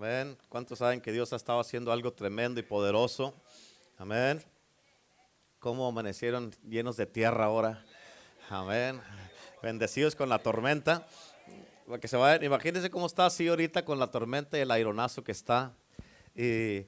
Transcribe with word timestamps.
Amén. 0.00 0.38
¿Cuántos 0.48 0.78
saben 0.78 1.00
que 1.00 1.10
Dios 1.10 1.32
ha 1.32 1.36
estado 1.36 1.58
haciendo 1.58 1.90
algo 1.90 2.12
tremendo 2.12 2.60
y 2.60 2.62
poderoso? 2.62 3.34
Amén. 3.96 4.40
¿Cómo 5.58 5.88
amanecieron 5.88 6.54
llenos 6.62 6.96
de 6.96 7.04
tierra 7.04 7.46
ahora? 7.46 7.84
Amén. 8.48 9.00
Bendecidos 9.60 10.14
con 10.14 10.28
la 10.28 10.38
tormenta. 10.38 11.04
Se 12.04 12.38
imagínense 12.42 12.90
cómo 12.90 13.06
está 13.06 13.26
así 13.26 13.48
ahorita 13.48 13.84
con 13.84 13.98
la 13.98 14.06
tormenta 14.06 14.56
y 14.56 14.60
el 14.60 14.70
aironazo 14.70 15.24
que 15.24 15.32
está. 15.32 15.72
Y 16.32 16.86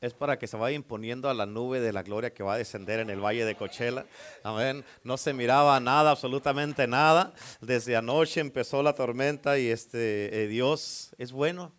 es 0.00 0.14
para 0.16 0.38
que 0.38 0.46
se 0.46 0.56
vaya 0.56 0.76
imponiendo 0.76 1.28
a 1.28 1.34
la 1.34 1.46
nube 1.46 1.80
de 1.80 1.92
la 1.92 2.04
gloria 2.04 2.32
que 2.32 2.44
va 2.44 2.54
a 2.54 2.58
descender 2.58 3.00
en 3.00 3.10
el 3.10 3.18
valle 3.18 3.44
de 3.44 3.56
Cochela. 3.56 4.06
Amén. 4.44 4.84
No 5.02 5.16
se 5.16 5.32
miraba 5.32 5.80
nada, 5.80 6.12
absolutamente 6.12 6.86
nada. 6.86 7.34
Desde 7.60 7.96
anoche 7.96 8.38
empezó 8.38 8.80
la 8.84 8.92
tormenta 8.92 9.58
y 9.58 9.70
este 9.70 10.44
eh, 10.44 10.46
Dios 10.46 11.16
es 11.18 11.32
bueno. 11.32 11.72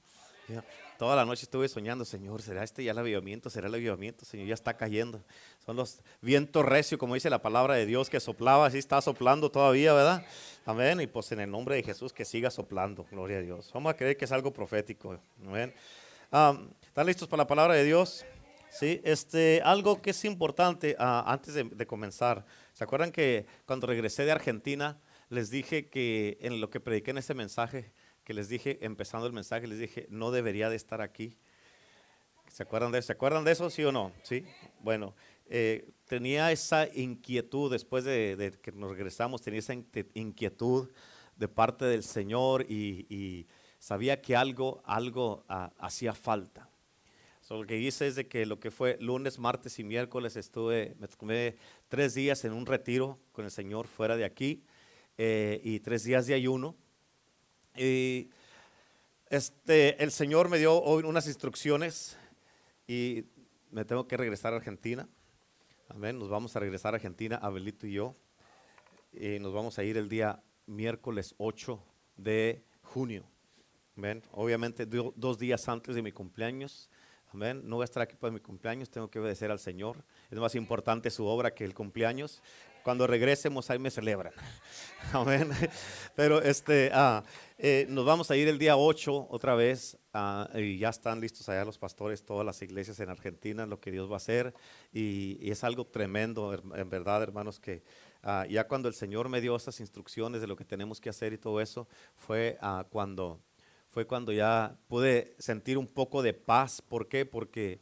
Toda 0.97 1.15
la 1.15 1.25
noche 1.25 1.43
estuve 1.43 1.67
soñando, 1.67 2.05
Señor, 2.05 2.41
¿será 2.41 2.63
este 2.63 2.83
ya 2.83 2.91
el 2.91 2.97
avivamiento? 2.97 3.49
¿Será 3.49 3.67
el 3.67 3.73
avivamiento? 3.73 4.23
Señor, 4.23 4.47
ya 4.47 4.53
está 4.53 4.77
cayendo. 4.77 5.21
Son 5.65 5.75
los 5.75 5.99
vientos 6.21 6.63
recios, 6.63 6.99
como 6.99 7.15
dice 7.15 7.29
la 7.29 7.41
palabra 7.41 7.73
de 7.75 7.85
Dios, 7.85 8.09
que 8.09 8.19
soplaba, 8.19 8.67
así 8.67 8.77
está 8.77 9.01
soplando 9.01 9.51
todavía, 9.51 9.93
¿verdad? 9.93 10.25
Amén. 10.65 11.01
Y 11.01 11.07
pues 11.07 11.31
en 11.31 11.41
el 11.41 11.51
nombre 11.51 11.75
de 11.75 11.83
Jesús 11.83 12.13
que 12.13 12.23
siga 12.23 12.49
soplando, 12.49 13.05
gloria 13.11 13.39
a 13.39 13.41
Dios. 13.41 13.71
Vamos 13.73 13.91
a 13.91 13.97
creer 13.97 14.15
que 14.15 14.25
es 14.25 14.31
algo 14.31 14.53
profético. 14.53 15.19
Amén. 15.45 15.73
¿Están 16.31 17.05
listos 17.05 17.27
para 17.27 17.43
la 17.43 17.47
palabra 17.47 17.73
de 17.73 17.83
Dios? 17.83 18.25
Sí, 18.69 19.01
este, 19.03 19.61
algo 19.63 20.01
que 20.01 20.11
es 20.11 20.25
importante 20.25 20.95
ah, 20.99 21.23
antes 21.27 21.53
de, 21.53 21.63
de 21.63 21.87
comenzar. 21.87 22.45
¿Se 22.73 22.83
acuerdan 22.83 23.11
que 23.11 23.45
cuando 23.65 23.87
regresé 23.87 24.25
de 24.25 24.31
Argentina 24.31 24.99
les 25.29 25.49
dije 25.49 25.87
que 25.87 26.37
en 26.41 26.61
lo 26.61 26.69
que 26.69 26.79
prediqué 26.79 27.11
en 27.11 27.17
ese 27.17 27.33
mensaje, 27.33 27.91
que 28.25 28.33
les 28.33 28.49
dije, 28.49 28.79
empezando 28.81 29.27
el 29.27 29.33
mensaje, 29.33 29.67
les 29.67 29.79
dije, 29.79 30.07
no 30.09 30.31
debería 30.31 30.69
de 30.69 30.75
estar 30.75 30.99
aquí. 30.99 31.37
¿Se 32.51 32.63
acuerdan 32.63 32.91
de? 32.91 33.01
¿Se 33.01 33.13
acuerdan 33.13 33.43
de 33.43 33.51
eso, 33.51 33.69
sí 33.69 33.83
o 33.83 33.91
no? 33.91 34.11
Sí. 34.23 34.43
Bueno, 34.81 35.15
eh, 35.47 35.91
tenía 36.05 36.51
esa 36.51 36.87
inquietud 36.93 37.71
después 37.71 38.03
de, 38.03 38.57
que 38.61 38.71
nos 38.71 38.89
regresamos, 38.89 39.41
tenía 39.41 39.59
esa 39.59 39.73
inquietud 40.13 40.89
de 41.35 41.47
parte 41.47 41.85
del 41.85 42.03
Señor 42.03 42.65
y, 42.67 43.47
sabía 43.77 44.19
que 44.19 44.35
algo, 44.35 44.81
algo 44.85 45.45
ah, 45.47 45.71
hacía 45.77 46.13
falta. 46.13 46.67
So, 47.41 47.61
lo 47.61 47.67
que 47.67 47.77
hice 47.77 48.07
es 48.07 48.15
de 48.15 48.27
que 48.27 48.47
lo 48.47 48.59
que 48.59 48.71
fue 48.71 48.97
lunes, 48.99 49.37
martes 49.37 49.77
y 49.77 49.83
miércoles 49.83 50.35
estuve, 50.35 50.95
me 50.97 51.07
tomé 51.07 51.57
tres 51.89 52.15
días 52.15 52.43
en 52.43 52.53
un 52.53 52.65
retiro 52.65 53.19
con 53.33 53.45
el 53.45 53.51
Señor 53.51 53.85
fuera 53.85 54.17
de 54.17 54.25
aquí 54.25 54.63
eh, 55.19 55.61
y 55.63 55.79
tres 55.81 56.03
días 56.03 56.25
de 56.25 56.33
ayuno. 56.33 56.75
Y 57.77 58.29
este, 59.29 60.01
el 60.01 60.11
Señor 60.11 60.49
me 60.49 60.57
dio 60.57 60.81
hoy 60.81 61.03
unas 61.03 61.27
instrucciones 61.27 62.17
y 62.87 63.25
me 63.69 63.83
tengo 63.83 64.07
que 64.07 64.15
regresar 64.15 64.53
a 64.53 64.57
Argentina. 64.57 65.09
Amén. 65.89 66.17
Nos 66.17 66.29
vamos 66.29 66.55
a 66.55 66.59
regresar 66.59 66.93
a 66.93 66.97
Argentina, 66.97 67.35
Abelito 67.35 67.85
y 67.85 67.93
yo. 67.93 68.15
Y 69.11 69.39
nos 69.39 69.53
vamos 69.53 69.77
a 69.77 69.83
ir 69.83 69.97
el 69.97 70.07
día 70.07 70.41
miércoles 70.67 71.35
8 71.37 71.83
de 72.15 72.63
junio. 72.81 73.25
Amén. 73.97 74.23
Obviamente 74.31 74.85
dos 74.85 75.37
días 75.37 75.67
antes 75.67 75.95
de 75.95 76.01
mi 76.01 76.11
cumpleaños. 76.11 76.89
Amén. 77.33 77.61
No 77.65 77.75
voy 77.75 77.83
a 77.83 77.85
estar 77.85 78.01
aquí 78.01 78.15
para 78.15 78.31
mi 78.31 78.39
cumpleaños, 78.39 78.89
tengo 78.89 79.09
que 79.09 79.19
obedecer 79.19 79.51
al 79.51 79.59
Señor. 79.59 79.97
Es 80.31 80.39
más 80.39 80.55
importante 80.55 81.09
su 81.09 81.25
obra 81.25 81.53
que 81.53 81.65
el 81.65 81.73
cumpleaños. 81.73 82.41
Cuando 82.85 83.07
regresemos 83.07 83.67
ahí 83.71 83.79
me 83.79 83.89
celebran. 83.89 84.31
Amén. 85.11 85.49
Pero 86.15 86.39
este, 86.39 86.91
ah, 86.93 87.23
eh, 87.57 87.87
nos 87.89 88.05
vamos 88.05 88.29
a 88.29 88.35
ir 88.35 88.47
el 88.47 88.59
día 88.59 88.77
8 88.77 89.25
otra 89.31 89.55
vez 89.55 89.97
ah, 90.13 90.47
y 90.53 90.77
ya 90.77 90.89
están 90.89 91.19
listos 91.19 91.49
allá 91.49 91.65
los 91.65 91.79
pastores, 91.79 92.23
todas 92.23 92.45
las 92.45 92.61
iglesias 92.61 92.99
en 92.99 93.09
Argentina, 93.09 93.65
lo 93.65 93.79
que 93.79 93.89
Dios 93.89 94.07
va 94.07 94.13
a 94.13 94.17
hacer. 94.17 94.53
Y, 94.93 95.49
es 95.49 95.63
algo 95.63 95.87
tremendo, 95.87 96.53
en 96.53 96.89
verdad, 96.91 97.23
hermanos, 97.23 97.59
que 97.59 97.81
ah, 98.21 98.45
ya 98.47 98.67
cuando 98.67 98.87
el 98.87 98.93
Señor 98.93 99.29
me 99.29 99.41
dio 99.41 99.55
esas 99.55 99.79
instrucciones 99.79 100.39
de 100.39 100.45
lo 100.45 100.55
que 100.55 100.63
tenemos 100.63 101.01
que 101.01 101.09
hacer 101.09 101.33
y 101.33 101.39
todo 101.39 101.61
eso, 101.61 101.87
fue 102.15 102.59
cuando 102.91 103.41
fue 103.89 104.05
cuando 104.05 104.31
ya 104.31 104.77
pude 104.87 105.33
sentir 105.39 105.79
un 105.79 105.87
poco 105.87 106.21
de 106.21 106.35
paz. 106.35 106.83
¿Por 106.83 107.07
qué? 107.07 107.25
Porque 107.25 107.79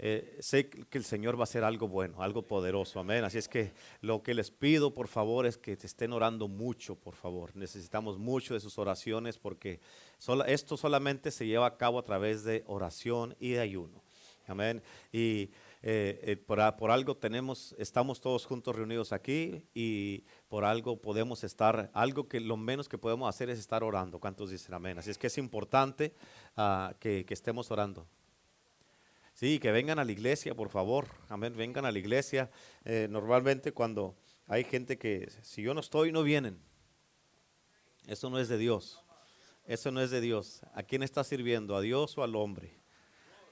eh, 0.00 0.36
sé 0.40 0.70
que 0.70 0.96
el 0.96 1.04
Señor 1.04 1.36
va 1.36 1.40
a 1.40 1.44
hacer 1.44 1.64
algo 1.64 1.88
bueno, 1.88 2.22
algo 2.22 2.42
poderoso, 2.42 3.00
amén. 3.00 3.24
Así 3.24 3.38
es 3.38 3.48
que 3.48 3.72
lo 4.00 4.22
que 4.22 4.32
les 4.32 4.52
pido, 4.52 4.94
por 4.94 5.08
favor, 5.08 5.44
es 5.44 5.58
que 5.58 5.76
te 5.76 5.86
estén 5.86 6.12
orando 6.12 6.46
mucho, 6.46 6.94
por 6.94 7.16
favor. 7.16 7.56
Necesitamos 7.56 8.16
mucho 8.16 8.54
de 8.54 8.60
sus 8.60 8.78
oraciones 8.78 9.38
porque 9.38 9.80
esto 10.46 10.76
solamente 10.76 11.32
se 11.32 11.46
lleva 11.46 11.66
a 11.66 11.76
cabo 11.76 11.98
a 11.98 12.04
través 12.04 12.44
de 12.44 12.62
oración 12.66 13.34
y 13.40 13.50
de 13.50 13.60
ayuno, 13.60 14.04
amén. 14.46 14.82
Y 15.12 15.50
eh, 15.82 16.20
eh, 16.22 16.36
por, 16.36 16.58
por, 16.76 16.92
algo 16.92 17.16
tenemos, 17.16 17.74
estamos 17.76 18.20
todos 18.20 18.46
juntos 18.46 18.76
reunidos 18.76 19.12
aquí 19.12 19.64
y 19.74 20.24
por 20.48 20.64
algo 20.64 21.00
podemos 21.00 21.42
estar, 21.42 21.90
algo 21.92 22.28
que 22.28 22.38
lo 22.38 22.56
menos 22.56 22.88
que 22.88 22.98
podemos 22.98 23.28
hacer 23.28 23.50
es 23.50 23.58
estar 23.58 23.82
orando. 23.82 24.20
¿Cuántos 24.20 24.50
dicen 24.50 24.74
amén? 24.74 24.98
Así 24.98 25.10
es 25.10 25.18
que 25.18 25.26
es 25.26 25.38
importante 25.38 26.14
ah, 26.56 26.94
que 27.00 27.26
estemos 27.28 27.70
orando. 27.72 28.06
Sí, 29.38 29.60
que 29.60 29.70
vengan 29.70 30.00
a 30.00 30.04
la 30.04 30.10
iglesia, 30.10 30.52
por 30.52 30.68
favor. 30.68 31.06
Amén, 31.28 31.54
vengan 31.56 31.84
a 31.84 31.92
la 31.92 31.98
iglesia. 32.00 32.50
Eh, 32.84 33.06
normalmente 33.08 33.70
cuando 33.70 34.16
hay 34.48 34.64
gente 34.64 34.98
que, 34.98 35.30
si 35.42 35.62
yo 35.62 35.74
no 35.74 35.80
estoy, 35.80 36.10
no 36.10 36.24
vienen. 36.24 36.60
Eso 38.08 38.30
no 38.30 38.40
es 38.40 38.48
de 38.48 38.58
Dios. 38.58 39.00
Eso 39.64 39.92
no 39.92 40.00
es 40.00 40.10
de 40.10 40.20
Dios. 40.20 40.62
¿A 40.74 40.82
quién 40.82 41.04
está 41.04 41.22
sirviendo? 41.22 41.76
¿A 41.76 41.80
Dios 41.80 42.18
o 42.18 42.24
al 42.24 42.34
hombre? 42.34 42.72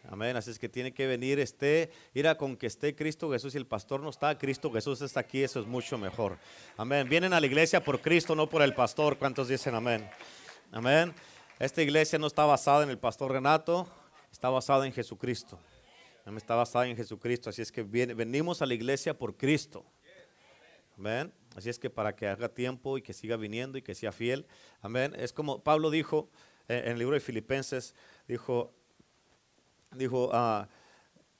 Amén. 0.09 0.35
Así 0.35 0.51
es 0.51 0.59
que 0.59 0.69
tiene 0.69 0.93
que 0.93 1.07
venir, 1.07 1.39
esté, 1.39 1.93
ir 2.15 2.27
a 2.27 2.37
con 2.37 2.57
que 2.57 2.67
esté 2.67 2.97
Cristo 2.97 3.31
Jesús 3.31 3.55
y 3.55 3.59
el 3.59 3.67
pastor 3.69 4.01
no 4.01 4.11
está, 4.11 4.37
Cristo 4.37 4.73
Jesús 4.73 5.03
está 5.03 5.21
aquí, 5.21 5.45
eso 5.45 5.61
es 5.61 5.67
mucho 5.67 5.97
mejor. 5.99 6.37
Amén. 6.77 7.09
Vienen 7.09 7.33
a 7.33 7.39
la 7.39 7.47
iglesia 7.47 7.81
por 7.81 8.01
Cristo, 8.01 8.35
no 8.35 8.49
por 8.49 8.61
el 8.63 8.75
pastor. 8.75 9.19
¿Cuántos 9.19 9.47
dicen 9.47 9.77
amén? 9.77 10.05
Amén. 10.73 11.15
Esta 11.61 11.81
iglesia 11.81 12.19
no 12.19 12.27
está 12.27 12.45
basada 12.45 12.83
en 12.83 12.91
el 12.91 12.99
pastor 12.99 13.31
Renato, 13.31 13.87
está 14.33 14.49
basada 14.49 14.85
en 14.85 14.93
Jesucristo 14.93 15.61
está 16.35 16.55
basada 16.55 16.89
en 16.89 16.97
Jesucristo. 16.97 17.51
Así 17.51 17.63
es 17.63 17.71
que 17.71 17.83
venimos 17.83 18.61
a 18.61 18.67
la 18.67 18.75
iglesia 18.75 19.17
por 19.17 19.37
Cristo. 19.37 19.85
Amén. 20.99 21.33
Así 21.55 21.71
es 21.71 21.79
que 21.79 21.89
para 21.89 22.15
que 22.17 22.27
haga 22.27 22.49
tiempo 22.49 22.99
y 22.99 23.03
que 23.03 23.13
siga 23.13 23.37
viniendo 23.37 23.79
y 23.79 23.83
que 23.83 23.95
sea 23.95 24.13
fiel. 24.13 24.47
Amén. 24.81 25.15
Es 25.17 25.33
como 25.33 25.63
Pablo 25.63 25.91
dijo 25.91 26.29
eh, 26.69 26.83
en 26.85 26.93
el 26.93 26.99
libro 26.99 27.15
de 27.15 27.21
Filipenses, 27.21 27.95
dijo, 28.27 28.75
dijo, 29.93 30.31
ah, 30.33 30.69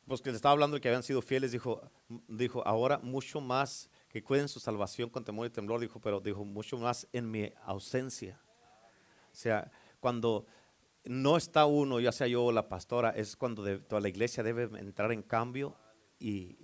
pues 0.07 0.21
que 0.21 0.31
le 0.31 0.37
estaba 0.37 0.53
hablando 0.53 0.77
de 0.77 0.81
que 0.81 0.89
habían 0.89 1.03
sido 1.03 1.21
fieles, 1.21 1.53
dijo, 1.53 1.83
dijo, 2.29 2.67
ahora 2.67 2.99
mucho 2.99 3.41
más 3.41 3.91
que 4.09 4.23
cuiden 4.23 4.49
su 4.49 4.61
salvación 4.61 5.11
con 5.11 5.25
temor 5.25 5.47
y 5.47 5.51
temblor, 5.51 5.81
dijo, 5.81 6.01
pero 6.01 6.21
dijo, 6.21 6.45
mucho 6.45 6.79
más 6.79 7.09
en 7.13 7.31
mi 7.31 7.53
ausencia. 7.65 8.41
O 9.33 9.39
sea, 9.39 9.71
cuando 10.01 10.47
no 11.07 11.37
está 11.37 11.67
uno, 11.67 12.01
ya 12.01 12.13
sea 12.13 12.27
yo 12.27 12.45
o 12.45 12.53
la 12.53 12.69
pastora, 12.69 13.11
es 13.11 13.37
cuando 13.37 13.81
toda 13.81 14.01
la 14.01 14.09
iglesia 14.09 14.43
debe 14.43 14.65
entrar 14.79 15.13
en 15.13 15.23
cambio 15.23 15.77
y, 16.19 16.57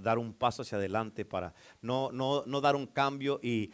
dar 0.00 0.18
un 0.18 0.34
paso 0.34 0.62
hacia 0.62 0.78
adelante 0.78 1.24
para 1.24 1.54
no, 1.80 2.10
no, 2.12 2.42
no 2.46 2.60
dar 2.60 2.76
un 2.76 2.86
cambio 2.86 3.40
y, 3.42 3.70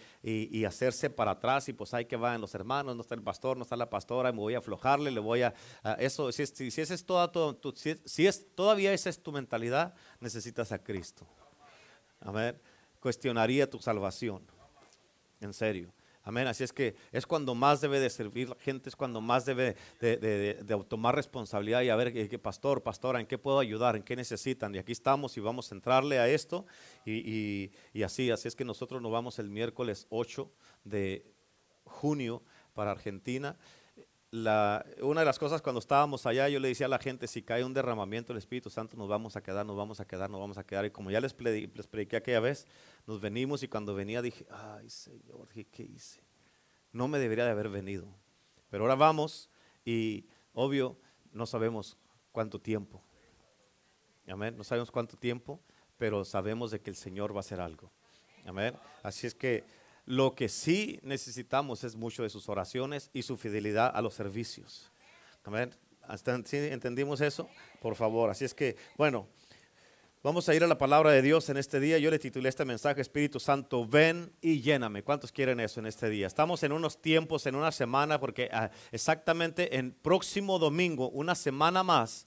hacerse 0.64 1.10
para 1.10 1.32
atrás 1.32 1.68
y 1.68 1.72
pues 1.72 1.94
hay 1.94 2.04
que 2.04 2.16
van 2.16 2.40
los 2.40 2.54
hermanos, 2.54 2.94
no 2.94 3.02
está 3.02 3.14
el 3.14 3.22
pastor, 3.22 3.56
no 3.56 3.62
está 3.62 3.76
la 3.76 3.90
pastora, 3.90 4.32
me 4.32 4.38
voy 4.38 4.54
a 4.54 4.58
aflojarle, 4.58 5.10
le 5.10 5.20
voy 5.20 5.42
a... 5.42 5.54
eso, 5.98 6.30
si, 6.32 6.46
si, 6.46 6.70
si, 6.70 6.80
es 6.80 7.04
toda, 7.04 7.30
si, 8.04 8.26
es, 8.26 8.54
todavía 8.54 8.92
esa 8.92 9.10
es 9.10 9.22
tu 9.22 9.32
mentalidad, 9.32 9.94
necesitas 10.20 10.72
a 10.72 10.78
Cristo. 10.78 11.26
A 12.20 12.30
ver, 12.30 12.60
cuestionaría 13.00 13.68
tu 13.68 13.78
salvación, 13.80 14.42
en 15.40 15.52
serio. 15.52 15.92
Amén. 16.24 16.46
Así 16.46 16.62
es 16.62 16.72
que 16.72 16.94
es 17.10 17.26
cuando 17.26 17.54
más 17.54 17.80
debe 17.80 17.98
de 17.98 18.08
servir 18.08 18.48
la 18.48 18.54
gente, 18.54 18.88
es 18.88 18.94
cuando 18.94 19.20
más 19.20 19.44
debe 19.44 19.76
de, 20.00 20.84
tomar 20.88 21.16
responsabilidad 21.16 21.82
y 21.82 21.88
a 21.88 21.96
ver, 21.96 22.16
eh, 22.16 22.28
¿qué, 22.28 22.38
pastor, 22.38 22.82
pastora, 22.82 23.18
¿en 23.18 23.26
qué 23.26 23.38
puedo 23.38 23.58
ayudar? 23.58 23.96
¿En 23.96 24.04
qué 24.04 24.14
necesitan? 24.14 24.72
Y 24.74 24.78
aquí 24.78 24.92
estamos 24.92 25.36
y 25.36 25.40
vamos 25.40 25.72
a 25.72 25.74
entrarle 25.74 26.20
a 26.20 26.28
esto. 26.28 26.64
Y, 27.04 27.72
así, 28.04 28.30
así 28.30 28.46
es 28.46 28.54
que 28.54 28.64
nosotros 28.64 29.02
nos 29.02 29.10
vamos 29.10 29.40
el 29.40 29.50
miércoles 29.50 30.06
8 30.10 30.48
de 30.84 31.26
junio 31.84 32.42
para 32.72 32.92
Argentina. 32.92 33.56
Una 34.32 35.20
de 35.20 35.26
las 35.26 35.38
cosas 35.38 35.60
cuando 35.60 35.78
estábamos 35.78 36.24
allá, 36.24 36.48
yo 36.48 36.58
le 36.58 36.68
decía 36.68 36.86
a 36.86 36.88
la 36.88 36.98
gente, 36.98 37.26
si 37.26 37.42
cae 37.42 37.62
un 37.64 37.74
derramamiento 37.74 38.32
del 38.32 38.38
Espíritu 38.38 38.70
Santo, 38.70 38.96
nos 38.96 39.06
vamos 39.06 39.36
a 39.36 39.42
quedar, 39.42 39.66
nos 39.66 39.76
vamos 39.76 40.00
a 40.00 40.06
quedar, 40.06 40.30
nos 40.30 40.40
vamos 40.40 40.56
a 40.56 40.64
quedar. 40.64 40.86
Y 40.86 40.90
como 40.90 41.10
ya 41.10 41.20
les, 41.20 41.36
les 41.38 41.86
prediqué 41.86 42.16
aquella 42.16 42.40
vez, 42.40 42.66
nos 43.06 43.20
venimos 43.20 43.62
y 43.62 43.68
cuando 43.68 43.94
venía 43.94 44.22
dije, 44.22 44.46
ay 44.50 44.88
Señor, 44.88 45.48
¿qué 45.70 45.82
hice? 45.82 46.22
No 46.92 47.08
me 47.08 47.18
debería 47.18 47.44
de 47.44 47.50
haber 47.50 47.68
venido. 47.68 48.06
Pero 48.70 48.84
ahora 48.84 48.94
vamos 48.94 49.50
y 49.84 50.24
obvio 50.54 50.96
no 51.30 51.44
sabemos 51.44 51.98
cuánto 52.32 52.58
tiempo. 52.58 53.02
Amén. 54.26 54.56
No 54.56 54.64
sabemos 54.64 54.90
cuánto 54.90 55.18
tiempo, 55.18 55.60
pero 55.98 56.24
sabemos 56.24 56.70
de 56.70 56.80
que 56.80 56.88
el 56.88 56.96
Señor 56.96 57.34
va 57.34 57.38
a 57.38 57.40
hacer 57.40 57.60
algo. 57.60 57.92
Amén. 58.46 58.74
Así 59.02 59.26
es 59.26 59.34
que 59.34 59.64
lo 60.04 60.34
que 60.34 60.48
sí 60.48 60.98
necesitamos 61.02 61.84
es 61.84 61.96
mucho 61.96 62.22
de 62.22 62.30
sus 62.30 62.48
oraciones 62.48 63.10
y 63.12 63.22
su 63.22 63.36
fidelidad 63.36 63.90
a 63.94 64.02
los 64.02 64.14
servicios. 64.14 64.90
Amén. 65.44 65.74
¿Sí 66.44 66.56
entendimos 66.56 67.20
eso? 67.20 67.48
Por 67.80 67.94
favor. 67.94 68.30
Así 68.30 68.44
es 68.44 68.54
que, 68.54 68.76
bueno, 68.96 69.28
vamos 70.22 70.48
a 70.48 70.54
ir 70.54 70.62
a 70.64 70.66
la 70.66 70.76
palabra 70.76 71.12
de 71.12 71.22
Dios 71.22 71.48
en 71.48 71.56
este 71.56 71.80
día. 71.80 71.98
Yo 71.98 72.10
le 72.10 72.18
titulé 72.18 72.48
este 72.48 72.64
mensaje, 72.64 73.00
Espíritu 73.00 73.38
Santo, 73.40 73.86
ven 73.86 74.32
y 74.40 74.60
lléname. 74.60 75.02
¿Cuántos 75.02 75.32
quieren 75.32 75.60
eso 75.60 75.80
en 75.80 75.86
este 75.86 76.08
día? 76.08 76.26
Estamos 76.26 76.62
en 76.64 76.72
unos 76.72 77.00
tiempos, 77.00 77.46
en 77.46 77.54
una 77.54 77.72
semana, 77.72 78.18
porque 78.18 78.48
ah, 78.52 78.70
exactamente 78.90 79.76
en 79.76 79.92
próximo 79.92 80.58
domingo, 80.58 81.08
una 81.10 81.34
semana 81.34 81.82
más, 81.82 82.26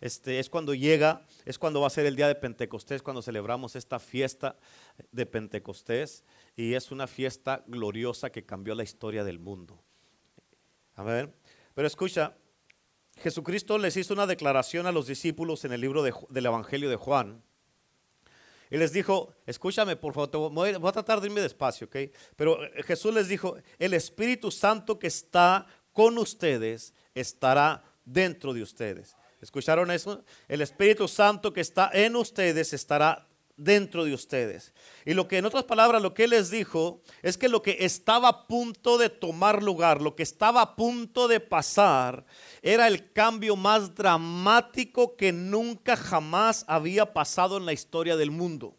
este, 0.00 0.38
es 0.38 0.50
cuando 0.50 0.74
llega, 0.74 1.26
es 1.44 1.58
cuando 1.58 1.80
va 1.80 1.86
a 1.86 1.90
ser 1.90 2.06
el 2.06 2.16
día 2.16 2.28
de 2.28 2.34
Pentecostés, 2.34 3.02
cuando 3.02 3.22
celebramos 3.22 3.76
esta 3.76 3.98
fiesta 3.98 4.56
de 5.12 5.26
Pentecostés. 5.26 6.24
Y 6.56 6.74
es 6.74 6.90
una 6.90 7.06
fiesta 7.06 7.64
gloriosa 7.66 8.30
que 8.30 8.44
cambió 8.44 8.74
la 8.74 8.82
historia 8.82 9.24
del 9.24 9.38
mundo. 9.38 9.82
Amén. 10.94 11.34
Pero 11.74 11.86
escucha, 11.86 12.36
Jesucristo 13.18 13.78
les 13.78 13.96
hizo 13.96 14.14
una 14.14 14.26
declaración 14.26 14.86
a 14.86 14.92
los 14.92 15.06
discípulos 15.06 15.64
en 15.64 15.72
el 15.72 15.80
libro 15.80 16.02
del 16.02 16.46
Evangelio 16.46 16.90
de 16.90 16.96
Juan. 16.96 17.42
Y 18.70 18.76
les 18.76 18.92
dijo, 18.92 19.32
escúchame 19.46 19.96
por 19.96 20.14
favor, 20.14 20.52
voy, 20.52 20.70
a 20.70 20.92
tratar 20.92 21.20
de 21.20 21.28
irme 21.28 21.40
despacio, 21.40 21.86
¿ok? 21.86 21.96
Pero 22.34 22.64
eh, 22.64 22.82
Jesús 22.82 23.14
les 23.14 23.28
dijo, 23.28 23.56
el 23.78 23.94
Espíritu 23.94 24.50
Santo 24.50 24.98
que 24.98 25.06
está 25.06 25.66
con 25.92 26.18
ustedes 26.18 26.92
estará 27.14 27.84
dentro 28.04 28.52
de 28.52 28.62
ustedes. 28.62 29.16
¿Escucharon 29.44 29.90
eso? 29.90 30.24
El 30.48 30.62
Espíritu 30.62 31.06
Santo 31.06 31.52
que 31.52 31.60
está 31.60 31.90
en 31.92 32.16
ustedes 32.16 32.72
estará 32.72 33.28
dentro 33.56 34.04
de 34.04 34.14
ustedes. 34.14 34.72
Y 35.04 35.14
lo 35.14 35.28
que 35.28 35.38
en 35.38 35.44
otras 35.44 35.64
palabras, 35.64 36.02
lo 36.02 36.14
que 36.14 36.24
él 36.24 36.30
les 36.30 36.50
dijo 36.50 37.02
es 37.22 37.36
que 37.36 37.48
lo 37.48 37.62
que 37.62 37.76
estaba 37.80 38.28
a 38.28 38.46
punto 38.46 38.98
de 38.98 39.10
tomar 39.10 39.62
lugar, 39.62 40.02
lo 40.02 40.16
que 40.16 40.22
estaba 40.22 40.62
a 40.62 40.76
punto 40.76 41.28
de 41.28 41.40
pasar, 41.40 42.24
era 42.62 42.88
el 42.88 43.12
cambio 43.12 43.54
más 43.54 43.94
dramático 43.94 45.16
que 45.16 45.32
nunca 45.32 45.96
jamás 45.96 46.64
había 46.66 47.12
pasado 47.12 47.58
en 47.58 47.66
la 47.66 47.72
historia 47.72 48.16
del 48.16 48.30
mundo. 48.30 48.76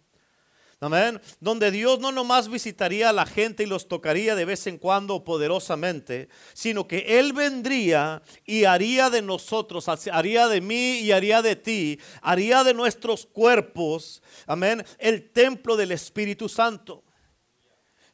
Amén. 0.81 1.21
Donde 1.39 1.71
Dios 1.71 1.99
no 1.99 2.11
nomás 2.11 2.49
visitaría 2.49 3.09
a 3.09 3.13
la 3.13 3.25
gente 3.25 3.63
y 3.63 3.65
los 3.65 3.87
tocaría 3.87 4.35
de 4.35 4.45
vez 4.45 4.67
en 4.67 4.77
cuando 4.77 5.23
poderosamente, 5.23 6.27
sino 6.53 6.87
que 6.87 7.19
Él 7.19 7.31
vendría 7.31 8.21
y 8.45 8.65
haría 8.65 9.09
de 9.09 9.21
nosotros, 9.21 9.87
haría 9.87 10.47
de 10.47 10.61
mí 10.61 10.99
y 10.99 11.11
haría 11.13 11.41
de 11.41 11.55
ti, 11.55 11.99
haría 12.21 12.63
de 12.63 12.73
nuestros 12.73 13.25
cuerpos, 13.25 14.21
amén, 14.47 14.85
el 14.99 15.31
templo 15.31 15.77
del 15.77 15.93
Espíritu 15.93 16.49
Santo. 16.49 17.03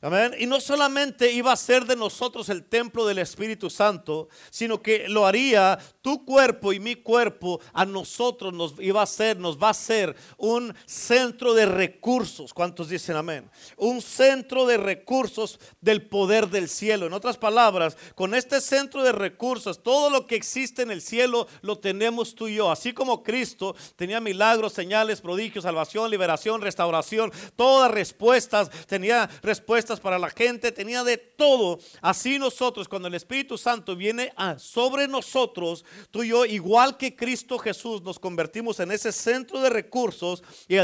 Amén. 0.03 0.33
Y 0.39 0.47
no 0.47 0.59
solamente 0.59 1.31
iba 1.31 1.51
a 1.51 1.55
ser 1.55 1.85
de 1.85 1.95
nosotros 1.95 2.49
el 2.49 2.63
templo 2.63 3.05
del 3.05 3.19
Espíritu 3.19 3.69
Santo, 3.69 4.29
sino 4.49 4.81
que 4.81 5.07
lo 5.07 5.27
haría 5.27 5.77
tu 6.01 6.25
cuerpo 6.25 6.73
y 6.73 6.79
mi 6.79 6.95
cuerpo 6.95 7.61
a 7.71 7.85
nosotros 7.85 8.51
nos 8.51 8.73
iba 8.79 9.03
a 9.03 9.05
ser, 9.05 9.37
nos 9.37 9.61
va 9.61 9.69
a 9.69 9.75
ser 9.75 10.15
un 10.37 10.73
centro 10.87 11.53
de 11.53 11.67
recursos. 11.67 12.51
¿Cuántos 12.51 12.89
dicen 12.89 13.15
amén? 13.15 13.47
Un 13.77 14.01
centro 14.01 14.65
de 14.65 14.77
recursos 14.77 15.59
del 15.81 16.07
poder 16.07 16.49
del 16.49 16.67
cielo. 16.67 17.05
En 17.05 17.13
otras 17.13 17.37
palabras, 17.37 17.95
con 18.15 18.33
este 18.33 18.59
centro 18.59 19.03
de 19.03 19.11
recursos, 19.11 19.83
todo 19.83 20.09
lo 20.09 20.25
que 20.25 20.35
existe 20.35 20.81
en 20.81 20.89
el 20.89 21.03
cielo 21.03 21.47
lo 21.61 21.77
tenemos 21.77 22.33
tú 22.33 22.47
y 22.47 22.55
yo. 22.55 22.71
Así 22.71 22.91
como 22.91 23.21
Cristo 23.21 23.75
tenía 23.97 24.19
milagros, 24.19 24.73
señales, 24.73 25.21
prodigios, 25.21 25.63
salvación, 25.63 26.09
liberación, 26.09 26.59
restauración, 26.59 27.31
todas 27.55 27.91
respuestas, 27.91 28.71
tenía 28.87 29.29
respuestas 29.43 29.90
para 29.99 30.19
la 30.19 30.29
gente, 30.29 30.71
tenía 30.71 31.03
de 31.03 31.17
todo. 31.17 31.79
Así 32.01 32.39
nosotros, 32.39 32.87
cuando 32.87 33.07
el 33.07 33.13
Espíritu 33.15 33.57
Santo 33.57 33.95
viene 33.95 34.33
sobre 34.57 35.07
nosotros, 35.07 35.85
tú 36.09 36.23
y 36.23 36.29
yo, 36.29 36.45
igual 36.45 36.97
que 36.97 37.15
Cristo 37.15 37.57
Jesús, 37.57 38.01
nos 38.01 38.19
convertimos 38.19 38.79
en 38.79 38.91
ese 38.91 39.11
centro 39.11 39.59
de 39.61 39.69
recursos 39.69 40.43
y, 40.67 40.77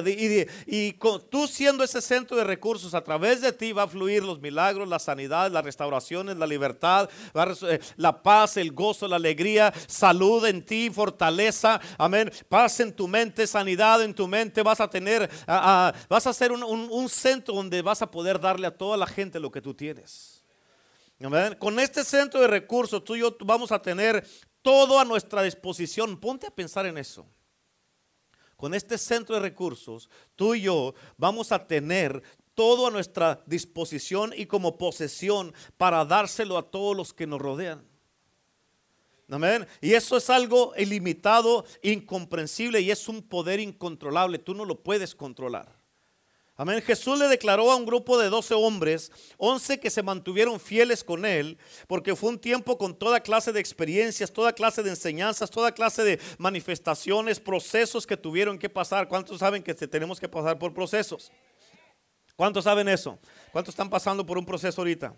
y, 0.65 0.93
tú 1.29 1.47
siendo 1.47 1.83
ese 1.83 2.01
centro 2.01 2.37
de 2.37 2.43
recursos, 2.43 2.93
a 2.93 3.03
través 3.03 3.41
de 3.41 3.51
ti 3.51 3.71
va 3.71 3.83
a 3.83 3.87
fluir 3.87 4.23
los 4.23 4.39
milagros, 4.39 4.87
la 4.87 4.99
sanidad, 4.99 5.51
las 5.51 5.63
restauraciones, 5.63 6.37
la 6.37 6.47
libertad, 6.47 7.09
eh, 7.33 7.79
la 7.95 8.21
paz, 8.21 8.57
el 8.57 8.71
gozo, 8.71 9.07
la 9.07 9.15
alegría, 9.17 9.73
salud 9.87 10.45
en 10.45 10.63
ti, 10.63 10.89
fortaleza, 10.89 11.79
amén, 11.97 12.31
paz 12.49 12.79
en 12.79 12.93
tu 12.93 13.07
mente, 13.07 13.47
sanidad 13.47 14.01
en 14.01 14.13
tu 14.13 14.27
mente, 14.27 14.61
vas 14.61 14.79
a 14.79 14.89
tener, 14.89 15.29
vas 15.45 16.27
a 16.27 16.33
ser 16.33 16.51
un, 16.51 16.63
un 16.63 17.09
centro 17.09 17.55
donde 17.55 17.81
vas 17.81 18.01
a 18.01 18.09
poder 18.09 18.39
darle 18.39 18.67
a 18.67 18.75
toda 18.75 18.96
la 18.97 19.07
gente 19.07 19.39
lo 19.39 19.51
que 19.51 19.61
tú 19.61 19.73
tienes. 19.73 20.43
Con 21.57 21.79
este 21.79 22.03
centro 22.03 22.41
de 22.41 22.47
recursos, 22.47 23.03
tú 23.03 23.15
y 23.15 23.19
yo 23.19 23.35
vamos 23.39 23.71
a 23.71 23.81
tener 23.81 24.27
todo 24.61 24.99
a 24.99 25.05
nuestra 25.05 25.41
disposición. 25.41 26.19
Ponte 26.19 26.47
a 26.47 26.51
pensar 26.51 26.85
en 26.85 26.97
eso. 26.97 27.25
Con 28.55 28.73
este 28.73 28.97
centro 28.97 29.35
de 29.35 29.41
recursos, 29.41 30.09
tú 30.35 30.55
y 30.55 30.61
yo 30.61 30.93
vamos 31.15 31.51
a 31.51 31.65
tener 31.65 32.21
todo 32.53 32.87
a 32.87 32.91
nuestra 32.91 33.43
disposición 33.45 34.33
y 34.35 34.47
como 34.47 34.77
posesión 34.77 35.53
para 35.77 36.03
dárselo 36.05 36.57
a 36.57 36.63
todos 36.63 36.97
los 36.97 37.13
que 37.13 37.27
nos 37.27 37.39
rodean. 37.39 37.87
Amén. 39.29 39.67
Y 39.79 39.93
eso 39.93 40.17
es 40.17 40.29
algo 40.29 40.73
ilimitado, 40.77 41.65
incomprensible 41.83 42.81
y 42.81 42.89
es 42.89 43.07
un 43.07 43.21
poder 43.21 43.59
incontrolable. 43.59 44.39
Tú 44.39 44.53
no 44.53 44.65
lo 44.65 44.81
puedes 44.81 45.13
controlar. 45.13 45.76
Amén. 46.59 46.81
Jesús 46.81 47.19
le 47.19 47.27
declaró 47.27 47.71
a 47.71 47.75
un 47.75 47.85
grupo 47.85 48.17
de 48.17 48.29
12 48.29 48.55
hombres, 48.55 49.11
11 49.37 49.79
que 49.79 49.91
se 49.91 50.01
mantuvieron 50.01 50.59
fieles 50.59 51.03
con 51.03 51.23
él, 51.23 51.59
porque 51.87 52.15
fue 52.15 52.29
un 52.29 52.39
tiempo 52.39 52.79
con 52.79 52.97
toda 52.97 53.19
clase 53.19 53.51
de 53.51 53.59
experiencias, 53.59 54.33
toda 54.33 54.51
clase 54.51 54.81
de 54.81 54.89
enseñanzas, 54.89 55.51
toda 55.51 55.71
clase 55.71 56.03
de 56.03 56.19
manifestaciones, 56.39 57.39
procesos 57.39 58.07
que 58.07 58.17
tuvieron 58.17 58.57
que 58.57 58.69
pasar. 58.69 59.07
¿Cuántos 59.07 59.37
saben 59.37 59.61
que 59.61 59.75
tenemos 59.75 60.19
que 60.19 60.27
pasar 60.27 60.57
por 60.57 60.73
procesos? 60.73 61.31
¿Cuántos 62.35 62.63
saben 62.63 62.87
eso? 62.87 63.19
¿Cuántos 63.51 63.73
están 63.73 63.91
pasando 63.91 64.25
por 64.25 64.39
un 64.39 64.45
proceso 64.45 64.81
ahorita? 64.81 65.13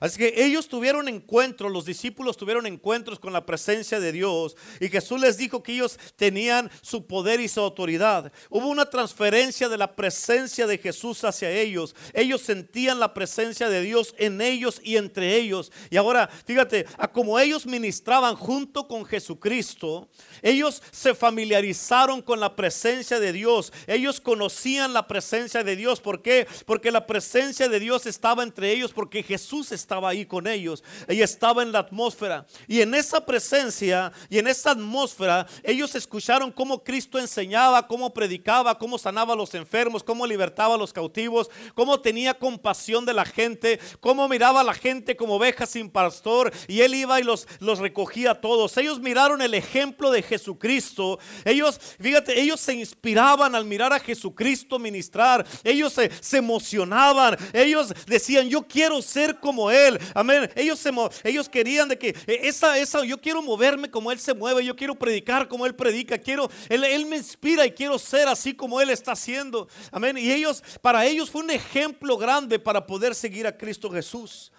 Así 0.00 0.18
que 0.18 0.34
ellos 0.44 0.68
tuvieron 0.68 1.08
encuentros, 1.08 1.72
los 1.72 1.84
discípulos 1.84 2.36
tuvieron 2.36 2.66
encuentros 2.66 3.18
con 3.18 3.32
la 3.32 3.46
presencia 3.46 4.00
de 4.00 4.12
Dios 4.12 4.56
y 4.80 4.88
Jesús 4.88 5.20
les 5.20 5.36
dijo 5.36 5.62
que 5.62 5.72
ellos 5.72 5.98
tenían 6.16 6.70
su 6.82 7.06
poder 7.06 7.40
y 7.40 7.48
su 7.48 7.60
autoridad. 7.60 8.32
Hubo 8.50 8.68
una 8.68 8.86
transferencia 8.86 9.68
de 9.68 9.78
la 9.78 9.96
presencia 9.96 10.66
de 10.66 10.78
Jesús 10.78 11.24
hacia 11.24 11.50
ellos. 11.50 11.94
Ellos 12.12 12.42
sentían 12.42 13.00
la 13.00 13.14
presencia 13.14 13.68
de 13.68 13.82
Dios 13.82 14.14
en 14.18 14.40
ellos 14.40 14.80
y 14.84 14.96
entre 14.96 15.36
ellos. 15.36 15.72
Y 15.90 15.96
ahora, 15.96 16.28
fíjate, 16.46 16.86
a 16.96 17.10
como 17.10 17.38
ellos 17.38 17.66
ministraban 17.66 18.36
junto 18.36 18.86
con 18.86 19.04
Jesucristo, 19.04 20.08
ellos 20.42 20.82
se 20.90 21.14
familiarizaron 21.14 22.22
con 22.22 22.40
la 22.40 22.54
presencia 22.54 23.18
de 23.18 23.32
Dios. 23.32 23.72
Ellos 23.86 24.20
conocían 24.20 24.92
la 24.92 25.06
presencia 25.06 25.64
de 25.64 25.76
Dios. 25.76 26.00
¿Por 26.00 26.22
qué? 26.22 26.46
Porque 26.66 26.90
la 26.90 27.06
presencia 27.06 27.68
de 27.68 27.80
Dios 27.80 28.06
estaba 28.06 28.42
entre 28.42 28.72
ellos 28.72 28.92
porque 28.92 29.22
Jesús 29.22 29.72
estaba 29.72 29.87
estaba 29.88 30.10
ahí 30.10 30.26
con 30.26 30.46
ellos. 30.46 30.84
Ella 31.06 31.24
estaba 31.24 31.62
en 31.62 31.72
la 31.72 31.78
atmósfera. 31.78 32.44
Y 32.66 32.82
en 32.82 32.94
esa 32.94 33.24
presencia 33.24 34.12
y 34.28 34.38
en 34.38 34.46
esa 34.46 34.72
atmósfera, 34.72 35.46
ellos 35.62 35.94
escucharon 35.94 36.52
cómo 36.52 36.84
Cristo 36.84 37.18
enseñaba, 37.18 37.86
cómo 37.86 38.12
predicaba, 38.12 38.76
cómo 38.76 38.98
sanaba 38.98 39.32
a 39.32 39.36
los 39.36 39.54
enfermos, 39.54 40.04
cómo 40.04 40.26
libertaba 40.26 40.74
a 40.74 40.78
los 40.78 40.92
cautivos, 40.92 41.48
cómo 41.74 42.00
tenía 42.00 42.34
compasión 42.34 43.06
de 43.06 43.14
la 43.14 43.24
gente, 43.24 43.80
cómo 44.00 44.28
miraba 44.28 44.60
a 44.60 44.64
la 44.64 44.74
gente 44.74 45.16
como 45.16 45.36
ovejas 45.36 45.70
sin 45.70 45.88
pastor. 45.88 46.52
Y 46.66 46.82
él 46.82 46.94
iba 46.94 47.18
y 47.18 47.22
los, 47.24 47.48
los 47.58 47.78
recogía 47.78 48.32
a 48.32 48.40
todos. 48.42 48.76
Ellos 48.76 49.00
miraron 49.00 49.40
el 49.40 49.54
ejemplo 49.54 50.10
de 50.10 50.22
Jesucristo. 50.22 51.18
Ellos, 51.46 51.80
fíjate, 51.98 52.38
ellos 52.38 52.60
se 52.60 52.74
inspiraban 52.74 53.54
al 53.54 53.64
mirar 53.64 53.94
a 53.94 54.00
Jesucristo 54.00 54.78
ministrar. 54.78 55.46
Ellos 55.64 55.94
se, 55.94 56.10
se 56.20 56.36
emocionaban. 56.36 57.38
Ellos 57.54 57.94
decían, 58.06 58.50
yo 58.50 58.64
quiero 58.68 59.00
ser 59.00 59.40
como 59.40 59.70
Él. 59.70 59.77
Amén. 60.14 60.50
Ellos, 60.54 60.78
se, 60.78 60.90
ellos 61.24 61.48
querían 61.48 61.88
de 61.88 61.98
que 61.98 62.08
eh, 62.08 62.40
esa, 62.42 62.78
esa, 62.78 63.04
yo 63.04 63.20
quiero 63.20 63.42
moverme 63.42 63.90
como 63.90 64.10
Él 64.12 64.18
se 64.18 64.34
mueve, 64.34 64.64
yo 64.64 64.76
quiero 64.76 64.94
predicar 64.94 65.48
como 65.48 65.66
Él 65.66 65.74
predica, 65.74 66.18
quiero, 66.18 66.50
Él, 66.68 66.84
él 66.84 67.06
me 67.06 67.16
inspira 67.16 67.66
y 67.66 67.72
quiero 67.72 67.98
ser 67.98 68.28
así 68.28 68.54
como 68.54 68.80
Él 68.80 68.90
está 68.90 69.12
haciendo. 69.12 69.68
Amén. 69.90 70.16
Y 70.18 70.30
ellos, 70.30 70.62
para 70.80 71.04
ellos 71.06 71.30
fue 71.30 71.42
un 71.42 71.50
ejemplo 71.50 72.16
grande 72.16 72.58
para 72.58 72.86
poder 72.86 73.14
seguir 73.14 73.46
a 73.46 73.56
Cristo 73.56 73.90
Jesús. 73.90 74.52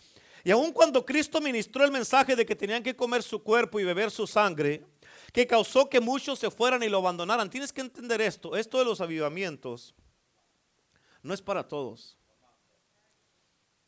Y 0.43 0.51
aun 0.51 0.71
cuando 0.71 1.05
Cristo 1.05 1.41
ministró 1.41 1.83
el 1.83 1.91
mensaje 1.91 2.35
de 2.35 2.45
que 2.45 2.55
tenían 2.55 2.83
que 2.83 2.95
comer 2.95 3.23
su 3.23 3.43
cuerpo 3.43 3.79
y 3.79 3.83
beber 3.83 4.09
su 4.09 4.25
sangre, 4.25 4.85
que 5.33 5.45
causó 5.45 5.89
que 5.89 5.99
muchos 5.99 6.39
se 6.39 6.49
fueran 6.49 6.81
y 6.83 6.89
lo 6.89 6.97
abandonaran. 6.97 7.49
Tienes 7.49 7.73
que 7.73 7.81
entender 7.81 8.21
esto, 8.21 8.55
esto 8.55 8.79
de 8.79 8.85
los 8.85 9.01
avivamientos 9.01 9.93
no 11.21 11.33
es 11.33 11.41
para 11.41 11.67
todos. 11.67 12.17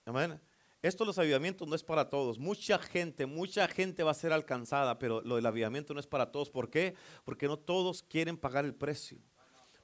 Amén. 0.06 0.40
Esto 0.82 1.06
los 1.06 1.20
avivamientos 1.20 1.68
no 1.68 1.76
es 1.76 1.84
para 1.84 2.10
todos. 2.10 2.40
Mucha 2.40 2.80
gente, 2.80 3.28
mucha 3.28 3.68
gente 3.68 4.04
va 4.04 4.12
a 4.12 4.16
ser 4.16 4.34
alcanzada, 4.34 4.98
pero 4.98 5.22
lo 5.22 5.36
del 5.36 5.46
avivamiento 5.46 5.94
no 5.94 6.00
es 6.00 6.08
para 6.08 6.32
todos. 6.32 6.50
¿Por 6.50 6.72
qué? 6.72 6.96
Porque 7.24 7.48
no 7.48 7.60
todos 7.60 8.02
quieren 8.02 8.36
pagar 8.36 8.66
el 8.66 8.74
precio. 8.74 9.20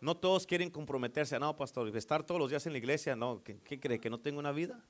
No 0.02 0.18
todos 0.18 0.48
quieren 0.48 0.72
comprometerse. 0.72 1.38
No, 1.40 1.56
pastor, 1.56 1.96
estar 1.96 2.24
todos 2.24 2.40
los 2.42 2.50
días 2.50 2.66
en 2.66 2.72
la 2.72 2.80
iglesia, 2.80 3.16
no. 3.16 3.44
¿Qué, 3.44 3.80
cree? 3.80 4.00
¿Que 4.00 4.10
no 4.10 4.20
tengo 4.20 4.40
una 4.40 4.52
vida? 4.52 4.84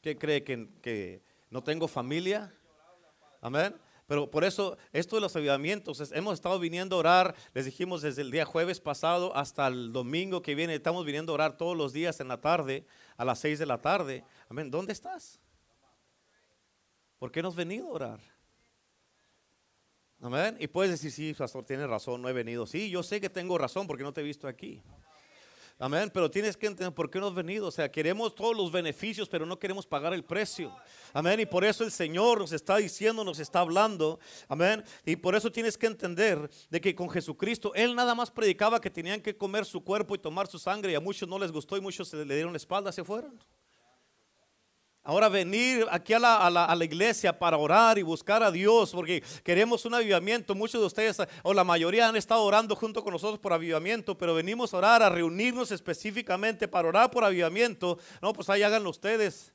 ¿Qué 0.00 0.16
cree? 0.18 0.42
¿Que, 0.42 0.68
que 0.82 1.22
no 1.48 1.62
tengo 1.62 1.86
familia? 1.86 2.52
Amén. 3.40 3.76
Pero 4.08 4.30
por 4.30 4.42
eso, 4.42 4.78
esto 4.94 5.16
de 5.16 5.20
los 5.20 5.36
avivamientos, 5.36 6.12
hemos 6.12 6.32
estado 6.32 6.58
viniendo 6.58 6.96
a 6.96 6.98
orar, 7.00 7.34
les 7.52 7.66
dijimos 7.66 8.00
desde 8.00 8.22
el 8.22 8.30
día 8.30 8.46
jueves 8.46 8.80
pasado 8.80 9.36
hasta 9.36 9.66
el 9.66 9.92
domingo 9.92 10.40
que 10.40 10.54
viene, 10.54 10.74
estamos 10.74 11.04
viniendo 11.04 11.32
a 11.32 11.34
orar 11.34 11.58
todos 11.58 11.76
los 11.76 11.92
días 11.92 12.18
en 12.20 12.28
la 12.28 12.40
tarde, 12.40 12.86
a 13.18 13.24
las 13.24 13.40
seis 13.40 13.58
de 13.58 13.66
la 13.66 13.78
tarde. 13.78 14.24
Amén. 14.48 14.70
¿Dónde 14.70 14.92
estás? 14.94 15.38
¿Por 17.18 17.30
qué 17.30 17.42
no 17.42 17.48
has 17.48 17.56
venido 17.56 17.88
a 17.88 17.90
orar? 17.90 18.20
Amén. 20.22 20.56
Y 20.58 20.68
puedes 20.68 20.92
decir, 20.92 21.12
sí, 21.12 21.34
pastor, 21.34 21.64
tiene 21.64 21.86
razón, 21.86 22.22
no 22.22 22.28
he 22.28 22.32
venido. 22.32 22.66
Sí, 22.66 22.88
yo 22.88 23.02
sé 23.02 23.20
que 23.20 23.28
tengo 23.28 23.58
razón 23.58 23.86
porque 23.86 24.04
no 24.04 24.12
te 24.12 24.20
he 24.20 24.24
visto 24.24 24.48
aquí. 24.48 24.82
Amén, 25.80 26.10
pero 26.12 26.28
tienes 26.28 26.56
que 26.56 26.66
entender 26.66 26.92
por 26.92 27.08
qué 27.08 27.20
no 27.20 27.28
has 27.28 27.34
venido. 27.34 27.68
O 27.68 27.70
sea, 27.70 27.88
queremos 27.88 28.34
todos 28.34 28.56
los 28.56 28.72
beneficios, 28.72 29.28
pero 29.28 29.46
no 29.46 29.58
queremos 29.58 29.86
pagar 29.86 30.12
el 30.12 30.24
precio. 30.24 30.74
Amén, 31.12 31.38
y 31.38 31.46
por 31.46 31.64
eso 31.64 31.84
el 31.84 31.92
Señor 31.92 32.40
nos 32.40 32.50
está 32.50 32.78
diciendo, 32.78 33.22
nos 33.22 33.38
está 33.38 33.60
hablando. 33.60 34.18
Amén, 34.48 34.82
y 35.06 35.14
por 35.14 35.36
eso 35.36 35.52
tienes 35.52 35.78
que 35.78 35.86
entender 35.86 36.50
de 36.68 36.80
que 36.80 36.96
con 36.96 37.08
Jesucristo, 37.08 37.72
Él 37.76 37.94
nada 37.94 38.16
más 38.16 38.28
predicaba 38.28 38.80
que 38.80 38.90
tenían 38.90 39.20
que 39.20 39.36
comer 39.36 39.64
su 39.64 39.84
cuerpo 39.84 40.16
y 40.16 40.18
tomar 40.18 40.48
su 40.48 40.58
sangre, 40.58 40.90
y 40.90 40.94
a 40.96 41.00
muchos 41.00 41.28
no 41.28 41.38
les 41.38 41.52
gustó 41.52 41.76
y 41.76 41.80
muchos 41.80 42.08
se 42.08 42.24
le 42.24 42.34
dieron 42.34 42.52
la 42.52 42.56
espalda, 42.56 42.90
se 42.90 43.04
fueron. 43.04 43.38
Ahora 45.08 45.30
venir 45.30 45.86
aquí 45.90 46.12
a 46.12 46.18
la, 46.18 46.84
iglesia 46.84 47.32
para 47.38 47.56
orar 47.56 47.96
y 47.96 48.02
buscar 48.02 48.42
a 48.42 48.50
Dios 48.50 48.90
porque 48.90 49.24
queremos 49.42 49.86
un 49.86 49.94
avivamiento. 49.94 50.54
Muchos 50.54 50.82
de 50.82 50.86
ustedes 50.86 51.16
o 51.42 51.54
la 51.54 51.64
mayoría 51.64 52.10
han 52.10 52.16
estado 52.16 52.42
orando 52.42 52.76
junto 52.76 53.02
con 53.02 53.14
nosotros 53.14 53.38
por 53.38 53.54
avivamiento, 53.54 54.18
pero 54.18 54.34
venimos 54.34 54.74
a 54.74 54.76
orar, 54.76 55.02
a 55.02 55.08
reunirnos 55.08 55.70
específicamente 55.70 56.68
para 56.68 56.88
orar 56.88 57.10
por 57.10 57.24
avivamiento. 57.24 57.98
No, 58.20 58.34
pues 58.34 58.50
ahí 58.50 58.62
háganlo 58.62 58.90
ustedes. 58.90 59.54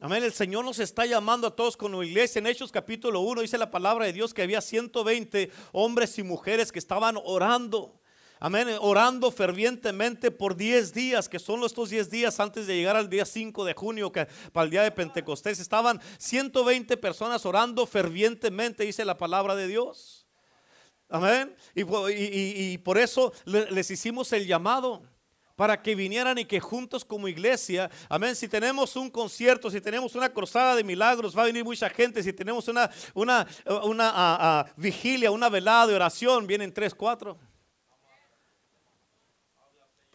Amén. 0.00 0.24
El 0.24 0.32
Señor 0.32 0.64
nos 0.64 0.80
está 0.80 1.06
llamando 1.06 1.46
a 1.46 1.54
todos 1.54 1.76
como 1.76 2.02
iglesia. 2.02 2.40
En 2.40 2.48
Hechos 2.48 2.72
capítulo 2.72 3.20
1 3.20 3.42
dice 3.42 3.56
la 3.56 3.70
palabra 3.70 4.06
de 4.06 4.14
Dios 4.14 4.34
que 4.34 4.42
había 4.42 4.60
120 4.60 5.48
hombres 5.70 6.18
y 6.18 6.24
mujeres 6.24 6.72
que 6.72 6.80
estaban 6.80 7.16
orando. 7.24 8.00
Amén, 8.44 8.68
orando 8.82 9.30
fervientemente 9.30 10.30
por 10.30 10.54
10 10.54 10.92
días, 10.92 11.30
que 11.30 11.38
son 11.38 11.64
estos 11.64 11.88
10 11.88 12.10
días 12.10 12.38
antes 12.40 12.66
de 12.66 12.76
llegar 12.76 12.94
al 12.94 13.08
día 13.08 13.24
5 13.24 13.64
de 13.64 13.72
junio, 13.72 14.12
que 14.12 14.28
para 14.52 14.66
el 14.66 14.70
día 14.70 14.82
de 14.82 14.90
Pentecostés 14.90 15.60
estaban 15.60 15.98
120 16.18 16.94
personas 16.98 17.46
orando 17.46 17.86
fervientemente, 17.86 18.84
dice 18.84 19.06
la 19.06 19.16
palabra 19.16 19.56
de 19.56 19.66
Dios. 19.66 20.26
Amén. 21.08 21.56
Y, 21.74 22.76
por 22.84 22.98
eso 22.98 23.32
les 23.46 23.90
hicimos 23.90 24.30
el 24.34 24.46
llamado 24.46 25.02
para 25.56 25.80
que 25.80 25.94
vinieran 25.94 26.36
y 26.36 26.44
que 26.44 26.60
juntos 26.60 27.02
como 27.02 27.28
iglesia, 27.28 27.90
amén, 28.10 28.36
si 28.36 28.46
tenemos 28.46 28.94
un 28.94 29.08
concierto, 29.08 29.70
si 29.70 29.80
tenemos 29.80 30.14
una 30.16 30.28
cruzada 30.28 30.76
de 30.76 30.84
milagros, 30.84 31.34
va 31.34 31.44
a 31.44 31.46
venir 31.46 31.64
mucha 31.64 31.88
gente, 31.88 32.22
si 32.22 32.34
tenemos 32.34 32.68
una, 32.68 32.90
una, 33.14 33.46
una 33.84 34.10
ah, 34.10 34.36
ah, 34.38 34.66
vigilia, 34.76 35.30
una 35.30 35.48
velada 35.48 35.86
de 35.86 35.94
oración, 35.94 36.46
vienen 36.46 36.74
tres, 36.74 36.94
cuatro. 36.94 37.38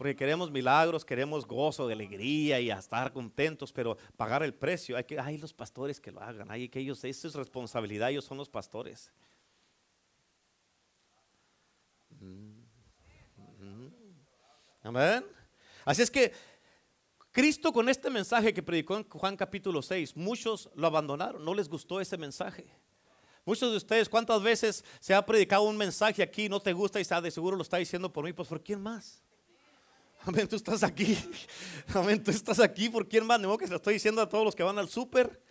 Porque 0.00 0.16
queremos 0.16 0.50
milagros, 0.50 1.04
queremos 1.04 1.46
gozo, 1.46 1.86
de 1.86 1.92
alegría 1.92 2.58
y 2.58 2.70
estar 2.70 3.12
contentos, 3.12 3.70
pero 3.70 3.98
pagar 4.16 4.42
el 4.42 4.54
precio, 4.54 4.96
hay 4.96 5.04
que, 5.04 5.20
hay 5.20 5.36
los 5.36 5.52
pastores 5.52 6.00
que 6.00 6.10
lo 6.10 6.22
hagan, 6.22 6.50
hay 6.50 6.70
que 6.70 6.80
ellos, 6.80 7.04
eso 7.04 7.28
es 7.28 7.34
responsabilidad, 7.34 8.08
ellos 8.08 8.24
son 8.24 8.38
los 8.38 8.48
pastores. 8.48 9.12
Mm, 12.18 12.62
mm. 13.58 13.92
Amén. 14.84 15.26
Así 15.84 16.00
es 16.00 16.10
que 16.10 16.32
Cristo 17.30 17.70
con 17.70 17.86
este 17.90 18.08
mensaje 18.08 18.54
que 18.54 18.62
predicó 18.62 18.96
en 18.96 19.06
Juan 19.06 19.36
capítulo 19.36 19.82
6, 19.82 20.16
muchos 20.16 20.70
lo 20.76 20.86
abandonaron, 20.86 21.44
no 21.44 21.52
les 21.52 21.68
gustó 21.68 22.00
ese 22.00 22.16
mensaje. 22.16 22.72
Muchos 23.44 23.70
de 23.70 23.76
ustedes, 23.76 24.08
¿cuántas 24.08 24.42
veces 24.42 24.82
se 24.98 25.12
ha 25.12 25.26
predicado 25.26 25.64
un 25.64 25.76
mensaje 25.76 26.22
aquí, 26.22 26.48
no 26.48 26.58
te 26.58 26.72
gusta 26.72 26.98
y 26.98 27.02
está 27.02 27.20
de 27.20 27.30
seguro 27.30 27.54
lo 27.54 27.62
está 27.62 27.76
diciendo 27.76 28.10
por 28.10 28.24
mí? 28.24 28.32
Pues 28.32 28.48
por 28.48 28.62
quién 28.62 28.80
más? 28.80 29.22
Amén, 30.26 30.46
tú 30.46 30.56
estás 30.56 30.82
aquí. 30.82 31.18
Amén, 31.94 32.22
tú 32.22 32.30
estás 32.30 32.60
aquí. 32.60 32.88
¿Por 32.88 33.08
quién 33.08 33.26
más? 33.26 33.40
que 33.58 33.66
se 33.66 33.70
lo 33.70 33.76
estoy 33.76 33.94
diciendo 33.94 34.20
a 34.20 34.28
todos 34.28 34.44
los 34.44 34.54
que 34.54 34.62
van 34.62 34.78
al 34.78 34.88
súper. 34.88 35.42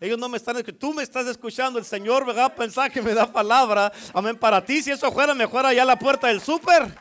Ellos 0.00 0.18
no 0.18 0.28
me 0.28 0.36
están 0.36 0.56
escuchando. 0.56 0.78
Tú 0.78 0.94
me 0.94 1.02
estás 1.02 1.26
escuchando. 1.26 1.78
El 1.78 1.84
Señor 1.84 2.26
me 2.26 2.32
da 2.32 2.48
pensar 2.48 2.90
que 2.90 3.02
me 3.02 3.14
da 3.14 3.30
palabra. 3.30 3.92
Amén. 4.12 4.36
Para 4.36 4.64
ti, 4.64 4.82
si 4.82 4.90
eso 4.90 5.10
fuera, 5.10 5.34
mejor 5.34 5.66
allá 5.66 5.82
a 5.82 5.86
la 5.86 5.98
puerta 5.98 6.28
del 6.28 6.40
súper. 6.40 6.92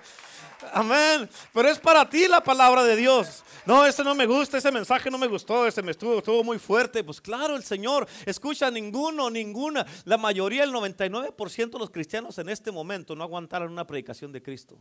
Amén. 0.73 1.29
Pero 1.53 1.69
es 1.69 1.79
para 1.79 2.09
ti 2.09 2.27
la 2.27 2.43
palabra 2.43 2.83
de 2.83 2.95
Dios. 2.95 3.43
No, 3.65 3.85
ese 3.85 4.03
no 4.03 4.15
me 4.15 4.25
gusta, 4.25 4.57
ese 4.57 4.71
mensaje 4.71 5.11
no 5.11 5.19
me 5.19 5.27
gustó, 5.27 5.67
ese 5.67 5.83
me 5.83 5.91
estuvo, 5.91 6.17
estuvo 6.17 6.43
muy 6.43 6.57
fuerte. 6.57 7.03
Pues 7.03 7.21
claro, 7.21 7.55
el 7.55 7.63
Señor 7.63 8.07
escucha 8.25 8.71
ninguno, 8.71 9.29
ninguna. 9.29 9.85
La 10.05 10.17
mayoría, 10.17 10.63
el 10.63 10.71
99% 10.71 11.69
de 11.69 11.79
los 11.79 11.91
cristianos 11.91 12.39
en 12.39 12.49
este 12.49 12.71
momento 12.71 13.15
no 13.15 13.23
aguantaron 13.23 13.71
una 13.71 13.85
predicación 13.85 14.31
de 14.31 14.41
Cristo. 14.41 14.77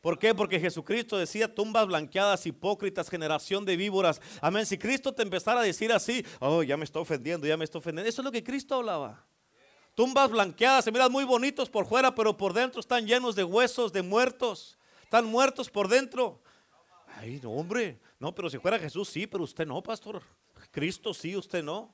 ¿Por 0.00 0.18
qué? 0.18 0.34
Porque 0.34 0.60
Jesucristo 0.60 1.16
decía 1.16 1.52
tumbas 1.52 1.86
blanqueadas, 1.86 2.46
hipócritas, 2.46 3.08
generación 3.08 3.64
de 3.64 3.76
víboras. 3.76 4.20
Amén. 4.40 4.64
Si 4.64 4.78
Cristo 4.78 5.12
te 5.12 5.22
empezara 5.22 5.60
a 5.60 5.64
decir 5.64 5.92
así, 5.92 6.24
oh, 6.38 6.62
ya 6.62 6.76
me 6.76 6.84
está 6.84 7.00
ofendiendo, 7.00 7.46
ya 7.46 7.56
me 7.56 7.64
está 7.64 7.78
ofendiendo. 7.78 8.08
Eso 8.08 8.22
es 8.22 8.24
lo 8.24 8.32
que 8.32 8.44
Cristo 8.44 8.76
hablaba. 8.76 9.24
Tumbas 9.94 10.30
blanqueadas, 10.30 10.84
se 10.84 10.92
miran 10.92 11.10
muy 11.10 11.24
bonitos 11.24 11.68
por 11.68 11.84
fuera, 11.84 12.14
pero 12.14 12.36
por 12.36 12.52
dentro 12.52 12.78
están 12.78 13.06
llenos 13.06 13.34
de 13.34 13.42
huesos, 13.42 13.92
de 13.92 14.02
muertos. 14.02 14.78
Están 15.02 15.24
muertos 15.26 15.68
por 15.68 15.88
dentro. 15.88 16.40
Ay, 17.16 17.40
no, 17.42 17.50
hombre. 17.50 17.98
No, 18.20 18.32
pero 18.32 18.48
si 18.48 18.58
fuera 18.58 18.78
Jesús, 18.78 19.08
sí, 19.08 19.26
pero 19.26 19.42
usted 19.42 19.66
no, 19.66 19.82
pastor. 19.82 20.22
Cristo 20.70 21.12
sí, 21.12 21.34
usted 21.34 21.64
no. 21.64 21.92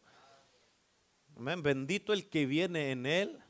Amén. 1.37 1.62
Bendito 1.62 2.12
el 2.12 2.28
que 2.28 2.44
viene 2.44 2.90
en 2.90 3.06
él. 3.06 3.40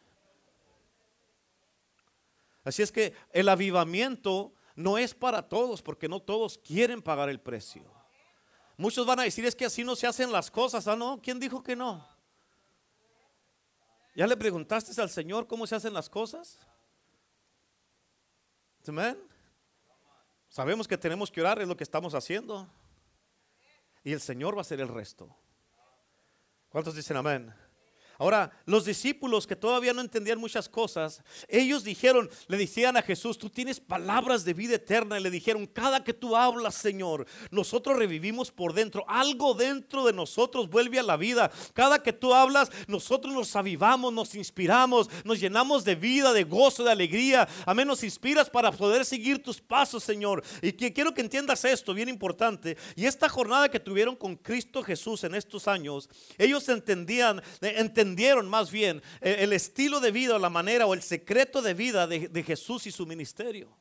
Así 2.65 2.83
es 2.83 2.91
que 2.91 3.13
el 3.31 3.49
avivamiento 3.49 4.53
no 4.75 4.99
es 4.99 5.15
para 5.15 5.49
todos, 5.49 5.83
porque 5.83 6.09
no 6.09 6.21
todos 6.21 6.59
quieren 6.59 7.03
pagar 7.03 7.29
el 7.29 7.41
precio. 7.41 7.85
Muchos 8.77 9.07
van 9.07 9.21
a 9.21 9.25
decir, 9.25 9.45
es 9.45 9.55
que 9.55 9.67
así 9.67 9.85
no 9.85 9.95
se 9.95 10.07
hacen 10.07 10.33
las 10.33 10.51
cosas. 10.51 10.89
Ah, 10.89 10.97
no, 10.97 11.21
¿quién 11.23 11.39
dijo 11.39 11.63
que 11.63 11.77
no? 11.77 12.07
¿Ya 14.17 14.27
le 14.27 14.37
preguntaste 14.37 15.01
al 15.01 15.11
Señor 15.11 15.47
cómo 15.47 15.67
se 15.67 15.77
hacen 15.77 15.93
las 15.93 16.09
cosas? 16.09 16.59
Amén. 18.87 19.19
Sabemos 20.49 20.87
que 20.87 20.99
tenemos 20.99 21.31
que 21.31 21.41
orar, 21.41 21.61
es 21.61 21.69
lo 21.69 21.77
que 21.77 21.85
estamos 21.85 22.15
haciendo. 22.15 22.69
Y 24.03 24.13
el 24.13 24.21
Señor 24.21 24.55
va 24.55 24.59
a 24.59 24.61
hacer 24.63 24.81
el 24.81 24.89
resto. 24.89 25.35
¿Cuántos 26.69 26.95
dicen 26.95 27.17
amén? 27.17 27.55
Ahora, 28.19 28.53
los 28.65 28.85
discípulos 28.85 29.47
que 29.47 29.57
todavía 29.57 29.93
no 29.93 30.01
entendían 30.01 30.39
muchas 30.39 30.69
cosas, 30.69 31.23
ellos 31.49 31.83
dijeron, 31.83 32.31
le 32.47 32.57
decían 32.57 32.97
a 32.97 33.03
Jesús, 33.03 33.39
tú 33.39 33.51
tienes 33.51 33.81
palabras 33.81 34.45
de 34.45 34.55
vida 34.55 34.77
eterna. 34.77 35.19
Y 35.19 35.23
le 35.23 35.31
dijeron, 35.31 35.67
cada 35.67 36.05
que 36.05 36.15
tú 36.15 36.37
hablas, 36.37 36.77
Señor, 36.77 37.27
nosotros 37.51 37.97
revivimos 37.97 38.53
por 38.53 38.73
dentro. 38.73 39.05
Algo 39.09 39.55
dentro 39.55 40.05
de 40.05 40.13
nosotros 40.13 40.71
vuelve 40.71 41.01
a 41.01 41.03
la 41.03 41.17
vida. 41.17 41.51
Cada 41.73 42.03
que 42.03 42.13
tú 42.13 42.33
hablas, 42.33 42.71
nosotros 42.87 43.35
nos 43.35 43.57
avivamos, 43.57 44.13
nos 44.13 44.35
inspiramos, 44.37 45.11
nos 45.25 45.41
llenamos 45.41 45.85
de 45.85 45.97
vida, 45.97 46.33
de 46.33 46.45
gozo, 46.45 46.85
de 46.85 46.93
alegría. 46.93 47.49
Amén, 47.67 47.89
nos 47.89 48.05
inspiras 48.05 48.49
para 48.49 48.71
poder 48.71 49.05
seguir 49.05 49.43
tus 49.43 49.61
pasos, 49.61 50.05
Señor. 50.05 50.45
Y 50.63 50.73
quiero 50.73 51.13
que 51.13 51.21
entiendas 51.21 51.65
esto, 51.65 51.93
bien 51.95 52.09
importante. 52.09 52.77
Y 52.95 53.07
esta 53.07 53.29
jornada 53.29 53.69
que 53.69 53.81
tuvieron 53.81 54.15
con 54.15 54.37
Cristo 54.37 54.83
Jesús 54.85 55.25
en 55.25 55.35
estos 55.35 55.67
años, 55.67 56.09
ellos 56.39 56.69
entendían, 56.69 57.43
entendían 57.61 58.04
entendieron 58.05 58.49
más 58.49 58.71
bien 58.71 59.03
el, 59.21 59.53
estilo 59.53 59.99
de 59.99 60.11
vida 60.11 60.37
o 60.37 60.39
la 60.39 60.51
manera 60.51 60.87
o 60.87 60.95
el 60.95 61.03
secreto 61.03 61.63
de 61.63 61.75
vida 61.75 62.07
de, 62.07 62.43
Jesús 62.43 62.87
y 62.87 62.93
su 62.93 63.07
ministerio. 63.07 63.75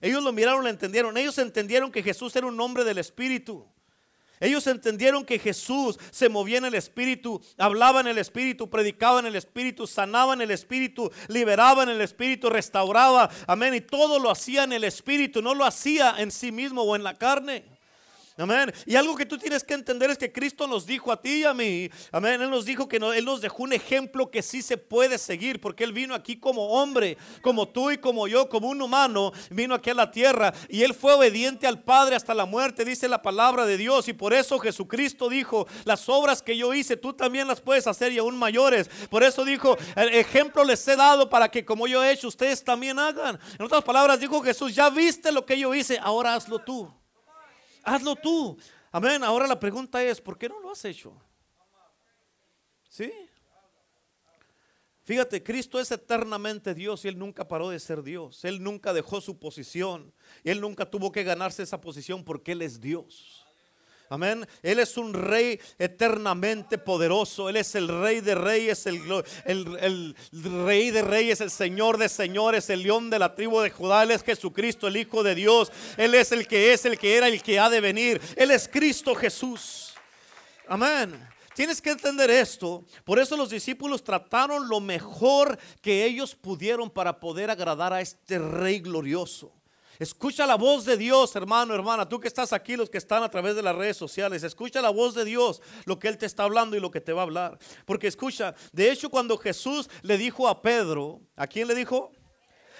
Ellos 0.00 0.22
lo 0.22 0.32
miraron, 0.32 0.64
lo 0.64 0.68
entendieron. 0.68 1.16
Ellos 1.16 1.38
entendieron 1.38 1.92
que 1.92 2.02
Jesús 2.02 2.34
era 2.34 2.48
un 2.48 2.60
hombre 2.60 2.82
del 2.82 2.98
Espíritu. 2.98 3.66
Ellos 4.40 4.66
entendieron 4.66 5.24
que 5.24 5.38
Jesús 5.38 5.96
se 6.10 6.28
movía 6.28 6.58
en 6.58 6.64
el 6.64 6.74
Espíritu, 6.74 7.40
hablaba 7.56 8.00
en 8.00 8.08
el 8.08 8.18
Espíritu, 8.18 8.68
predicaba 8.68 9.20
en 9.20 9.26
el 9.26 9.36
Espíritu, 9.36 9.86
sanaba 9.86 10.34
en 10.34 10.40
el 10.40 10.50
Espíritu, 10.50 11.12
liberaba 11.28 11.84
en 11.84 11.90
el 11.90 12.00
Espíritu, 12.00 12.50
restauraba. 12.50 13.30
Amén. 13.46 13.74
Y 13.74 13.80
todo 13.80 14.18
lo 14.18 14.32
hacía 14.32 14.64
en 14.64 14.72
el 14.72 14.82
Espíritu, 14.82 15.40
no 15.40 15.54
lo 15.54 15.64
hacía 15.64 16.16
en 16.18 16.32
sí 16.32 16.50
mismo 16.50 16.82
o 16.82 16.96
en 16.96 17.04
la 17.04 17.16
carne. 17.16 17.64
Amén. 18.38 18.72
Y 18.86 18.96
algo 18.96 19.14
que 19.14 19.26
tú 19.26 19.36
tienes 19.36 19.62
que 19.62 19.74
entender 19.74 20.10
es 20.10 20.16
que 20.16 20.32
Cristo 20.32 20.66
nos 20.66 20.86
dijo 20.86 21.12
a 21.12 21.20
ti 21.20 21.40
y 21.40 21.44
a 21.44 21.52
mí. 21.52 21.90
Amén. 22.10 22.40
Él 22.40 22.48
nos 22.48 22.64
dijo 22.64 22.88
que 22.88 22.96
Él 22.96 23.24
nos 23.24 23.42
dejó 23.42 23.64
un 23.64 23.74
ejemplo 23.74 24.30
que 24.30 24.42
sí 24.42 24.62
se 24.62 24.78
puede 24.78 25.18
seguir. 25.18 25.60
Porque 25.60 25.84
Él 25.84 25.92
vino 25.92 26.14
aquí 26.14 26.36
como 26.36 26.68
hombre, 26.68 27.18
como 27.42 27.68
tú 27.68 27.90
y 27.90 27.98
como 27.98 28.26
yo, 28.28 28.48
como 28.48 28.68
un 28.68 28.80
humano. 28.80 29.32
Vino 29.50 29.74
aquí 29.74 29.90
a 29.90 29.94
la 29.94 30.10
tierra. 30.10 30.54
Y 30.68 30.82
Él 30.82 30.94
fue 30.94 31.12
obediente 31.12 31.66
al 31.66 31.82
Padre 31.82 32.16
hasta 32.16 32.34
la 32.34 32.46
muerte, 32.46 32.84
dice 32.84 33.06
la 33.06 33.20
palabra 33.20 33.66
de 33.66 33.76
Dios. 33.76 34.08
Y 34.08 34.14
por 34.14 34.32
eso 34.32 34.58
Jesucristo 34.58 35.28
dijo, 35.28 35.66
las 35.84 36.08
obras 36.08 36.40
que 36.40 36.56
yo 36.56 36.72
hice, 36.72 36.96
tú 36.96 37.12
también 37.12 37.46
las 37.46 37.60
puedes 37.60 37.86
hacer 37.86 38.12
y 38.12 38.18
aún 38.18 38.38
mayores. 38.38 38.88
Por 39.10 39.22
eso 39.22 39.44
dijo, 39.44 39.76
el 39.94 40.08
ejemplo 40.08 40.64
les 40.64 40.86
he 40.88 40.96
dado 40.96 41.28
para 41.28 41.50
que 41.50 41.64
como 41.64 41.86
yo 41.86 42.02
he 42.02 42.12
hecho, 42.12 42.28
ustedes 42.28 42.64
también 42.64 42.98
hagan. 42.98 43.38
En 43.58 43.64
otras 43.66 43.84
palabras, 43.84 44.20
dijo 44.20 44.40
Jesús, 44.40 44.74
ya 44.74 44.88
viste 44.88 45.30
lo 45.32 45.44
que 45.44 45.58
yo 45.58 45.74
hice, 45.74 45.98
ahora 45.98 46.34
hazlo 46.34 46.58
tú 46.58 47.01
hazlo 47.82 48.16
tú. 48.16 48.58
Amén. 48.90 49.22
Ahora 49.24 49.46
la 49.46 49.58
pregunta 49.58 50.02
es, 50.02 50.20
¿por 50.20 50.38
qué 50.38 50.48
no 50.48 50.60
lo 50.60 50.70
has 50.70 50.84
hecho? 50.84 51.14
¿Sí? 52.88 53.10
Fíjate, 55.04 55.42
Cristo 55.42 55.80
es 55.80 55.90
eternamente 55.90 56.74
Dios 56.74 57.04
y 57.04 57.08
Él 57.08 57.18
nunca 57.18 57.48
paró 57.48 57.70
de 57.70 57.80
ser 57.80 58.02
Dios. 58.02 58.44
Él 58.44 58.62
nunca 58.62 58.92
dejó 58.92 59.20
su 59.20 59.38
posición. 59.38 60.12
Él 60.44 60.60
nunca 60.60 60.88
tuvo 60.88 61.10
que 61.10 61.24
ganarse 61.24 61.62
esa 61.62 61.80
posición 61.80 62.22
porque 62.22 62.52
Él 62.52 62.62
es 62.62 62.80
Dios. 62.80 63.41
Amén. 64.12 64.46
Él 64.62 64.78
es 64.78 64.98
un 64.98 65.14
rey 65.14 65.58
eternamente 65.78 66.76
poderoso. 66.76 67.48
Él 67.48 67.56
es 67.56 67.74
el 67.74 67.88
rey 67.88 68.20
de 68.20 68.34
reyes, 68.34 68.84
el, 68.84 70.14
rey 70.66 70.90
de 70.90 71.00
reyes, 71.00 71.40
el 71.40 71.50
señor 71.50 71.96
de 71.96 72.10
señores, 72.10 72.68
el 72.68 72.82
león 72.82 73.08
de 73.08 73.18
la 73.18 73.34
tribu 73.34 73.60
de 73.60 73.70
Judá. 73.70 74.02
Él 74.02 74.10
es 74.10 74.22
Jesucristo, 74.22 74.86
el 74.86 74.98
Hijo 74.98 75.22
de 75.22 75.34
Dios. 75.34 75.72
Él 75.96 76.14
es 76.14 76.30
el 76.30 76.46
que 76.46 76.74
es, 76.74 76.84
el 76.84 76.98
que 76.98 77.16
era, 77.16 77.26
el 77.26 77.42
que 77.42 77.58
ha 77.58 77.70
de 77.70 77.80
venir. 77.80 78.20
Él 78.36 78.50
es 78.50 78.68
Cristo 78.68 79.14
Jesús. 79.14 79.94
Amén. 80.68 81.18
Tienes 81.54 81.80
que 81.80 81.92
entender 81.92 82.28
esto. 82.28 82.84
Por 83.06 83.18
eso 83.18 83.34
los 83.34 83.48
discípulos 83.48 84.04
trataron 84.04 84.68
lo 84.68 84.80
mejor 84.80 85.58
que 85.80 86.04
ellos 86.04 86.34
pudieron 86.34 86.90
para 86.90 87.18
poder 87.18 87.48
agradar 87.48 87.94
a 87.94 88.02
este 88.02 88.38
rey 88.38 88.78
glorioso. 88.80 89.54
Escucha 90.02 90.46
la 90.46 90.56
voz 90.56 90.84
de 90.84 90.96
Dios, 90.96 91.36
hermano, 91.36 91.76
hermana. 91.76 92.08
Tú 92.08 92.18
que 92.18 92.26
estás 92.26 92.52
aquí, 92.52 92.74
los 92.74 92.90
que 92.90 92.98
están 92.98 93.22
a 93.22 93.30
través 93.30 93.54
de 93.54 93.62
las 93.62 93.76
redes 93.76 93.96
sociales, 93.96 94.42
escucha 94.42 94.82
la 94.82 94.90
voz 94.90 95.14
de 95.14 95.24
Dios, 95.24 95.62
lo 95.84 95.96
que 96.00 96.08
Él 96.08 96.18
te 96.18 96.26
está 96.26 96.42
hablando 96.42 96.76
y 96.76 96.80
lo 96.80 96.90
que 96.90 97.00
te 97.00 97.12
va 97.12 97.20
a 97.20 97.22
hablar. 97.22 97.56
Porque 97.86 98.08
escucha, 98.08 98.52
de 98.72 98.90
hecho 98.90 99.10
cuando 99.10 99.38
Jesús 99.38 99.88
le 100.02 100.18
dijo 100.18 100.48
a 100.48 100.60
Pedro, 100.60 101.20
¿a 101.36 101.46
quién 101.46 101.68
le 101.68 101.76
dijo? 101.76 102.10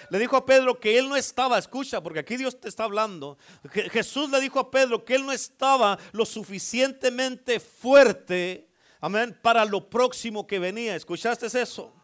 Le 0.09 0.19
dijo 0.19 0.35
a 0.35 0.45
Pedro 0.45 0.77
que 0.77 0.97
él 0.97 1.07
no 1.07 1.15
estaba, 1.15 1.57
escucha, 1.57 2.03
porque 2.03 2.19
aquí 2.19 2.35
Dios 2.35 2.59
te 2.59 2.67
está 2.67 2.83
hablando. 2.83 3.37
Jesús 3.71 4.29
le 4.29 4.41
dijo 4.41 4.59
a 4.59 4.69
Pedro 4.69 5.05
que 5.05 5.15
él 5.15 5.25
no 5.25 5.31
estaba 5.31 5.97
lo 6.11 6.25
suficientemente 6.25 7.61
fuerte, 7.61 8.69
amén, 8.99 9.39
para 9.41 9.63
lo 9.63 9.89
próximo 9.89 10.45
que 10.45 10.59
venía. 10.59 10.97
¿Escuchaste 10.97 11.45
eso? 11.45 12.02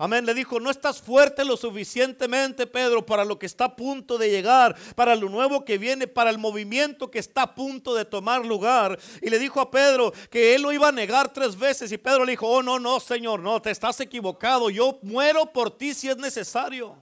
Amén. 0.00 0.24
Le 0.24 0.32
dijo, 0.32 0.60
no 0.60 0.70
estás 0.70 1.02
fuerte 1.02 1.44
lo 1.44 1.56
suficientemente, 1.56 2.68
Pedro, 2.68 3.04
para 3.04 3.24
lo 3.24 3.36
que 3.36 3.46
está 3.46 3.64
a 3.64 3.76
punto 3.76 4.16
de 4.16 4.30
llegar, 4.30 4.76
para 4.94 5.16
lo 5.16 5.28
nuevo 5.28 5.64
que 5.64 5.76
viene, 5.76 6.06
para 6.06 6.30
el 6.30 6.38
movimiento 6.38 7.10
que 7.10 7.18
está 7.18 7.42
a 7.42 7.54
punto 7.56 7.96
de 7.96 8.04
tomar 8.04 8.46
lugar. 8.46 8.96
Y 9.20 9.28
le 9.28 9.40
dijo 9.40 9.60
a 9.60 9.72
Pedro 9.72 10.12
que 10.30 10.54
él 10.54 10.62
lo 10.62 10.70
iba 10.70 10.88
a 10.88 10.92
negar 10.92 11.32
tres 11.32 11.58
veces. 11.58 11.90
Y 11.90 11.98
Pedro 11.98 12.24
le 12.24 12.32
dijo, 12.32 12.46
oh, 12.46 12.62
no, 12.62 12.78
no, 12.78 13.00
Señor, 13.00 13.40
no, 13.40 13.60
te 13.60 13.72
estás 13.72 13.98
equivocado. 13.98 14.70
Yo 14.70 15.00
muero 15.02 15.46
por 15.52 15.76
ti 15.76 15.92
si 15.92 16.08
es 16.08 16.16
necesario. 16.16 16.96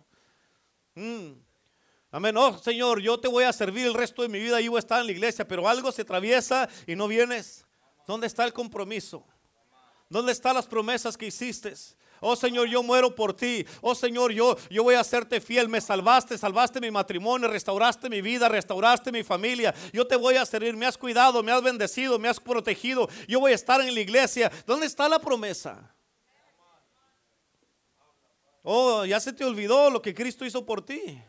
Mm. 0.95 1.33
Amén. 2.13 2.35
Oh, 2.39 2.57
Señor, 2.59 3.03
yo 3.03 3.21
te 3.21 3.29
voy 3.29 3.45
a 3.45 3.53
servir 3.53 3.87
el 3.87 3.93
resto 3.93 4.23
de 4.23 4.29
mi 4.29 4.39
vida 4.39 4.59
y 4.63 4.69
voy 4.69 4.79
a 4.79 4.81
estar 4.81 5.01
en 5.01 5.07
la 5.07 5.13
iglesia, 5.13 5.47
pero 5.47 5.69
algo 5.69 5.93
se 5.93 6.01
atraviesa 6.01 6.67
y 6.87 6.97
no 6.97 7.09
vienes. 7.09 7.67
¿Dónde 8.07 8.27
está 8.27 8.47
el 8.47 8.55
compromiso? 8.55 9.23
¿Dónde 10.09 10.33
están 10.33 10.55
las 10.55 10.67
promesas 10.67 11.15
que 11.15 11.27
hiciste? 11.27 11.75
Oh 12.21 12.37
Señor, 12.37 12.69
yo 12.69 12.83
muero 12.83 13.15
por 13.15 13.35
ti. 13.35 13.67
Oh 13.81 13.95
Señor, 13.95 14.33
yo, 14.33 14.57
yo 14.71 14.83
voy 14.83 14.95
a 14.95 15.01
hacerte 15.01 15.41
fiel. 15.41 15.69
Me 15.69 15.81
salvaste, 15.81 16.39
salvaste 16.39 16.81
mi 16.81 16.91
matrimonio, 16.91 17.49
restauraste 17.49 18.09
mi 18.09 18.23
vida, 18.23 18.49
restauraste 18.49 19.13
mi 19.13 19.23
familia. 19.23 19.75
Yo 19.93 20.07
te 20.07 20.17
voy 20.17 20.37
a 20.37 20.47
servir. 20.47 20.77
Me 20.77 20.87
has 20.87 20.97
cuidado, 20.97 21.43
me 21.43 21.53
has 21.53 21.63
bendecido, 21.63 22.19
me 22.19 22.29
has 22.29 22.41
protegido. 22.41 23.09
Yo 23.29 23.41
voy 23.41 23.53
a 23.53 23.55
estar 23.55 23.81
en 23.81 23.95
la 23.95 24.01
iglesia. 24.01 24.51
¿Dónde 24.67 24.87
está 24.87 25.09
la 25.09 25.19
promesa? 25.19 25.95
Oh, 28.63 29.05
ya 29.05 29.21
se 29.21 29.33
te 29.33 29.45
olvidó 29.45 29.91
lo 29.91 30.03
que 30.03 30.13
Cristo 30.13 30.45
hizo 30.45 30.67
por 30.67 30.85
ti. 30.85 31.23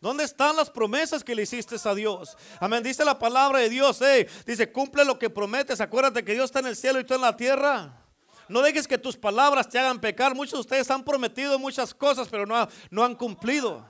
¿Dónde 0.00 0.22
están 0.22 0.54
las 0.54 0.70
promesas 0.70 1.24
que 1.24 1.34
le 1.34 1.42
hiciste 1.42 1.76
a 1.82 1.94
Dios? 1.94 2.36
Amén. 2.60 2.82
Dice 2.82 3.04
la 3.04 3.18
palabra 3.18 3.58
de 3.58 3.68
Dios. 3.68 4.00
dice, 4.46 4.70
cumple 4.70 5.04
lo 5.04 5.18
que 5.18 5.28
prometes. 5.28 5.80
Acuérdate 5.80 6.24
que 6.24 6.34
Dios 6.34 6.44
está 6.44 6.60
en 6.60 6.66
el 6.66 6.76
cielo 6.76 7.00
y 7.00 7.04
tú 7.04 7.14
en 7.14 7.22
la 7.22 7.36
tierra. 7.36 8.07
No 8.48 8.62
dejes 8.62 8.88
que 8.88 8.96
tus 8.96 9.16
palabras 9.16 9.68
te 9.68 9.78
hagan 9.78 10.00
pecar. 10.00 10.34
Muchos 10.34 10.54
de 10.54 10.60
ustedes 10.60 10.90
han 10.90 11.04
prometido 11.04 11.58
muchas 11.58 11.94
cosas, 11.94 12.28
pero 12.28 12.46
no, 12.46 12.66
no 12.90 13.04
han 13.04 13.14
cumplido. 13.14 13.86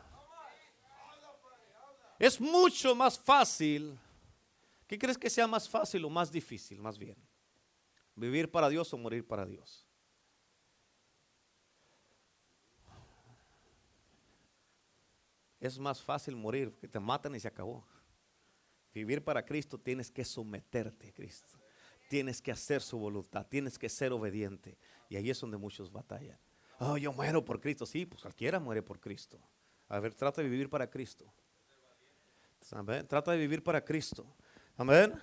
Es 2.19 2.41
mucho 2.41 2.95
más 2.95 3.19
fácil. 3.19 3.99
¿Qué 4.89 4.99
crees 4.99 5.17
que 5.17 5.31
sea 5.31 5.47
más 5.47 5.69
fácil 5.69 6.05
o 6.05 6.11
más 6.11 6.33
difícil, 6.33 6.81
más 6.81 6.99
bien? 6.99 7.17
¿Vivir 8.17 8.51
para 8.51 8.69
Dios 8.69 8.93
o 8.93 8.99
morir 8.99 9.25
para 9.25 9.47
Dios? 9.47 9.87
Es 15.61 15.79
más 15.79 16.03
fácil 16.03 16.35
morir, 16.35 16.75
que 16.81 16.89
te 16.89 16.99
matan 16.99 17.35
y 17.35 17.41
se 17.41 17.49
acabó. 17.49 17.87
Vivir 18.93 19.23
para 19.23 19.45
Cristo 19.45 19.79
tienes 19.79 20.11
que 20.11 20.25
someterte 20.25 21.09
a 21.09 21.13
Cristo 21.13 21.59
tienes 22.09 22.43
que 22.43 22.51
hacer 22.51 22.83
su 22.83 22.99
voluntad, 22.99 23.47
tienes 23.47 23.79
que 23.79 23.89
ser 23.89 24.13
obediente. 24.13 24.77
Y 25.09 25.17
ahí 25.17 25.31
es 25.31 25.41
donde 25.41 25.57
muchos 25.57 25.93
batallan. 25.93 26.39
Oh, 26.81 26.97
yo 26.97 27.13
muero 27.13 27.45
por 27.45 27.61
Cristo. 27.61 27.87
Sí, 27.87 28.07
pues 28.07 28.23
cualquiera 28.23 28.59
muere 28.59 28.83
por 28.83 28.99
Cristo. 28.99 29.39
A 29.89 30.01
ver, 30.01 30.15
trata 30.15 30.43
de 30.43 30.49
vivir 30.49 30.69
para 30.69 30.89
Cristo. 30.89 31.33
Trata 33.09 33.33
de 33.33 33.39
vivir 33.39 33.63
para 33.63 33.85
Cristo. 33.85 34.27
Amén. 34.77 35.15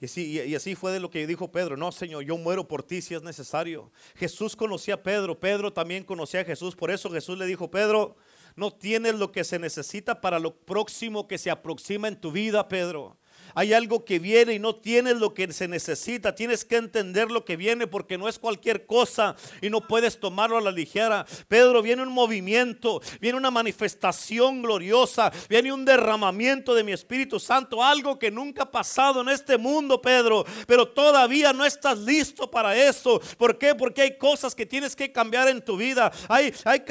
Y 0.00 0.06
así, 0.06 0.40
y 0.40 0.54
así, 0.54 0.74
fue 0.74 0.90
de 0.90 1.00
lo 1.00 1.10
que 1.10 1.26
dijo 1.26 1.50
Pedro. 1.52 1.76
No, 1.76 1.92
Señor, 1.92 2.24
yo 2.24 2.36
muero 2.36 2.66
por 2.66 2.82
ti 2.82 3.00
si 3.00 3.14
es 3.14 3.22
necesario. 3.22 3.92
Jesús 4.16 4.56
conocía 4.56 4.94
a 4.94 5.02
Pedro. 5.02 5.38
Pedro 5.38 5.72
también 5.72 6.02
conocía 6.02 6.40
a 6.40 6.44
Jesús. 6.44 6.74
Por 6.74 6.90
eso 6.90 7.08
Jesús 7.10 7.38
le 7.38 7.46
dijo, 7.46 7.70
Pedro, 7.70 8.16
no 8.56 8.72
tienes 8.72 9.14
lo 9.14 9.30
que 9.30 9.44
se 9.44 9.58
necesita 9.58 10.20
para 10.20 10.38
lo 10.38 10.56
próximo 10.56 11.28
que 11.28 11.38
se 11.38 11.50
aproxima 11.50 12.08
en 12.08 12.20
tu 12.20 12.32
vida, 12.32 12.68
Pedro. 12.68 13.16
Hay 13.54 13.72
algo 13.72 14.04
que 14.04 14.18
viene 14.18 14.54
y 14.54 14.58
no 14.58 14.76
tienes 14.76 15.16
lo 15.16 15.34
que 15.34 15.52
se 15.52 15.68
necesita. 15.68 16.34
Tienes 16.34 16.64
que 16.64 16.76
entender 16.76 17.30
lo 17.30 17.44
que 17.44 17.56
viene 17.56 17.86
porque 17.86 18.18
no 18.18 18.28
es 18.28 18.38
cualquier 18.38 18.86
cosa 18.86 19.36
y 19.60 19.70
no 19.70 19.80
puedes 19.86 20.18
tomarlo 20.18 20.58
a 20.58 20.60
la 20.60 20.70
ligera. 20.70 21.26
Pedro, 21.48 21.82
viene 21.82 22.02
un 22.02 22.12
movimiento, 22.12 23.00
viene 23.20 23.38
una 23.38 23.50
manifestación 23.50 24.62
gloriosa, 24.62 25.32
viene 25.48 25.72
un 25.72 25.84
derramamiento 25.84 26.74
de 26.74 26.84
mi 26.84 26.92
Espíritu 26.92 27.40
Santo, 27.40 27.82
algo 27.82 28.18
que 28.18 28.30
nunca 28.30 28.62
ha 28.64 28.70
pasado 28.70 29.20
en 29.22 29.28
este 29.28 29.58
mundo, 29.58 30.00
Pedro. 30.00 30.44
Pero 30.66 30.88
todavía 30.88 31.52
no 31.52 31.64
estás 31.64 31.98
listo 31.98 32.50
para 32.50 32.76
eso. 32.76 33.20
¿Por 33.36 33.58
qué? 33.58 33.74
Porque 33.74 34.02
hay 34.02 34.18
cosas 34.18 34.54
que 34.54 34.66
tienes 34.66 34.94
que 34.94 35.10
cambiar 35.10 35.48
en 35.48 35.62
tu 35.62 35.76
vida. 35.76 36.12
Hay, 36.28 36.52
hay 36.64 36.82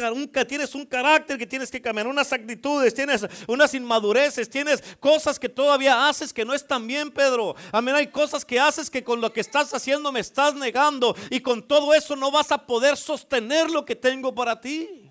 tienes 0.48 0.76
un 0.76 0.86
carácter 0.86 1.38
que 1.38 1.48
tienes 1.48 1.70
que 1.70 1.82
cambiar, 1.82 2.08
unas 2.08 2.32
actitudes, 2.34 2.94
tienes 2.94 3.26
unas 3.48 3.74
inmadureces, 3.74 4.50
tienes 4.50 4.84
cosas 5.00 5.40
que 5.40 5.50
todavía 5.50 6.08
haces 6.08 6.34
que 6.34 6.46
no 6.46 6.51
no 6.52 6.56
es 6.56 6.68
tan 6.68 6.86
bien, 6.86 7.10
Pedro. 7.10 7.56
Amén, 7.72 7.96
hay 7.96 8.08
cosas 8.08 8.44
que 8.44 8.60
haces 8.60 8.90
que 8.90 9.06
con 9.06 9.22
lo 9.22 9.32
que 9.32 9.40
estás 9.40 9.74
haciendo 9.74 10.12
me 10.12 10.20
estás 10.20 10.54
negando 10.54 11.16
y 11.30 11.40
con 11.40 11.66
todo 11.66 11.94
eso 11.94 12.14
no 12.18 12.30
vas 12.30 12.52
a 12.52 12.66
poder 12.66 12.98
sostener 12.98 13.70
lo 13.70 13.86
que 13.86 13.96
tengo 13.96 14.36
para 14.36 14.60
ti. 14.60 15.10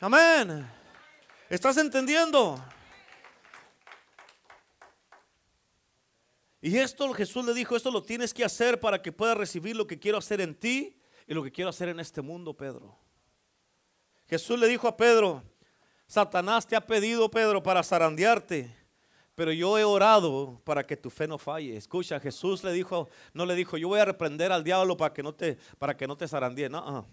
Amén. 0.00 0.66
¿Estás 1.50 1.76
entendiendo? 1.76 2.58
Y 6.62 6.78
esto 6.78 7.12
Jesús 7.12 7.44
le 7.44 7.52
dijo, 7.52 7.76
esto 7.76 7.90
lo 7.90 8.02
tienes 8.02 8.32
que 8.32 8.42
hacer 8.42 8.80
para 8.80 9.02
que 9.02 9.12
puedas 9.12 9.36
recibir 9.36 9.76
lo 9.76 9.86
que 9.86 9.98
quiero 9.98 10.16
hacer 10.16 10.40
en 10.40 10.54
ti 10.54 10.98
y 11.26 11.34
lo 11.34 11.42
que 11.42 11.52
quiero 11.52 11.68
hacer 11.68 11.90
en 11.90 12.00
este 12.00 12.22
mundo, 12.22 12.56
Pedro. 12.56 12.98
Jesús 14.28 14.58
le 14.58 14.66
dijo 14.66 14.88
a 14.88 14.96
Pedro, 14.96 15.42
Satanás 16.06 16.66
te 16.66 16.74
ha 16.74 16.86
pedido, 16.86 17.30
Pedro, 17.30 17.62
para 17.62 17.82
zarandearte. 17.82 18.83
Pero 19.34 19.52
yo 19.52 19.76
he 19.78 19.84
orado 19.84 20.60
para 20.64 20.84
que 20.84 20.96
tu 20.96 21.10
fe 21.10 21.26
no 21.26 21.38
falle. 21.38 21.76
Escucha, 21.76 22.20
Jesús 22.20 22.62
le 22.62 22.72
dijo, 22.72 23.08
no 23.32 23.46
le 23.46 23.54
dijo, 23.54 23.76
yo 23.76 23.88
voy 23.88 24.00
a 24.00 24.04
reprender 24.04 24.52
al 24.52 24.62
diablo 24.62 24.96
para 24.96 25.12
que 25.12 25.22
no 25.22 25.34
te, 25.34 25.58
para 25.78 25.96
que 25.96 26.06
no 26.06 26.16
te. 26.16 26.26
No, 26.70 27.08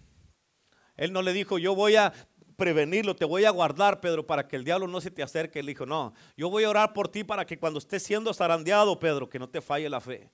él 0.97 1.13
no 1.13 1.21
le 1.21 1.33
dijo, 1.33 1.57
yo 1.57 1.73
voy 1.73 1.95
a 1.95 2.13
prevenirlo, 2.55 3.15
te 3.15 3.25
voy 3.25 3.45
a 3.45 3.49
guardar, 3.49 3.99
Pedro, 4.01 4.27
para 4.27 4.47
que 4.47 4.55
el 4.55 4.63
diablo 4.63 4.87
no 4.87 5.01
se 5.01 5.09
te 5.09 5.23
acerque. 5.23 5.59
Él 5.59 5.65
dijo, 5.65 5.85
no, 5.87 6.13
yo 6.37 6.49
voy 6.49 6.63
a 6.63 6.69
orar 6.69 6.93
por 6.93 7.07
ti 7.07 7.23
para 7.23 7.45
que 7.45 7.57
cuando 7.57 7.79
estés 7.79 8.03
siendo 8.03 8.31
zarandeado, 8.33 8.99
Pedro, 8.99 9.27
que 9.27 9.39
no 9.39 9.49
te 9.49 9.61
falle 9.61 9.89
la 9.89 9.99
fe. 9.99 10.29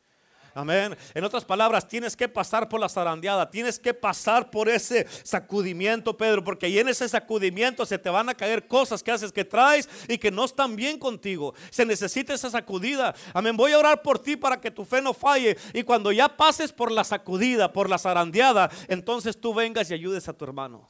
Amén. 0.58 0.98
En 1.14 1.24
otras 1.24 1.46
palabras, 1.46 1.88
tienes 1.88 2.16
que 2.16 2.28
pasar 2.28 2.68
por 2.68 2.80
la 2.80 2.90
zarandeada, 2.90 3.48
tienes 3.48 3.78
que 3.78 3.94
pasar 3.94 4.50
por 4.50 4.68
ese 4.68 5.06
sacudimiento, 5.22 6.18
Pedro, 6.18 6.44
porque 6.44 6.66
ahí 6.66 6.80
en 6.80 6.90
ese 6.90 7.08
sacudimiento 7.08 7.86
se 7.86 8.00
te 8.00 8.10
van 8.10 8.28
a 8.28 8.34
caer 8.34 8.68
cosas 8.68 9.04
que 9.04 9.12
haces, 9.12 9.32
que 9.32 9.46
traes 9.46 9.88
y 10.08 10.18
que 10.18 10.32
no 10.32 10.46
están 10.46 10.76
bien 10.76 10.98
contigo. 10.98 11.54
Se 11.70 11.86
necesita 11.86 12.34
esa 12.34 12.50
sacudida. 12.50 13.14
Amén. 13.36 13.56
Voy 13.56 13.74
a 13.74 13.78
orar 13.78 14.02
por 14.02 14.18
ti 14.18 14.36
para 14.36 14.60
que 14.60 14.72
tu 14.72 14.84
fe 14.84 15.00
no 15.00 15.14
falle. 15.14 15.56
Y 15.74 15.84
cuando 15.84 16.12
ya 16.12 16.28
pases 16.28 16.74
por 16.74 16.92
la 16.92 17.04
sacudida, 17.04 17.72
por 17.72 17.88
la 17.88 18.00
zarandeada, 18.00 18.72
entonces 18.88 19.40
tú 19.40 19.54
vengas 19.54 19.92
y 19.92 19.94
ayudes 19.94 20.28
a 20.28 20.34
tu 20.34 20.44
hermano. 20.44 20.88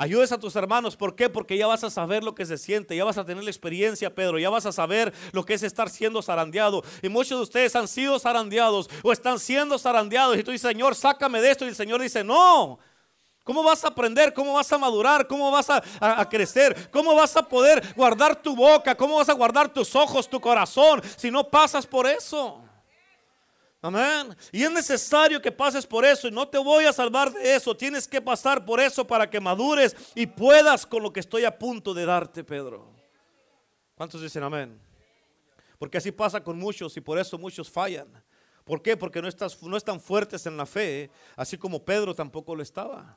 Ayudes 0.00 0.32
a 0.32 0.38
tus 0.38 0.56
hermanos. 0.56 0.96
¿Por 0.96 1.14
qué? 1.14 1.28
Porque 1.28 1.58
ya 1.58 1.66
vas 1.66 1.84
a 1.84 1.90
saber 1.90 2.24
lo 2.24 2.34
que 2.34 2.46
se 2.46 2.56
siente. 2.56 2.96
Ya 2.96 3.04
vas 3.04 3.18
a 3.18 3.26
tener 3.26 3.44
la 3.44 3.50
experiencia, 3.50 4.14
Pedro. 4.14 4.38
Ya 4.38 4.48
vas 4.48 4.64
a 4.64 4.72
saber 4.72 5.12
lo 5.32 5.44
que 5.44 5.52
es 5.52 5.62
estar 5.62 5.90
siendo 5.90 6.22
zarandeado. 6.22 6.82
Y 7.02 7.10
muchos 7.10 7.38
de 7.38 7.42
ustedes 7.42 7.76
han 7.76 7.86
sido 7.86 8.18
zarandeados 8.18 8.88
o 9.02 9.12
están 9.12 9.38
siendo 9.38 9.78
zarandeados. 9.78 10.38
Y 10.38 10.42
tú 10.42 10.52
dices, 10.52 10.70
Señor, 10.70 10.94
sácame 10.94 11.42
de 11.42 11.50
esto. 11.50 11.66
Y 11.66 11.68
el 11.68 11.74
Señor 11.74 12.00
dice, 12.00 12.24
no. 12.24 12.78
¿Cómo 13.44 13.62
vas 13.62 13.84
a 13.84 13.88
aprender? 13.88 14.32
¿Cómo 14.32 14.54
vas 14.54 14.72
a 14.72 14.78
madurar? 14.78 15.26
¿Cómo 15.26 15.50
vas 15.50 15.68
a, 15.68 15.82
a, 16.00 16.26
crecer? 16.30 16.88
¿Cómo 16.90 17.14
vas 17.14 17.36
a 17.36 17.46
poder 17.46 17.92
guardar 17.94 18.40
tu 18.40 18.56
boca? 18.56 18.94
¿Cómo 18.94 19.16
vas 19.16 19.28
a 19.28 19.34
guardar 19.34 19.68
tus 19.68 19.94
ojos, 19.94 20.30
tu 20.30 20.40
corazón 20.40 21.02
si 21.18 21.30
no 21.30 21.44
pasas 21.44 21.86
por 21.86 22.06
eso? 22.06 22.62
Amén. 23.82 24.36
Y 24.52 24.62
es 24.62 24.70
necesario 24.70 25.40
que 25.40 25.50
pases 25.50 25.86
por 25.86 26.04
eso. 26.04 26.28
Y 26.28 26.30
no 26.30 26.46
te 26.46 26.58
voy 26.58 26.84
a 26.84 26.92
salvar 26.92 27.32
de 27.32 27.54
eso. 27.54 27.74
Tienes 27.74 28.06
que 28.06 28.20
pasar 28.20 28.64
por 28.64 28.78
eso 28.78 29.06
para 29.06 29.28
que 29.28 29.40
madures 29.40 29.96
y 30.14 30.26
puedas 30.26 30.84
con 30.84 31.02
lo 31.02 31.12
que 31.12 31.20
estoy 31.20 31.44
a 31.44 31.58
punto 31.58 31.94
de 31.94 32.04
darte, 32.04 32.44
Pedro. 32.44 32.92
¿Cuántos 33.94 34.20
dicen 34.20 34.42
amén? 34.42 34.78
Porque 35.78 35.98
así 35.98 36.12
pasa 36.12 36.42
con 36.42 36.58
muchos 36.58 36.94
y 36.96 37.00
por 37.00 37.18
eso 37.18 37.38
muchos 37.38 37.70
fallan. 37.70 38.08
¿Por 38.64 38.82
qué? 38.82 38.96
Porque 38.96 39.22
no, 39.22 39.28
estás, 39.28 39.60
no 39.62 39.76
están 39.76 39.98
fuertes 39.98 40.44
en 40.44 40.56
la 40.56 40.66
fe, 40.66 41.10
así 41.34 41.56
como 41.56 41.82
Pedro 41.84 42.14
tampoco 42.14 42.54
lo 42.54 42.62
estaba. 42.62 43.16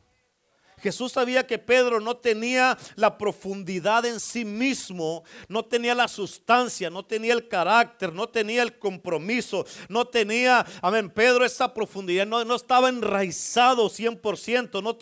Jesús 0.83 1.13
sabía 1.13 1.47
que 1.47 1.57
Pedro 1.57 2.01
no 2.01 2.17
tenía 2.17 2.77
la 2.95 3.17
profundidad 3.17 4.05
en 4.05 4.19
sí 4.19 4.43
mismo, 4.43 5.23
no 5.47 5.63
tenía 5.63 5.95
la 5.95 6.09
sustancia, 6.09 6.89
no 6.89 7.05
tenía 7.05 7.33
el 7.33 7.47
carácter, 7.47 8.11
no 8.11 8.27
tenía 8.27 8.63
el 8.63 8.77
compromiso, 8.77 9.65
no 9.87 10.03
tenía, 10.03 10.65
amén, 10.81 11.09
Pedro 11.09 11.45
esa 11.45 11.73
profundidad, 11.73 12.25
no, 12.25 12.43
no 12.43 12.55
estaba 12.55 12.89
enraizado 12.89 13.89
100%, 13.89 14.83
no, 14.83 14.93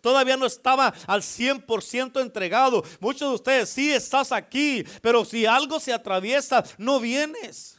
todavía 0.00 0.38
no 0.38 0.46
estaba 0.46 0.94
al 1.06 1.20
100% 1.20 2.22
entregado. 2.22 2.82
Muchos 2.98 3.28
de 3.28 3.34
ustedes 3.34 3.68
sí 3.68 3.92
estás 3.92 4.32
aquí, 4.32 4.84
pero 5.02 5.22
si 5.26 5.44
algo 5.44 5.78
se 5.78 5.92
atraviesa, 5.92 6.64
no 6.78 6.98
vienes. 6.98 7.75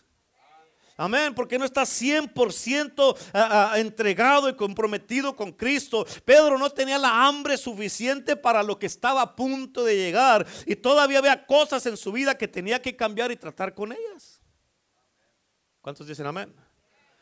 Amén, 1.00 1.36
porque 1.36 1.60
no 1.60 1.66
está 1.66 1.84
100% 1.84 3.16
ah, 3.32 3.72
ah, 3.72 3.80
entregado 3.80 4.50
y 4.50 4.56
comprometido 4.56 5.36
con 5.36 5.52
Cristo. 5.52 6.08
Pedro 6.26 6.58
no 6.58 6.72
tenía 6.72 6.98
la 6.98 7.28
hambre 7.28 7.56
suficiente 7.56 8.36
para 8.36 8.64
lo 8.64 8.80
que 8.80 8.88
estaba 8.88 9.22
a 9.22 9.36
punto 9.36 9.84
de 9.84 9.96
llegar 9.96 10.48
y 10.66 10.76
todavía 10.76 11.20
había 11.20 11.46
cosas 11.46 11.86
en 11.86 11.98
su 11.98 12.12
vida 12.12 12.36
que 12.36 12.48
tenía 12.48 12.82
que 12.82 12.96
cambiar 12.96 13.32
y 13.32 13.36
tratar 13.36 13.76
con 13.76 13.92
ellas. 13.92 14.42
¿Cuántos 15.82 16.08
dicen 16.08 16.26
amén? 16.26 16.52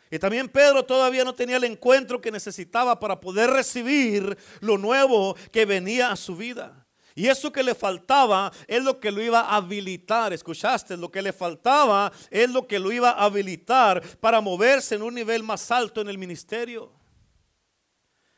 Y 0.09 0.19
también 0.19 0.47
Pedro 0.47 0.85
todavía 0.85 1.25
no 1.25 1.35
tenía 1.35 1.57
el 1.57 1.65
encuentro 1.65 2.21
que 2.21 2.31
necesitaba 2.31 2.97
para 2.97 3.19
poder 3.19 3.49
recibir 3.49 4.37
lo 4.61 4.77
nuevo 4.77 5.35
que 5.51 5.65
venía 5.65 6.11
a 6.11 6.15
su 6.15 6.37
vida. 6.37 6.84
Y 7.17 7.27
eso 7.27 7.49
que 7.51 7.63
le 7.63 7.73
faltaba 7.73 8.51
es 8.67 8.83
lo 8.83 8.99
que 8.99 9.09
lo 9.09 9.21
iba 9.21 9.39
a 9.39 9.55
habilitar. 9.55 10.33
¿Escuchaste? 10.33 10.97
Lo 10.97 11.09
que 11.09 11.21
le 11.21 11.31
faltaba 11.31 12.11
es 12.29 12.49
lo 12.49 12.67
que 12.67 12.77
lo 12.77 12.91
iba 12.91 13.11
a 13.11 13.23
habilitar 13.23 14.03
para 14.19 14.41
moverse 14.41 14.95
en 14.95 15.01
un 15.01 15.15
nivel 15.15 15.41
más 15.41 15.71
alto 15.71 16.01
en 16.01 16.09
el 16.09 16.17
ministerio. 16.17 16.91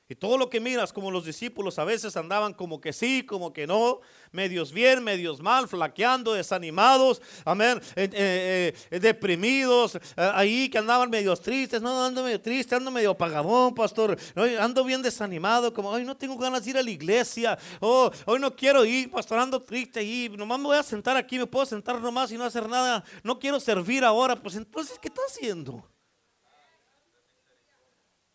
Y 0.09 0.15
todo 0.15 0.37
lo 0.37 0.49
que 0.49 0.61
miras, 0.61 0.93
como 0.93 1.11
los 1.11 1.25
discípulos 1.25 1.77
a 1.79 1.83
veces 1.83 2.15
andaban 2.15 2.53
como 2.53 2.79
que 2.79 2.93
sí, 2.93 3.25
como 3.25 3.51
que 3.51 3.67
no, 3.67 3.99
medios 4.31 4.71
bien, 4.71 5.03
medios 5.03 5.41
mal, 5.41 5.67
flaqueando, 5.67 6.31
desanimados, 6.31 7.21
amén, 7.43 7.81
eh, 7.93 8.09
eh, 8.13 8.73
eh, 8.89 8.99
deprimidos, 9.01 9.99
ahí 10.15 10.69
que 10.69 10.77
andaban 10.77 11.09
medios 11.09 11.41
tristes, 11.41 11.81
no, 11.81 12.05
ando 12.05 12.23
medio 12.23 12.39
triste, 12.39 12.73
ando 12.73 12.89
medio 12.89 13.11
apagabón, 13.11 13.75
pastor, 13.75 14.17
ando 14.61 14.85
bien 14.85 15.01
desanimado, 15.01 15.73
como, 15.73 15.89
hoy 15.89 16.05
no 16.05 16.15
tengo 16.15 16.37
ganas 16.37 16.63
de 16.63 16.69
ir 16.69 16.77
a 16.77 16.83
la 16.83 16.91
iglesia, 16.91 17.59
oh, 17.81 18.09
hoy 18.25 18.39
no 18.39 18.55
quiero 18.55 18.85
ir, 18.85 19.11
pastor, 19.11 19.39
ando 19.39 19.61
triste 19.61 20.01
y 20.01 20.29
nomás 20.29 20.57
me 20.57 20.65
voy 20.67 20.77
a 20.77 20.83
sentar 20.83 21.17
aquí, 21.17 21.37
me 21.37 21.47
puedo 21.47 21.65
sentar 21.65 21.99
nomás 21.99 22.31
y 22.31 22.37
no 22.37 22.45
hacer 22.45 22.69
nada, 22.69 23.03
no 23.23 23.37
quiero 23.37 23.59
servir 23.59 24.05
ahora, 24.05 24.37
pues 24.37 24.55
entonces, 24.55 24.97
¿qué 24.99 25.09
está 25.09 25.21
haciendo? 25.27 25.85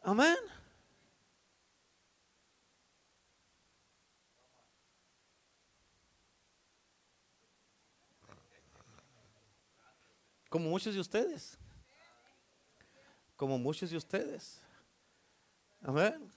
Amén. 0.02 0.36
Como 10.52 10.68
muchos 10.68 10.92
de 10.92 11.00
ustedes. 11.00 11.58
Como 13.36 13.56
muchos 13.56 13.88
de 13.88 13.96
ustedes. 13.96 14.60
Amén. 15.80 16.30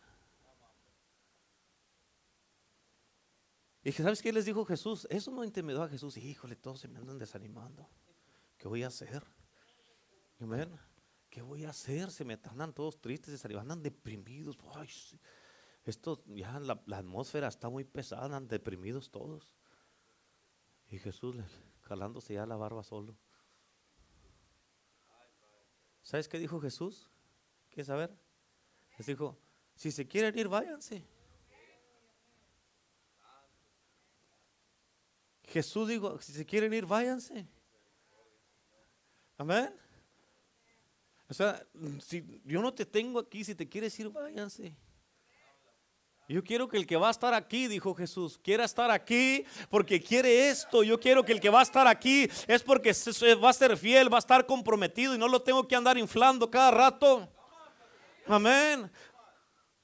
Y 3.84 3.92
¿sabes 3.92 4.22
qué 4.22 4.32
les 4.32 4.46
dijo 4.46 4.64
Jesús? 4.64 5.06
Eso 5.10 5.32
no 5.32 5.44
intimidó 5.44 5.84
a 5.84 5.90
Jesús. 5.90 6.16
Híjole, 6.16 6.56
todos 6.56 6.80
se 6.80 6.88
me 6.88 6.98
andan 6.98 7.18
desanimando. 7.20 7.90
¿Qué 8.58 8.70
voy 8.70 8.84
a 8.84 8.88
hacer? 8.88 9.22
Amén. 10.40 10.72
¿Qué 11.30 11.42
voy 11.42 11.66
a 11.66 11.72
hacer? 11.72 12.10
Se 12.10 12.24
me 12.24 12.40
andan 12.50 12.74
todos 12.74 13.02
tristes, 13.02 13.34
desanimados, 13.34 13.64
andan 13.64 13.84
deprimidos. 13.84 14.58
Ay, 14.76 14.88
esto 15.84 16.24
ya 16.28 16.58
la, 16.62 16.82
la, 16.86 17.00
atmósfera 17.00 17.50
está 17.50 17.68
muy 17.68 17.84
pesada, 17.84 18.24
andan 18.24 18.48
deprimidos 18.48 19.12
todos. 19.12 19.54
Y 20.88 21.00
Jesús 21.00 21.36
jalándose 21.82 22.36
ya 22.36 22.46
la 22.46 22.56
barba 22.56 22.82
solo. 22.82 23.18
¿Sabes 26.06 26.30
qué 26.30 26.38
dijo 26.38 26.62
Jesús? 26.62 27.10
¿Quieres 27.70 27.88
saber? 27.88 28.16
Les 28.96 29.08
dijo, 29.08 29.36
si 29.76 29.92
se 29.92 30.08
quieren 30.08 30.38
ir, 30.38 30.48
váyanse. 30.48 31.04
Jesús 35.46 35.90
dijo, 35.90 36.22
si 36.22 36.32
se 36.32 36.46
quieren 36.46 36.72
ir, 36.74 36.86
váyanse. 36.86 37.48
Amén. 39.36 39.76
O 41.28 41.34
sea, 41.34 41.66
si 42.00 42.40
yo 42.46 42.62
no 42.62 42.72
te 42.72 42.86
tengo 42.86 43.18
aquí, 43.18 43.44
si 43.44 43.56
te 43.56 43.68
quieres 43.68 44.00
ir, 44.00 44.10
váyanse. 44.10 44.78
Yo 46.28 46.44
quiero 46.44 46.68
que 46.68 46.78
el 46.78 46.88
que 46.88 46.98
va 46.98 47.10
a 47.10 47.12
estar 47.12 47.36
aquí, 47.36 47.68
dijo 47.68 47.94
Jesús, 47.94 48.40
quiera 48.44 48.66
estar 48.66 48.90
aquí 48.90 49.46
porque 49.70 50.02
quiere 50.02 50.50
esto. 50.50 50.82
Yo 50.82 51.00
quiero 51.00 51.24
que 51.24 51.32
el 51.32 51.40
que 51.40 51.50
va 51.50 51.60
a 51.60 51.64
estar 51.64 51.88
aquí 51.88 52.28
es 52.48 52.64
porque 52.64 52.94
va 53.44 53.50
a 53.50 53.54
ser 53.54 53.78
fiel, 53.78 54.12
va 54.12 54.18
a 54.18 54.20
estar 54.20 54.46
comprometido 54.48 55.14
y 55.14 55.20
no 55.20 55.28
lo 55.28 55.42
tengo 55.42 55.68
que 55.68 55.76
andar 55.76 55.98
inflando 56.00 56.50
cada 56.50 56.72
rato. 56.72 57.30
Amén. 58.28 58.90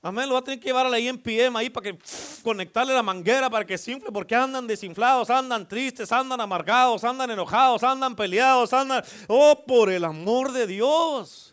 Amén, 0.03 0.27
lo 0.27 0.33
va 0.33 0.39
a 0.39 0.43
tener 0.43 0.59
que 0.59 0.65
llevar 0.65 0.87
a 0.87 0.89
la 0.89 0.97
IMPM 0.97 1.55
ahí 1.57 1.69
para 1.69 1.91
que 1.91 1.99
conectarle 2.41 2.91
la 2.91 3.03
manguera 3.03 3.51
para 3.51 3.63
que 3.63 3.77
se 3.77 3.91
infle, 3.91 4.11
porque 4.11 4.35
andan 4.35 4.65
desinflados, 4.65 5.29
andan 5.29 5.67
tristes, 5.67 6.11
andan 6.11 6.41
amargados, 6.41 7.03
andan 7.03 7.29
enojados, 7.29 7.83
andan 7.83 8.15
peleados, 8.15 8.73
andan, 8.73 9.03
oh, 9.27 9.63
por 9.63 9.91
el 9.91 10.03
amor 10.03 10.53
de 10.53 10.65
Dios. 10.65 11.50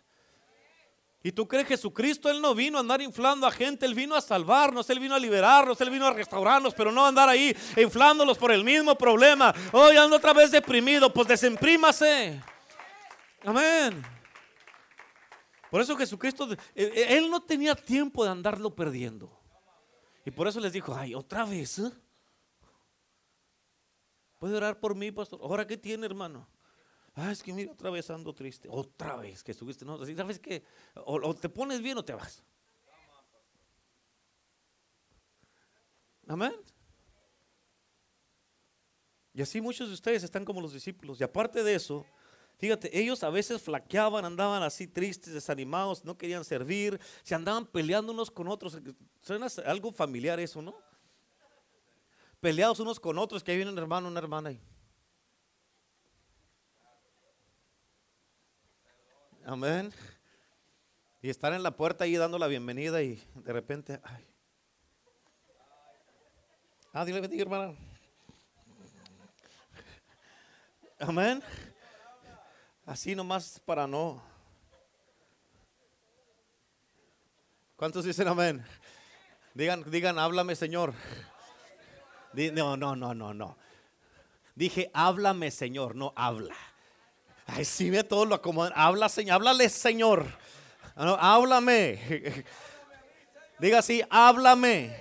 ¿Y 1.29 1.33
tú 1.33 1.47
crees 1.47 1.69
Jesucristo? 1.69 2.31
Él 2.31 2.41
no 2.41 2.55
vino 2.55 2.79
a 2.79 2.81
andar 2.81 3.03
inflando 3.03 3.47
a 3.47 3.51
gente, 3.51 3.85
Él 3.85 3.95
vino 3.95 4.14
a 4.14 4.21
salvarnos, 4.23 4.88
Él 4.88 4.99
vino 4.99 5.14
a 5.14 5.19
liberarnos, 5.19 5.79
Él 5.83 5.91
vino 5.91 6.07
a 6.07 6.11
restaurarnos, 6.11 6.73
pero 6.73 6.91
no 6.91 7.05
a 7.05 7.09
andar 7.09 7.29
ahí 7.29 7.55
inflándolos 7.77 8.38
por 8.38 8.51
el 8.51 8.64
mismo 8.64 8.97
problema. 8.97 9.55
Hoy 9.73 9.99
ando 9.99 10.17
otra 10.17 10.33
vez 10.33 10.51
deprimido, 10.51 11.12
pues 11.12 11.29
desemprímase. 11.29 12.43
Amén. 13.45 14.03
Por 15.71 15.83
eso 15.83 15.95
Jesucristo, 15.99 16.51
eh, 16.51 16.57
eh, 16.75 17.07
Él 17.11 17.31
no 17.31 17.43
tenía 17.43 17.75
tiempo 17.75 18.25
de 18.25 18.31
andarlo 18.31 18.75
perdiendo. 18.75 19.31
Y 20.25 20.31
por 20.31 20.49
eso 20.49 20.61
les 20.61 20.73
dijo, 20.73 20.95
ay, 20.95 21.14
otra 21.14 21.45
vez. 21.45 21.79
¿eh? 21.81 21.93
¿Puede 24.38 24.57
orar 24.57 24.81
por 24.81 24.95
mí, 24.95 25.12
pastor? 25.12 25.41
¿Ahora 25.43 25.67
qué 25.67 25.77
tiene, 25.77 26.07
hermano? 26.07 26.49
Ah, 27.21 27.33
es 27.33 27.43
que 27.43 27.53
mira, 27.53 27.73
otra 27.73 27.91
vez 27.91 28.09
ando 28.11 28.33
triste. 28.33 28.69
Otra 28.71 29.17
vez 29.17 29.43
que 29.43 29.51
estuviste. 29.51 29.85
No, 29.85 29.99
¿sabes 29.99 30.39
qué? 30.39 30.63
O, 30.95 31.35
te 31.35 31.49
pones 31.49 31.83
bien 31.83 31.99
o 31.99 32.05
te 32.05 32.13
vas. 32.13 32.45
Amén. 36.29 36.55
Y 39.35 39.43
así 39.43 39.61
muchos 39.61 39.89
de 39.89 39.95
ustedes 39.95 40.23
están 40.23 40.45
como 40.45 40.61
los 40.61 40.73
discípulos. 40.73 41.21
Y 41.21 41.25
aparte 41.25 41.65
de 41.65 41.75
eso, 41.75 42.07
fíjate, 42.59 42.97
ellos 42.97 43.25
a 43.25 43.31
veces 43.31 43.63
flaqueaban, 43.63 44.25
andaban 44.25 44.63
así 44.63 44.87
tristes, 44.87 45.35
desanimados, 45.35 46.05
no 46.05 46.17
querían 46.17 46.45
servir, 46.45 47.01
se 47.25 47.35
andaban 47.35 47.67
peleando 47.67 48.13
unos 48.13 48.31
con 48.31 48.47
otros. 48.47 48.79
Suena 49.23 49.49
algo 49.67 49.91
familiar 49.91 50.39
eso, 50.39 50.63
¿no? 50.63 50.77
Peleados 52.39 52.79
unos 52.79 53.01
con 53.01 53.19
otros, 53.19 53.43
que 53.43 53.51
hay 53.51 53.57
viene 53.57 53.73
un 53.73 53.79
hermano, 53.79 54.07
una 54.07 54.21
hermana 54.21 54.51
ahí. 54.51 54.61
Amén. 59.49 59.91
Y 61.23 61.31
estar 61.31 61.55
en 61.55 61.63
la 61.63 61.71
puerta 61.71 62.05
ahí 62.05 62.15
dando 62.19 62.39
la 62.39 62.49
bienvenida 62.49 63.03
y 63.03 63.19
de 63.35 63.51
repente, 63.55 63.99
ay. 64.05 64.27
Ah, 66.93 67.03
dile 67.07 67.23
bendiga, 67.23 67.45
hermana. 67.45 67.75
Amén. 71.01 71.43
Así 72.85 73.17
nomás 73.17 73.59
para 73.65 73.87
no. 73.87 74.23
¿Cuántos 77.77 78.05
dicen 78.05 78.29
amén? 78.29 78.63
Digan, 79.55 79.91
digan, 79.91 80.19
háblame, 80.19 80.57
Señor. 80.57 80.93
No, 82.53 82.77
no, 82.77 82.95
no, 82.95 83.15
no, 83.15 83.33
no. 83.33 83.57
Dije, 84.55 84.91
háblame, 84.93 85.51
Señor, 85.51 85.97
no 85.97 86.13
habla. 86.17 86.55
Ay, 87.51 87.65
sí, 87.65 87.89
ve 87.89 88.05
todo 88.05 88.27
lo 88.27 88.35
acomodan. 88.35 88.73
Habla, 88.77 89.09
Señor. 89.09 89.37
Háblale, 89.37 89.69
Señor. 89.71 90.27
Ah, 90.95 91.35
háblame. 91.35 92.45
Diga 93.59 93.79
así, 93.79 94.03
háblame. 94.11 94.95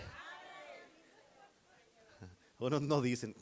Unos 2.57 2.81
no 2.81 3.01
dicen. 3.01 3.35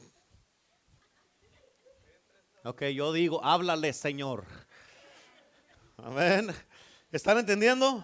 Ok, 2.63 2.85
yo 2.85 3.13
digo, 3.13 3.45
háblale, 3.45 3.93
Señor. 3.93 4.43
Amén. 5.97 6.53
¿Están 7.11 7.37
entendiendo? 7.37 8.03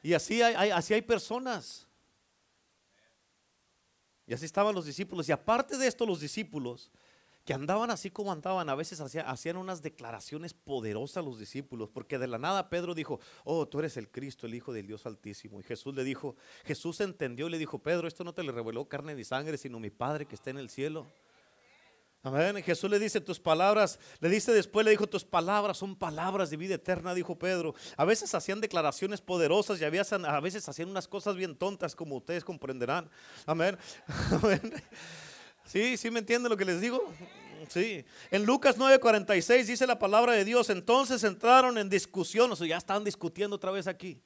Y 0.00 0.14
así 0.14 0.40
hay, 0.40 0.70
así 0.70 0.94
hay 0.94 1.02
personas. 1.02 1.88
Y 4.28 4.32
así 4.32 4.44
estaban 4.44 4.76
los 4.76 4.86
discípulos. 4.86 5.28
Y 5.28 5.32
aparte 5.32 5.76
de 5.76 5.88
esto, 5.88 6.06
los 6.06 6.20
discípulos 6.20 6.88
que 7.48 7.54
andaban 7.54 7.90
así 7.90 8.10
como 8.10 8.30
andaban, 8.30 8.68
a 8.68 8.74
veces 8.74 9.00
hacían, 9.00 9.56
unas 9.56 9.80
declaraciones 9.80 10.52
poderosas 10.52 11.24
los 11.24 11.38
discípulos, 11.38 11.88
porque 11.88 12.18
de 12.18 12.26
la 12.26 12.36
nada 12.36 12.68
Pedro 12.68 12.94
dijo, 12.94 13.20
oh, 13.44 13.66
tú 13.66 13.78
eres 13.78 13.96
el 13.96 14.10
Cristo, 14.10 14.46
el 14.46 14.54
Hijo 14.54 14.70
del 14.70 14.86
Dios 14.86 15.06
Altísimo. 15.06 15.58
Y 15.58 15.62
Jesús 15.62 15.94
le 15.94 16.04
dijo, 16.04 16.36
Jesús 16.66 17.00
entendió 17.00 17.46
y 17.46 17.50
le 17.52 17.56
dijo, 17.56 17.78
Pedro, 17.78 18.06
esto 18.06 18.22
no 18.22 18.34
te 18.34 18.42
le 18.42 18.52
reveló 18.52 18.86
carne 18.86 19.14
ni 19.14 19.24
sangre, 19.24 19.56
sino 19.56 19.80
mi 19.80 19.88
Padre 19.88 20.26
que 20.26 20.34
está 20.34 20.50
en 20.50 20.58
el 20.58 20.68
cielo. 20.68 21.06
Amén. 22.22 22.62
Jesús 22.62 22.90
le 22.90 22.98
dice 22.98 23.18
tus 23.22 23.40
palabras, 23.40 23.98
le 24.20 24.28
dice 24.28 24.52
después, 24.52 24.84
le 24.84 24.90
dijo 24.90 25.06
tus 25.06 25.24
palabras 25.24 25.78
son 25.78 25.96
palabras 25.96 26.50
de 26.50 26.58
vida 26.58 26.74
eterna, 26.74 27.14
dijo 27.14 27.38
Pedro. 27.38 27.74
A 27.96 28.04
veces 28.04 28.34
hacían 28.34 28.60
declaraciones 28.60 29.22
poderosas 29.22 29.80
y 29.80 29.84
a 29.84 29.88
veces 29.88 30.68
hacían 30.68 30.90
unas 30.90 31.08
cosas 31.08 31.34
bien 31.34 31.56
tontas 31.56 31.96
como 31.96 32.16
ustedes 32.16 32.44
comprenderán. 32.44 33.08
Amén. 33.46 33.78
Amén. 34.42 34.60
Sí, 35.68 35.98
sí 35.98 36.10
me 36.10 36.20
entiende 36.20 36.48
lo 36.48 36.56
que 36.56 36.64
les 36.64 36.80
digo. 36.80 37.12
Sí. 37.68 38.04
En 38.30 38.44
Lucas 38.44 38.78
9:46 38.78 39.66
dice 39.66 39.86
la 39.86 39.98
palabra 39.98 40.32
de 40.32 40.44
Dios. 40.44 40.70
Entonces 40.70 41.24
entraron 41.24 41.78
en 41.78 41.88
discusión, 41.88 42.50
o 42.52 42.56
sea, 42.56 42.66
ya 42.66 42.76
están 42.76 43.04
discutiendo 43.04 43.56
otra 43.56 43.70
vez 43.70 43.86
aquí. 43.86 44.20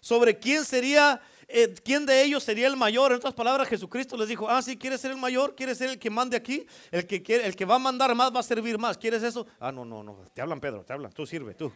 Sobre 0.00 0.36
quién 0.36 0.64
sería, 0.64 1.20
eh, 1.46 1.72
quién 1.84 2.04
de 2.04 2.24
ellos 2.24 2.42
sería 2.42 2.66
el 2.66 2.76
mayor. 2.76 3.12
En 3.12 3.18
otras 3.18 3.34
palabras, 3.34 3.68
Jesucristo 3.68 4.16
les 4.16 4.28
dijo: 4.28 4.48
Ah, 4.48 4.60
sí, 4.60 4.76
¿quieres 4.76 5.00
ser 5.00 5.12
el 5.12 5.16
mayor? 5.16 5.54
¿Quieres 5.54 5.78
ser 5.78 5.90
el 5.90 5.98
que 5.98 6.10
mande 6.10 6.36
aquí? 6.36 6.66
El 6.90 7.06
que, 7.06 7.22
quiere, 7.22 7.46
el 7.46 7.54
que 7.54 7.64
va 7.64 7.76
a 7.76 7.78
mandar 7.78 8.14
más 8.14 8.34
va 8.34 8.40
a 8.40 8.42
servir 8.42 8.78
más. 8.78 8.98
¿Quieres 8.98 9.22
eso? 9.22 9.46
Ah, 9.60 9.70
no, 9.70 9.84
no, 9.84 10.02
no. 10.02 10.24
Te 10.34 10.42
hablan, 10.42 10.60
Pedro, 10.60 10.84
te 10.84 10.92
hablan. 10.92 11.12
Tú 11.12 11.24
sirve, 11.24 11.54
tú. 11.54 11.72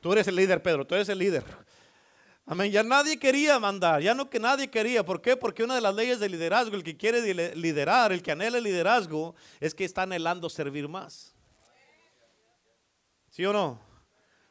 Tú 0.00 0.12
eres 0.12 0.28
el 0.28 0.36
líder, 0.36 0.62
Pedro. 0.62 0.86
Tú 0.86 0.94
eres 0.94 1.08
el 1.08 1.18
líder. 1.18 1.42
Amén. 2.46 2.70
Ya 2.70 2.82
nadie 2.82 3.18
quería 3.18 3.58
mandar, 3.58 4.02
ya 4.02 4.14
no 4.14 4.28
que 4.28 4.38
nadie 4.38 4.68
quería. 4.68 5.04
¿Por 5.04 5.22
qué? 5.22 5.36
Porque 5.36 5.64
una 5.64 5.74
de 5.74 5.80
las 5.80 5.94
leyes 5.94 6.20
de 6.20 6.28
liderazgo, 6.28 6.76
el 6.76 6.84
que 6.84 6.96
quiere 6.96 7.54
liderar, 7.54 8.12
el 8.12 8.22
que 8.22 8.32
anhela 8.32 8.58
el 8.58 8.64
liderazgo, 8.64 9.34
es 9.60 9.74
que 9.74 9.84
está 9.84 10.02
anhelando 10.02 10.50
servir 10.50 10.86
más. 10.86 11.34
¿Sí 13.30 13.44
o 13.46 13.52
no? 13.52 13.80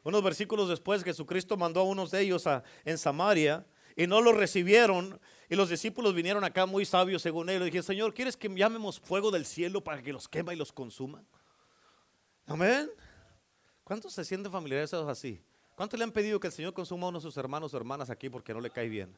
Unos 0.02 0.22
versículos 0.22 0.68
después, 0.68 1.04
Jesucristo 1.04 1.56
mandó 1.56 1.80
a 1.80 1.84
unos 1.84 2.10
de 2.10 2.20
ellos 2.20 2.46
a, 2.46 2.64
en 2.84 2.98
Samaria 2.98 3.64
y 3.96 4.06
no 4.06 4.20
los 4.20 4.36
recibieron. 4.36 5.20
Y 5.48 5.54
los 5.54 5.68
discípulos 5.68 6.14
vinieron 6.14 6.42
acá 6.42 6.66
muy 6.66 6.84
sabios 6.84 7.22
según 7.22 7.48
él. 7.48 7.62
Y 7.62 7.66
dije, 7.66 7.82
Señor, 7.82 8.12
¿quieres 8.12 8.36
que 8.36 8.48
llamemos 8.48 8.98
fuego 8.98 9.30
del 9.30 9.46
cielo 9.46 9.82
para 9.82 10.02
que 10.02 10.12
los 10.12 10.28
quema 10.28 10.52
y 10.52 10.56
los 10.56 10.72
consuma? 10.72 11.22
Amén. 12.44 12.90
¿Cuántos 13.84 14.12
se 14.12 14.24
sienten 14.24 14.50
familiarizados 14.50 15.08
así? 15.08 15.40
¿Cuántos 15.74 15.98
le 15.98 16.04
han 16.04 16.12
pedido 16.12 16.38
que 16.38 16.46
el 16.46 16.52
Señor 16.52 16.72
consuma 16.72 17.06
a 17.06 17.08
uno 17.08 17.18
de 17.18 17.22
sus 17.22 17.36
hermanos 17.36 17.74
o 17.74 17.76
hermanas 17.76 18.08
aquí 18.10 18.28
porque 18.28 18.54
no 18.54 18.60
le 18.60 18.70
cae 18.70 18.88
bien? 18.88 19.16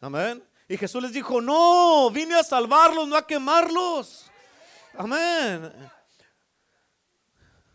Amén. 0.00 0.42
Y 0.68 0.76
Jesús 0.76 1.02
les 1.02 1.12
dijo, 1.12 1.40
no, 1.40 2.10
vine 2.10 2.34
a 2.34 2.42
salvarlos, 2.42 3.06
no 3.06 3.16
a 3.16 3.26
quemarlos. 3.26 4.30
Amén. 4.96 5.72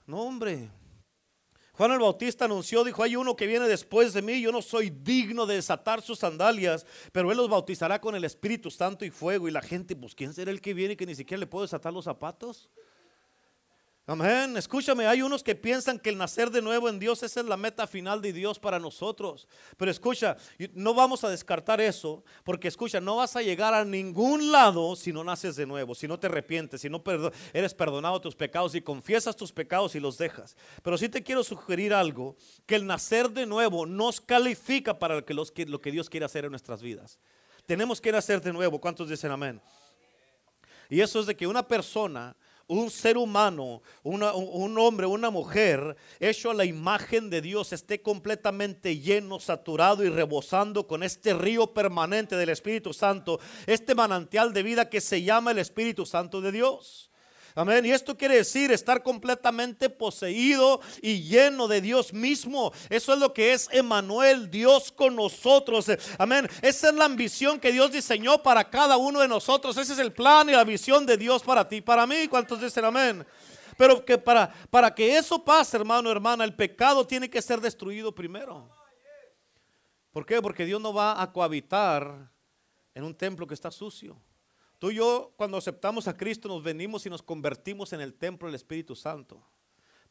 No, 0.06 0.22
hombre. 0.22 0.70
Juan 1.74 1.92
el 1.94 2.00
Bautista 2.00 2.44
anunció, 2.44 2.84
dijo, 2.84 3.04
hay 3.04 3.16
uno 3.16 3.38
que 3.38 3.48
viene 3.48 3.66
después 3.66 4.12
de 4.12 4.22
mí, 4.22 4.42
yo 4.42 4.52
no 4.52 4.62
soy 4.62 4.90
digno 4.90 5.46
de 5.46 5.56
desatar 5.56 6.02
sus 6.02 6.20
sandalias, 6.20 6.86
pero 7.14 7.32
él 7.32 7.38
los 7.38 7.48
bautizará 7.48 8.02
con 8.02 8.16
el 8.16 8.26
Espíritu 8.26 8.70
Santo 8.70 9.06
y 9.06 9.12
fuego. 9.12 9.48
Y 9.48 9.52
la 9.52 9.62
gente, 9.62 9.96
pues, 9.96 10.14
¿quién 10.14 10.34
será 10.34 10.52
el 10.52 10.60
que 10.60 10.74
viene 10.74 10.98
que 10.98 11.06
ni 11.06 11.16
siquiera 11.16 11.40
le 11.40 11.48
puede 11.48 11.68
desatar 11.68 11.94
los 11.94 12.04
zapatos? 12.04 12.70
Amén. 14.10 14.58
Escúchame, 14.58 15.06
hay 15.06 15.22
unos 15.22 15.44
que 15.44 15.54
piensan 15.54 16.00
que 16.00 16.10
el 16.10 16.18
nacer 16.18 16.50
de 16.50 16.64
nuevo 16.64 16.90
en 16.90 16.98
Dios 16.98 17.22
esa 17.22 17.42
es 17.42 17.46
la 17.46 17.58
meta 17.58 17.86
final 17.86 18.24
de 18.24 18.34
Dios 18.34 18.58
para 18.58 18.80
nosotros. 18.80 19.48
Pero 19.78 19.92
escucha, 19.92 20.36
no 20.74 20.96
vamos 20.96 21.24
a 21.24 21.30
descartar 21.30 21.80
eso, 21.80 22.24
porque 22.44 22.70
escucha, 22.70 23.00
no 23.00 23.18
vas 23.18 23.36
a 23.36 23.44
llegar 23.44 23.76
a 23.76 23.86
ningún 23.86 24.52
lado 24.52 24.96
si 24.96 25.14
no 25.14 25.24
naces 25.24 25.56
de 25.58 25.68
nuevo, 25.68 25.94
si 25.94 26.08
no 26.08 26.20
te 26.20 26.26
arrepientes, 26.26 26.82
si 26.82 26.90
no 26.90 27.04
eres 27.54 27.76
perdonado 27.76 28.20
tus 28.20 28.36
pecados 28.36 28.74
y 28.74 28.82
confiesas 28.82 29.36
tus 29.36 29.52
pecados 29.52 29.94
y 29.94 30.00
los 30.00 30.18
dejas. 30.18 30.58
Pero 30.82 30.98
sí 30.98 31.08
te 31.08 31.22
quiero 31.22 31.44
sugerir 31.44 31.94
algo, 31.94 32.36
que 32.66 32.78
el 32.78 32.88
nacer 32.88 33.30
de 33.30 33.46
nuevo 33.46 33.86
nos 33.86 34.20
califica 34.20 34.98
para 34.98 35.18
lo 35.18 35.24
que, 35.24 35.36
lo 35.68 35.82
que 35.82 35.92
Dios 35.92 36.10
quiere 36.10 36.26
hacer 36.26 36.46
en 36.46 36.50
nuestras 36.50 36.82
vidas. 36.82 37.20
Tenemos 37.68 38.02
que 38.02 38.12
nacer 38.12 38.42
de 38.42 38.54
nuevo. 38.54 38.82
¿Cuántos 38.82 39.08
dicen 39.08 39.30
amén? 39.30 39.62
Y 40.90 41.00
eso 41.00 41.20
es 41.20 41.28
de 41.28 41.38
que 41.38 41.46
una 41.46 41.68
persona 41.68 42.36
un 42.70 42.92
ser 42.92 43.18
humano, 43.18 43.82
un 44.04 44.78
hombre, 44.78 45.08
una 45.08 45.32
mujer, 45.32 45.98
hecho 46.20 46.52
a 46.52 46.54
la 46.54 46.66
imagen 46.66 47.30
de 47.32 47.42
Dios, 47.42 47.74
esté 47.74 48.02
completamente 48.02 49.00
lleno, 49.00 49.40
saturado 49.40 50.04
y 50.04 50.10
rebosando 50.10 50.86
con 50.86 51.02
este 51.02 51.34
río 51.34 51.74
permanente 51.74 52.36
del 52.36 52.50
Espíritu 52.50 52.94
Santo, 52.94 53.40
este 53.66 53.96
manantial 53.96 54.54
de 54.54 54.62
vida 54.62 54.88
que 54.88 55.02
se 55.02 55.24
llama 55.24 55.50
el 55.50 55.58
Espíritu 55.58 56.06
Santo 56.06 56.42
de 56.42 56.52
Dios. 56.52 57.09
Amén. 57.60 57.86
Y 57.86 57.92
esto 57.92 58.18
quiere 58.18 58.38
decir 58.38 58.72
estar 58.72 59.04
completamente 59.04 59.90
poseído 59.90 60.80
y 61.02 61.24
lleno 61.24 61.68
de 61.68 61.82
Dios 61.82 62.14
mismo. 62.14 62.72
Eso 62.90 63.12
es 63.12 63.20
lo 63.20 63.34
que 63.34 63.52
es 63.52 63.68
Emanuel, 63.74 64.50
Dios 64.50 64.94
con 64.94 65.14
nosotros. 65.18 65.88
Amén. 66.18 66.48
Esa 66.62 66.88
es 66.88 66.96
la 66.96 67.04
ambición 67.04 67.60
que 67.60 67.74
Dios 67.74 67.92
diseñó 67.92 68.42
para 68.42 68.70
cada 68.70 68.96
uno 68.96 69.20
de 69.20 69.28
nosotros. 69.28 69.76
Ese 69.76 69.92
es 69.92 70.00
el 70.00 70.14
plan 70.14 70.48
y 70.48 70.54
la 70.54 70.64
visión 70.64 71.06
de 71.06 71.18
Dios 71.18 71.44
para 71.44 71.68
ti, 71.68 71.82
para 71.82 72.08
mí. 72.08 72.30
¿Cuántos 72.30 72.62
dicen 72.62 72.86
amén? 72.86 73.28
Pero 73.78 74.06
que 74.06 74.18
para, 74.18 74.54
para 74.70 74.96
que 74.96 75.18
eso 75.18 75.44
pase, 75.44 75.76
hermano, 75.76 76.10
hermana, 76.10 76.46
el 76.46 76.56
pecado 76.56 77.06
tiene 77.06 77.30
que 77.30 77.42
ser 77.42 77.60
destruido 77.60 78.16
primero. 78.16 78.70
¿Por 80.14 80.26
qué? 80.26 80.42
Porque 80.42 80.64
Dios 80.64 80.80
no 80.80 80.94
va 80.94 81.22
a 81.22 81.30
cohabitar 81.30 82.32
en 82.94 83.04
un 83.04 83.14
templo 83.14 83.46
que 83.46 83.54
está 83.54 83.70
sucio. 83.70 84.18
Tú 84.80 84.92
y 84.92 84.96
yo, 84.96 85.34
cuando 85.36 85.58
aceptamos 85.58 86.08
a 86.08 86.16
Cristo, 86.16 86.48
nos 86.48 86.64
venimos 86.64 87.06
y 87.06 87.10
nos 87.10 87.22
convertimos 87.22 87.92
en 87.92 88.00
el 88.00 88.14
templo 88.14 88.48
del 88.48 88.56
Espíritu 88.56 88.96
Santo. 88.96 89.46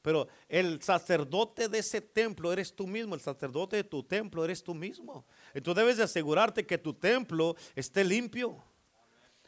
Pero 0.03 0.29
el 0.49 0.81
sacerdote 0.83 1.69
de 1.69 1.79
ese 1.79 2.01
templo 2.01 2.53
eres 2.53 2.75
tú 2.75 2.87
mismo, 2.87 3.15
el 3.15 3.21
sacerdote 3.21 3.77
de 3.77 3.85
tu 3.85 4.03
templo 4.03 4.45
eres 4.45 4.63
tú 4.63 4.75
mismo. 4.75 5.25
Tú 5.63 5.75
debes 5.75 5.97
de 5.97 6.05
asegurarte 6.05 6.67
que 6.67 6.79
tu 6.79 6.93
templo 6.93 7.57
esté 7.75 8.05
limpio. 8.05 8.63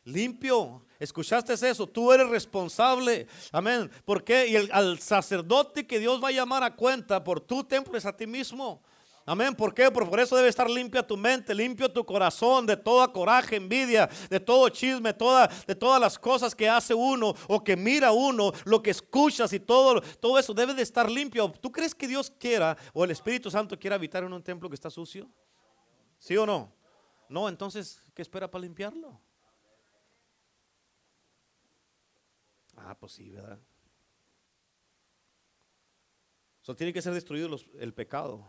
Limpio. 0.05 0.85
¿Escuchaste 0.99 1.53
eso? 1.53 1.87
Tú 1.87 2.13
eres 2.13 2.29
responsable. 2.29 3.27
Amén. 3.53 3.91
¿Por 4.05 4.25
qué? 4.25 4.49
Y 4.49 4.57
el, 4.57 4.71
al 4.73 4.99
sacerdote 4.99 5.87
que 5.87 5.99
Dios 5.99 6.23
va 6.23 6.29
a 6.29 6.33
llamar 6.33 6.65
a 6.65 6.75
cuenta 6.75 7.23
por 7.23 7.41
tu 7.41 7.63
templo 7.63 7.97
es 7.97 8.07
a 8.07 8.17
ti 8.17 8.27
mismo. 8.27 8.83
Amén. 9.27 9.55
¿Por 9.55 9.75
qué? 9.75 9.91
Por, 9.91 10.19
eso 10.19 10.37
debe 10.37 10.49
estar 10.49 10.69
limpia 10.69 11.07
tu 11.07 11.17
mente, 11.17 11.55
limpio 11.55 11.93
tu 11.93 12.05
corazón 12.05 12.67
de 12.67 12.77
toda 12.77 13.13
coraje, 13.13 13.57
envidia, 13.57 14.09
de 14.29 14.41
todo 14.41 14.69
chisme, 14.69 15.13
de 15.13 15.75
todas 15.75 16.01
las 16.01 16.19
cosas 16.19 16.55
que 16.55 16.69
hace 16.69 16.95
uno 16.95 17.35
o 17.47 17.63
que 17.63 17.77
mira 17.77 18.13
uno, 18.13 18.53
lo 18.65 18.83
que 18.83 18.91
escuchas 18.91 19.53
y 19.53 19.61
todo, 19.61 20.01
todo 20.21 20.39
eso 20.39 20.55
debe 20.55 20.75
de 20.75 20.83
estar 20.83 21.11
limpio. 21.11 21.53
¿Tú 21.61 21.71
crees 21.71 21.95
que 21.95 22.09
Dios 22.09 22.31
quiera 22.31 22.77
o 22.93 23.05
el 23.05 23.11
Espíritu 23.11 23.51
Santo 23.51 23.79
quiera 23.79 23.97
habitar 23.97 24.25
en 24.25 24.33
un 24.33 24.43
templo 24.43 24.69
que 24.69 24.75
está 24.75 24.91
sucio? 24.91 25.31
¿Sí 26.19 26.37
o 26.37 26.47
no? 26.47 26.73
No, 27.29 27.49
entonces, 27.49 28.03
¿qué 28.15 28.23
espera 28.23 28.51
para 28.51 28.63
limpiarlo? 28.63 29.21
Ah, 32.77 32.97
pues 32.99 33.13
sí, 33.13 33.31
¿verdad? 33.31 33.61
So, 36.63 36.75
tiene 36.75 36.93
que 36.93 37.03
ser 37.03 37.15
destruido 37.15 37.49
el 37.79 37.95
pecado. 37.95 38.45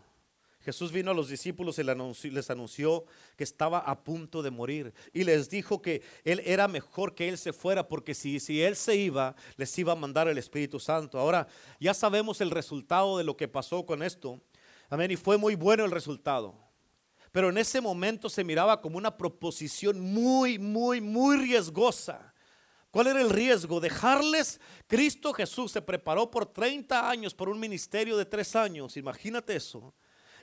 Jesús 0.62 0.92
vino 0.92 1.10
a 1.10 1.14
los 1.14 1.28
discípulos 1.28 1.78
y 1.78 2.30
les 2.30 2.50
anunció 2.50 3.04
que 3.36 3.42
estaba 3.42 3.78
a 3.78 4.04
punto 4.04 4.42
de 4.42 4.50
morir. 4.50 4.94
Y 5.12 5.24
les 5.24 5.50
dijo 5.50 5.82
que 5.82 6.02
él 6.24 6.40
era 6.44 6.68
mejor 6.68 7.14
que 7.14 7.28
él 7.28 7.36
se 7.36 7.52
fuera 7.52 7.88
porque 7.88 8.14
si, 8.14 8.38
si 8.38 8.62
él 8.62 8.76
se 8.76 8.94
iba, 8.94 9.34
les 9.56 9.76
iba 9.78 9.92
a 9.92 9.96
mandar 9.96 10.28
el 10.28 10.38
Espíritu 10.38 10.78
Santo. 10.78 11.18
Ahora 11.18 11.48
ya 11.80 11.94
sabemos 11.94 12.40
el 12.40 12.50
resultado 12.50 13.18
de 13.18 13.24
lo 13.24 13.36
que 13.36 13.48
pasó 13.48 13.84
con 13.84 14.04
esto. 14.04 14.40
Amén. 14.88 15.10
Y 15.10 15.16
fue 15.16 15.36
muy 15.36 15.56
bueno 15.56 15.84
el 15.84 15.90
resultado. 15.90 16.54
Pero 17.32 17.48
en 17.48 17.58
ese 17.58 17.80
momento 17.80 18.28
se 18.28 18.44
miraba 18.44 18.80
como 18.80 18.98
una 18.98 19.16
proposición 19.16 19.98
muy, 20.00 20.58
muy, 20.58 21.00
muy 21.00 21.38
riesgosa. 21.38 22.32
¿Cuál 22.92 23.08
era 23.08 23.22
el 23.22 23.30
riesgo? 23.30 23.80
Dejarles, 23.80 24.60
Cristo 24.86 25.32
Jesús 25.32 25.72
se 25.72 25.82
preparó 25.82 26.30
por 26.30 26.46
30 26.46 27.08
años 27.08 27.34
por 27.34 27.48
un 27.48 27.58
ministerio 27.58 28.18
de 28.18 28.26
tres 28.26 28.54
años, 28.54 28.98
imagínate 28.98 29.56
eso 29.56 29.94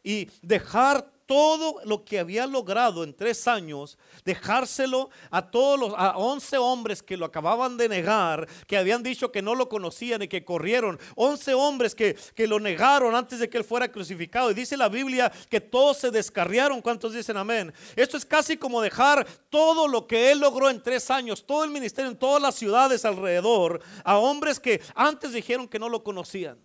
y 0.03 0.29
dejar 0.41 1.12
todo 1.29 1.75
lo 1.85 2.03
que 2.03 2.17
había 2.17 2.47
logrado 2.47 3.03
en 3.03 3.13
tres 3.13 3.47
años, 3.47 3.99
dejárselo 4.25 5.12
a 5.29 5.51
todos 5.51 5.79
los, 5.79 5.93
a 5.95 6.17
11 6.17 6.57
hombres 6.57 7.03
que 7.03 7.17
lo 7.17 7.25
acababan 7.27 7.77
de 7.77 7.88
negar, 7.88 8.47
que 8.65 8.75
habían 8.75 9.03
dicho 9.03 9.31
que 9.31 9.43
no 9.43 9.53
lo 9.53 9.69
conocían 9.69 10.23
y 10.23 10.27
que 10.27 10.43
corrieron, 10.43 10.99
11 11.15 11.53
hombres 11.53 11.93
que, 11.93 12.17
que 12.33 12.47
lo 12.47 12.59
negaron 12.59 13.13
antes 13.13 13.38
de 13.38 13.47
que 13.47 13.59
él 13.59 13.63
fuera 13.63 13.91
crucificado. 13.91 14.49
Y 14.49 14.55
dice 14.55 14.75
la 14.75 14.89
Biblia 14.89 15.31
que 15.51 15.62
todos 15.62 15.97
se 15.97 16.09
descarriaron. 16.09 16.81
¿Cuántos 16.81 17.13
dicen 17.13 17.38
amén? 17.38 17.71
Esto 17.95 18.17
es 18.17 18.25
casi 18.25 18.57
como 18.57 18.81
dejar 18.81 19.27
todo 19.51 19.88
lo 19.88 20.07
que 20.07 20.31
él 20.31 20.39
logró 20.39 20.67
en 20.67 20.81
tres 20.81 21.12
años, 21.12 21.45
todo 21.45 21.63
el 21.63 21.69
ministerio 21.69 22.09
en 22.09 22.17
todas 22.17 22.41
las 22.41 22.55
ciudades 22.55 23.05
alrededor, 23.05 23.81
a 24.03 24.17
hombres 24.17 24.59
que 24.59 24.81
antes 24.95 25.33
dijeron 25.33 25.67
que 25.67 25.77
no 25.77 25.89
lo 25.89 26.03
conocían. 26.03 26.57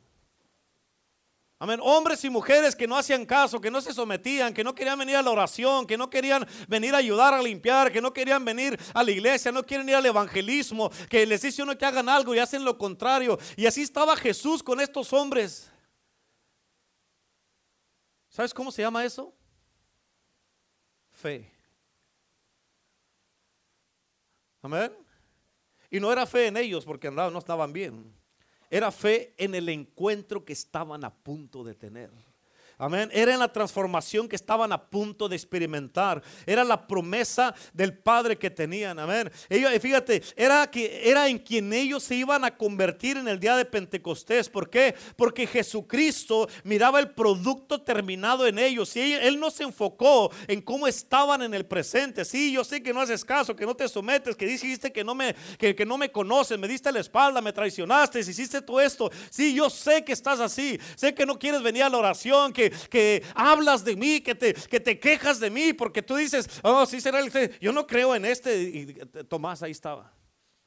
Amén. 1.64 1.80
Hombres 1.82 2.22
y 2.22 2.28
mujeres 2.28 2.76
que 2.76 2.86
no 2.86 2.94
hacían 2.94 3.24
caso, 3.24 3.58
que 3.58 3.70
no 3.70 3.80
se 3.80 3.94
sometían, 3.94 4.52
que 4.52 4.62
no 4.62 4.74
querían 4.74 4.98
venir 4.98 5.16
a 5.16 5.22
la 5.22 5.30
oración, 5.30 5.86
que 5.86 5.96
no 5.96 6.10
querían 6.10 6.46
venir 6.68 6.94
a 6.94 6.98
ayudar 6.98 7.32
a 7.32 7.40
limpiar, 7.40 7.90
que 7.90 8.02
no 8.02 8.12
querían 8.12 8.44
venir 8.44 8.78
a 8.92 9.02
la 9.02 9.10
iglesia, 9.10 9.50
no 9.50 9.64
quieren 9.64 9.88
ir 9.88 9.94
al 9.94 10.04
evangelismo, 10.04 10.90
que 11.08 11.24
les 11.24 11.40
dice 11.40 11.62
uno 11.62 11.78
que 11.78 11.86
hagan 11.86 12.06
algo 12.06 12.34
y 12.34 12.38
hacen 12.38 12.66
lo 12.66 12.76
contrario. 12.76 13.38
Y 13.56 13.64
así 13.64 13.80
estaba 13.80 14.14
Jesús 14.14 14.62
con 14.62 14.78
estos 14.78 15.10
hombres. 15.14 15.72
¿Sabes 18.28 18.52
cómo 18.52 18.70
se 18.70 18.82
llama 18.82 19.02
eso? 19.02 19.32
Fe. 21.12 21.50
Amén. 24.60 24.92
Y 25.90 25.98
no 25.98 26.12
era 26.12 26.26
fe 26.26 26.48
en 26.48 26.58
ellos 26.58 26.84
porque 26.84 27.10
no 27.10 27.38
estaban 27.38 27.72
bien. 27.72 28.14
Era 28.74 28.90
fe 28.90 29.32
en 29.36 29.54
el 29.54 29.68
encuentro 29.68 30.44
que 30.44 30.52
estaban 30.52 31.04
a 31.04 31.14
punto 31.14 31.62
de 31.62 31.76
tener. 31.76 32.10
Amén. 32.84 33.08
Era 33.14 33.34
la 33.38 33.50
transformación 33.50 34.28
que 34.28 34.36
estaban 34.36 34.70
a 34.70 34.78
punto 34.78 35.26
de 35.26 35.36
experimentar. 35.36 36.22
Era 36.44 36.62
la 36.64 36.86
promesa 36.86 37.54
del 37.72 37.96
Padre 37.96 38.36
que 38.36 38.50
tenían. 38.50 38.98
Amén. 38.98 39.32
Ellos, 39.48 39.72
fíjate, 39.80 40.22
era, 40.36 40.70
que, 40.70 41.08
era 41.08 41.26
en 41.28 41.38
quien 41.38 41.72
ellos 41.72 42.02
se 42.02 42.14
iban 42.14 42.44
a 42.44 42.54
convertir 42.54 43.16
en 43.16 43.26
el 43.26 43.40
día 43.40 43.56
de 43.56 43.64
Pentecostés. 43.64 44.50
¿Por 44.50 44.68
qué? 44.68 44.94
Porque 45.16 45.46
Jesucristo 45.46 46.46
miraba 46.62 47.00
el 47.00 47.12
producto 47.12 47.80
terminado 47.80 48.46
en 48.46 48.58
ellos. 48.58 48.94
Y 48.96 49.14
él, 49.14 49.40
no 49.40 49.50
se 49.50 49.62
enfocó 49.62 50.30
en 50.46 50.60
cómo 50.60 50.86
estaban 50.86 51.40
en 51.40 51.54
el 51.54 51.64
presente. 51.64 52.22
Sí, 52.26 52.52
yo 52.52 52.64
sé 52.64 52.82
que 52.82 52.92
no 52.92 53.00
haces 53.00 53.24
caso, 53.24 53.56
que 53.56 53.64
no 53.64 53.74
te 53.74 53.88
sometes, 53.88 54.36
que 54.36 54.44
dijiste 54.44 54.92
que 54.92 55.04
no 55.04 55.14
me, 55.14 55.34
que 55.58 55.86
no 55.86 55.96
me 55.96 56.12
conoces, 56.12 56.58
me 56.58 56.68
diste 56.68 56.92
la 56.92 57.00
espalda, 57.00 57.40
me 57.40 57.54
traicionaste, 57.54 58.20
hiciste 58.20 58.60
todo 58.60 58.78
esto. 58.82 59.10
Sí, 59.30 59.54
yo 59.54 59.70
sé 59.70 60.04
que 60.04 60.12
estás 60.12 60.38
así. 60.40 60.78
Sé 60.96 61.14
que 61.14 61.24
no 61.24 61.38
quieres 61.38 61.62
venir 61.62 61.84
a 61.84 61.88
la 61.88 61.96
oración, 61.96 62.52
que 62.52 62.73
que, 62.90 63.24
hablas 63.34 63.84
de 63.84 63.96
mí, 63.96 64.20
que 64.20 64.34
te, 64.34 64.54
que 64.54 64.80
te 64.80 64.98
quejas 64.98 65.40
de 65.40 65.50
mí, 65.50 65.72
porque 65.72 66.02
tú 66.02 66.16
dices, 66.16 66.48
oh, 66.62 66.86
sí 66.86 67.00
será 67.00 67.20
el, 67.20 67.58
yo 67.60 67.72
no 67.72 67.86
creo 67.86 68.14
en 68.14 68.24
este. 68.24 68.62
Y 68.62 68.86
Tomás 69.28 69.62
ahí 69.62 69.72
estaba. 69.72 70.12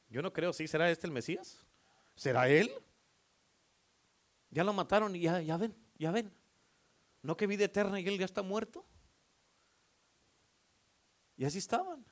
Yo 0.08 0.22
no 0.22 0.32
creo, 0.32 0.52
sí 0.52 0.66
será 0.66 0.90
este 0.90 1.06
el 1.06 1.12
Mesías. 1.12 1.64
¿Será 2.14 2.48
él? 2.48 2.70
Ya 4.50 4.64
lo 4.64 4.72
mataron 4.72 5.14
y 5.14 5.20
ya, 5.20 5.40
ya 5.40 5.56
ven, 5.56 5.76
ya 5.98 6.10
ven. 6.10 6.32
No 7.22 7.36
que 7.36 7.46
vida 7.46 7.64
eterna 7.64 8.00
y 8.00 8.06
él 8.06 8.18
ya 8.18 8.24
está 8.24 8.42
muerto. 8.42 8.84
Y 11.36 11.44
así 11.44 11.58
estaban. 11.58 12.04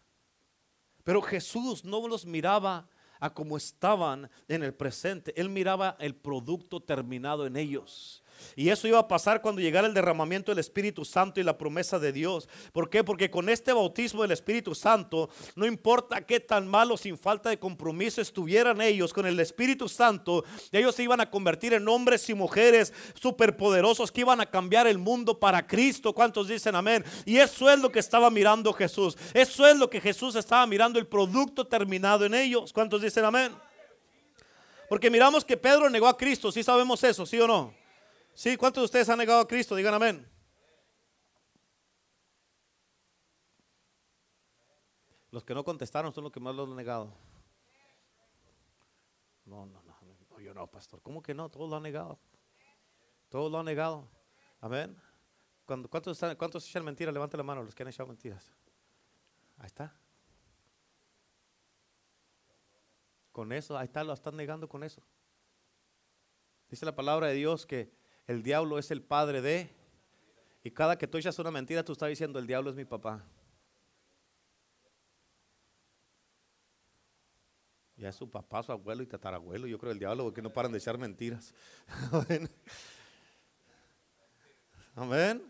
Pero 1.02 1.22
Jesús 1.22 1.84
no 1.84 2.06
los 2.06 2.26
miraba 2.26 2.88
a 3.18 3.32
como 3.32 3.56
estaban 3.56 4.30
en 4.48 4.62
el 4.62 4.74
presente. 4.74 5.32
Él 5.40 5.48
miraba 5.48 5.96
el 5.98 6.14
producto 6.14 6.80
terminado 6.80 7.46
en 7.46 7.56
ellos. 7.56 8.22
Y 8.54 8.70
eso 8.70 8.88
iba 8.88 8.98
a 8.98 9.08
pasar 9.08 9.42
cuando 9.42 9.60
llegara 9.60 9.86
el 9.86 9.94
derramamiento 9.94 10.50
del 10.50 10.58
Espíritu 10.58 11.04
Santo 11.04 11.40
y 11.40 11.44
la 11.44 11.58
promesa 11.58 11.98
de 11.98 12.12
Dios. 12.12 12.48
¿Por 12.72 12.88
qué? 12.88 13.04
Porque 13.04 13.30
con 13.30 13.48
este 13.48 13.72
bautismo 13.72 14.22
del 14.22 14.32
Espíritu 14.32 14.74
Santo, 14.74 15.28
no 15.54 15.66
importa 15.66 16.22
qué 16.22 16.40
tan 16.40 16.66
malos 16.66 17.02
sin 17.02 17.18
falta 17.18 17.50
de 17.50 17.58
compromiso 17.58 18.20
estuvieran 18.20 18.80
ellos 18.80 19.12
con 19.12 19.26
el 19.26 19.38
Espíritu 19.40 19.88
Santo, 19.88 20.44
ellos 20.72 20.94
se 20.94 21.02
iban 21.02 21.20
a 21.20 21.30
convertir 21.30 21.74
en 21.74 21.88
hombres 21.88 22.28
y 22.28 22.34
mujeres 22.34 22.92
superpoderosos 23.14 24.10
que 24.10 24.22
iban 24.22 24.40
a 24.40 24.46
cambiar 24.46 24.86
el 24.86 24.98
mundo 24.98 25.38
para 25.38 25.66
Cristo. 25.66 26.12
¿Cuántos 26.12 26.48
dicen 26.48 26.74
amén? 26.74 27.04
Y 27.24 27.38
eso 27.38 27.70
es 27.70 27.78
lo 27.78 27.90
que 27.90 27.98
estaba 27.98 28.30
mirando 28.30 28.72
Jesús. 28.72 29.16
Eso 29.34 29.66
es 29.66 29.76
lo 29.76 29.90
que 29.90 30.00
Jesús 30.00 30.34
estaba 30.36 30.66
mirando, 30.66 30.98
el 30.98 31.06
producto 31.06 31.66
terminado 31.66 32.24
en 32.24 32.34
ellos. 32.34 32.72
¿Cuántos 32.72 33.02
dicen 33.02 33.24
amén? 33.24 33.52
Porque 34.88 35.10
miramos 35.10 35.44
que 35.44 35.56
Pedro 35.56 35.90
negó 35.90 36.06
a 36.06 36.16
Cristo, 36.16 36.52
si 36.52 36.62
sabemos 36.62 37.02
eso, 37.02 37.26
¿sí 37.26 37.40
o 37.40 37.46
no? 37.46 37.85
Sí, 38.36 38.58
¿cuántos 38.58 38.82
de 38.82 38.84
ustedes 38.84 39.08
han 39.08 39.16
negado 39.16 39.40
a 39.40 39.48
Cristo? 39.48 39.74
Digan 39.74 39.94
amén. 39.94 40.28
Los 45.30 45.42
que 45.42 45.54
no 45.54 45.64
contestaron 45.64 46.12
son 46.12 46.24
los 46.24 46.32
que 46.34 46.38
más 46.38 46.54
lo 46.54 46.64
han 46.64 46.76
negado. 46.76 47.14
No, 49.46 49.64
no, 49.64 49.82
no, 49.82 50.38
yo 50.38 50.52
no, 50.52 50.66
pastor. 50.66 51.00
¿Cómo 51.00 51.22
que 51.22 51.32
no? 51.32 51.48
Todos 51.48 51.70
lo 51.70 51.76
han 51.76 51.82
negado. 51.82 52.18
Todos 53.30 53.50
lo 53.50 53.58
han 53.58 53.64
negado. 53.64 54.06
Amén. 54.60 55.00
¿Cuántos, 55.64 56.20
¿Cuántos 56.36 56.68
echan 56.68 56.84
mentiras? 56.84 57.14
Levante 57.14 57.38
la 57.38 57.42
mano 57.42 57.62
los 57.62 57.74
que 57.74 57.84
han 57.84 57.88
echado 57.88 58.06
mentiras. 58.06 58.52
Ahí 59.56 59.66
está. 59.66 59.98
Con 63.32 63.50
eso, 63.50 63.78
ahí 63.78 63.86
está, 63.86 64.04
lo 64.04 64.12
están 64.12 64.36
negando 64.36 64.68
con 64.68 64.84
eso. 64.84 65.00
Dice 66.68 66.84
la 66.84 66.94
palabra 66.94 67.28
de 67.28 67.34
Dios 67.34 67.64
que 67.64 68.04
el 68.26 68.42
diablo 68.42 68.78
es 68.78 68.90
el 68.90 69.02
padre 69.02 69.40
de... 69.40 69.70
Y 70.62 70.70
cada 70.72 70.98
que 70.98 71.06
tú 71.06 71.16
echas 71.16 71.38
una 71.38 71.52
mentira, 71.52 71.84
tú 71.84 71.92
estás 71.92 72.08
diciendo, 72.08 72.40
el 72.40 72.46
diablo 72.46 72.70
es 72.70 72.76
mi 72.76 72.84
papá. 72.84 73.24
Ya 77.96 78.08
es 78.08 78.16
su 78.16 78.28
papá, 78.28 78.62
su 78.62 78.72
abuelo 78.72 79.02
y 79.02 79.06
tatarabuelo. 79.06 79.66
Yo 79.66 79.78
creo 79.78 79.92
el 79.92 79.98
diablo 79.98 80.24
porque 80.24 80.42
no 80.42 80.52
paran 80.52 80.72
de 80.72 80.78
echar 80.78 80.98
mentiras. 80.98 81.54
Amén. 84.96 85.42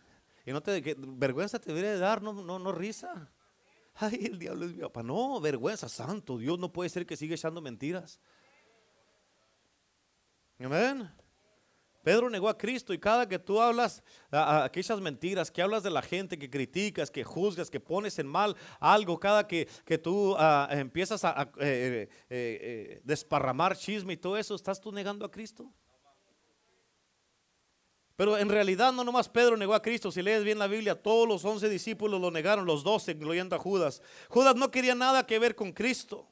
Y 0.44 0.52
no 0.52 0.62
te 0.62 0.94
vergüenza 0.96 1.58
te 1.58 1.68
debería 1.68 1.92
de 1.92 1.98
dar, 1.98 2.22
no, 2.22 2.32
no, 2.32 2.58
no 2.58 2.72
risa. 2.72 3.30
Ay, 3.94 4.26
el 4.26 4.38
diablo 4.38 4.66
es 4.66 4.74
mi 4.74 4.82
papá. 4.82 5.02
No, 5.02 5.40
vergüenza, 5.40 5.88
santo. 5.88 6.38
Dios 6.38 6.58
no 6.58 6.72
puede 6.72 6.90
ser 6.90 7.06
que 7.06 7.16
siga 7.16 7.34
echando 7.34 7.60
mentiras. 7.60 8.20
Amén. 10.60 11.10
Pedro 12.06 12.30
negó 12.30 12.48
a 12.48 12.56
Cristo 12.56 12.94
y 12.94 13.00
cada 13.00 13.28
que 13.28 13.36
tú 13.36 13.60
hablas 13.60 14.00
aquellas 14.30 15.00
mentiras, 15.00 15.50
que 15.50 15.60
hablas 15.60 15.82
de 15.82 15.90
la 15.90 16.02
gente, 16.02 16.38
que 16.38 16.48
criticas, 16.48 17.10
que 17.10 17.24
juzgas, 17.24 17.68
que 17.68 17.80
pones 17.80 18.16
en 18.20 18.28
mal 18.28 18.54
algo, 18.78 19.18
cada 19.18 19.48
que, 19.48 19.66
que 19.84 19.98
tú 19.98 20.36
empiezas 20.70 21.24
a, 21.24 21.50
eh, 21.58 22.08
eh, 22.08 22.08
eh, 22.30 23.00
desparramar 23.02 23.76
chisme 23.76 24.12
y 24.12 24.16
todo 24.18 24.36
eso, 24.36 24.54
¿estás 24.54 24.80
tú 24.80 24.92
negando 24.92 25.26
a 25.26 25.30
Cristo? 25.32 25.68
Pero 28.14 28.38
en 28.38 28.50
realidad 28.50 28.92
no 28.92 29.02
nomás 29.02 29.28
Pedro 29.28 29.56
negó 29.56 29.74
a 29.74 29.82
Cristo, 29.82 30.12
si 30.12 30.22
lees 30.22 30.44
bien 30.44 30.60
la 30.60 30.68
Biblia, 30.68 30.94
todos 30.94 31.26
los 31.26 31.44
once 31.44 31.68
discípulos 31.68 32.20
lo 32.20 32.30
negaron, 32.30 32.66
los 32.66 32.84
doce, 32.84 33.10
incluyendo 33.10 33.56
a 33.56 33.58
Judas. 33.58 34.00
Judas 34.28 34.54
no 34.54 34.70
quería 34.70 34.94
nada 34.94 35.26
que 35.26 35.40
ver 35.40 35.56
con 35.56 35.72
Cristo. 35.72 36.28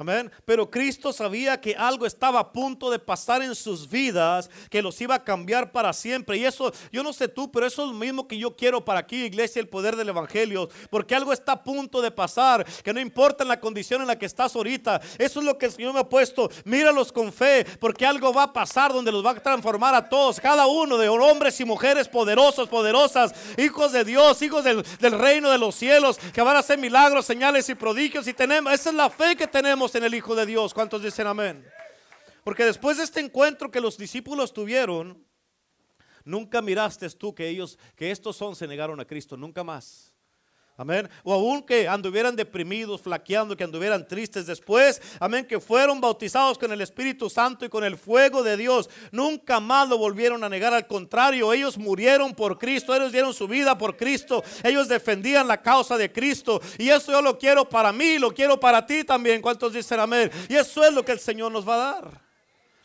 Amén. 0.00 0.30
Pero 0.44 0.70
Cristo 0.70 1.12
sabía 1.12 1.60
que 1.60 1.74
algo 1.74 2.06
estaba 2.06 2.38
a 2.38 2.52
punto 2.52 2.88
de 2.88 3.00
pasar 3.00 3.42
en 3.42 3.56
sus 3.56 3.90
vidas, 3.90 4.48
que 4.70 4.80
los 4.80 5.00
iba 5.00 5.16
a 5.16 5.24
cambiar 5.24 5.72
para 5.72 5.92
siempre. 5.92 6.36
Y 6.36 6.44
eso, 6.44 6.72
yo 6.92 7.02
no 7.02 7.12
sé 7.12 7.26
tú, 7.26 7.50
pero 7.50 7.66
eso 7.66 7.82
es 7.82 7.88
lo 7.88 7.94
mismo 7.94 8.28
que 8.28 8.38
yo 8.38 8.54
quiero 8.54 8.84
para 8.84 9.00
aquí, 9.00 9.24
iglesia, 9.24 9.58
el 9.58 9.66
poder 9.66 9.96
del 9.96 10.10
Evangelio. 10.10 10.68
Porque 10.88 11.16
algo 11.16 11.32
está 11.32 11.50
a 11.50 11.64
punto 11.64 12.00
de 12.00 12.12
pasar, 12.12 12.64
que 12.84 12.92
no 12.92 13.00
importa 13.00 13.44
la 13.44 13.58
condición 13.58 14.00
en 14.00 14.06
la 14.06 14.16
que 14.16 14.26
estás 14.26 14.54
ahorita. 14.54 15.00
Eso 15.18 15.40
es 15.40 15.44
lo 15.44 15.58
que 15.58 15.66
el 15.66 15.72
Señor 15.72 15.92
me 15.92 15.98
ha 15.98 16.08
puesto. 16.08 16.48
Míralos 16.64 17.10
con 17.10 17.32
fe, 17.32 17.66
porque 17.80 18.06
algo 18.06 18.32
va 18.32 18.44
a 18.44 18.52
pasar 18.52 18.92
donde 18.92 19.10
los 19.10 19.26
va 19.26 19.32
a 19.32 19.42
transformar 19.42 19.96
a 19.96 20.08
todos, 20.08 20.38
cada 20.38 20.68
uno 20.68 20.96
de 20.96 21.08
hombres 21.08 21.58
y 21.58 21.64
mujeres 21.64 22.06
poderosos, 22.06 22.68
poderosas, 22.68 23.34
hijos 23.56 23.90
de 23.90 24.04
Dios, 24.04 24.40
hijos 24.42 24.62
del, 24.62 24.84
del 25.00 25.18
reino 25.18 25.50
de 25.50 25.58
los 25.58 25.74
cielos, 25.74 26.18
que 26.32 26.40
van 26.40 26.54
a 26.54 26.60
hacer 26.60 26.78
milagros, 26.78 27.26
señales 27.26 27.68
y 27.68 27.74
prodigios. 27.74 28.28
Y 28.28 28.32
tenemos, 28.32 28.72
esa 28.72 28.90
es 28.90 28.94
la 28.94 29.10
fe 29.10 29.34
que 29.34 29.48
tenemos 29.48 29.87
en 29.94 30.04
el 30.04 30.14
Hijo 30.14 30.34
de 30.34 30.46
Dios. 30.46 30.74
¿Cuántos 30.74 31.02
dicen 31.02 31.26
amén? 31.26 31.66
Porque 32.44 32.64
después 32.64 32.96
de 32.96 33.04
este 33.04 33.20
encuentro 33.20 33.70
que 33.70 33.80
los 33.80 33.98
discípulos 33.98 34.52
tuvieron, 34.52 35.24
nunca 36.24 36.62
miraste 36.62 37.08
tú 37.10 37.34
que 37.34 37.48
ellos, 37.48 37.78
que 37.96 38.10
estos 38.10 38.36
son, 38.36 38.56
se 38.56 38.66
negaron 38.66 39.00
a 39.00 39.04
Cristo, 39.04 39.36
nunca 39.36 39.64
más. 39.64 40.07
Amén. 40.80 41.10
O 41.24 41.32
aún 41.34 41.60
que 41.62 41.88
anduvieran 41.88 42.36
deprimidos, 42.36 43.02
flaqueando, 43.02 43.56
que 43.56 43.64
anduvieran 43.64 44.06
tristes 44.06 44.46
después. 44.46 45.02
Amén. 45.18 45.44
Que 45.44 45.58
fueron 45.58 46.00
bautizados 46.00 46.56
con 46.56 46.70
el 46.70 46.80
Espíritu 46.80 47.28
Santo 47.28 47.64
y 47.64 47.68
con 47.68 47.82
el 47.82 47.98
fuego 47.98 48.44
de 48.44 48.56
Dios. 48.56 48.88
Nunca 49.10 49.58
más 49.58 49.88
lo 49.88 49.98
volvieron 49.98 50.44
a 50.44 50.48
negar. 50.48 50.72
Al 50.72 50.86
contrario, 50.86 51.52
ellos 51.52 51.76
murieron 51.76 52.32
por 52.32 52.58
Cristo. 52.58 52.94
Ellos 52.94 53.10
dieron 53.10 53.34
su 53.34 53.48
vida 53.48 53.76
por 53.76 53.96
Cristo. 53.96 54.44
Ellos 54.62 54.86
defendían 54.86 55.48
la 55.48 55.60
causa 55.60 55.98
de 55.98 56.12
Cristo. 56.12 56.60
Y 56.78 56.90
eso 56.90 57.10
yo 57.10 57.22
lo 57.22 57.36
quiero 57.36 57.68
para 57.68 57.92
mí, 57.92 58.16
lo 58.16 58.32
quiero 58.32 58.60
para 58.60 58.86
ti 58.86 59.02
también. 59.02 59.42
¿Cuántos 59.42 59.72
dicen 59.72 59.98
amén? 59.98 60.30
Y 60.48 60.54
eso 60.54 60.84
es 60.84 60.92
lo 60.94 61.04
que 61.04 61.10
el 61.10 61.18
Señor 61.18 61.50
nos 61.50 61.68
va 61.68 61.74
a 61.74 61.92
dar. 61.92 62.22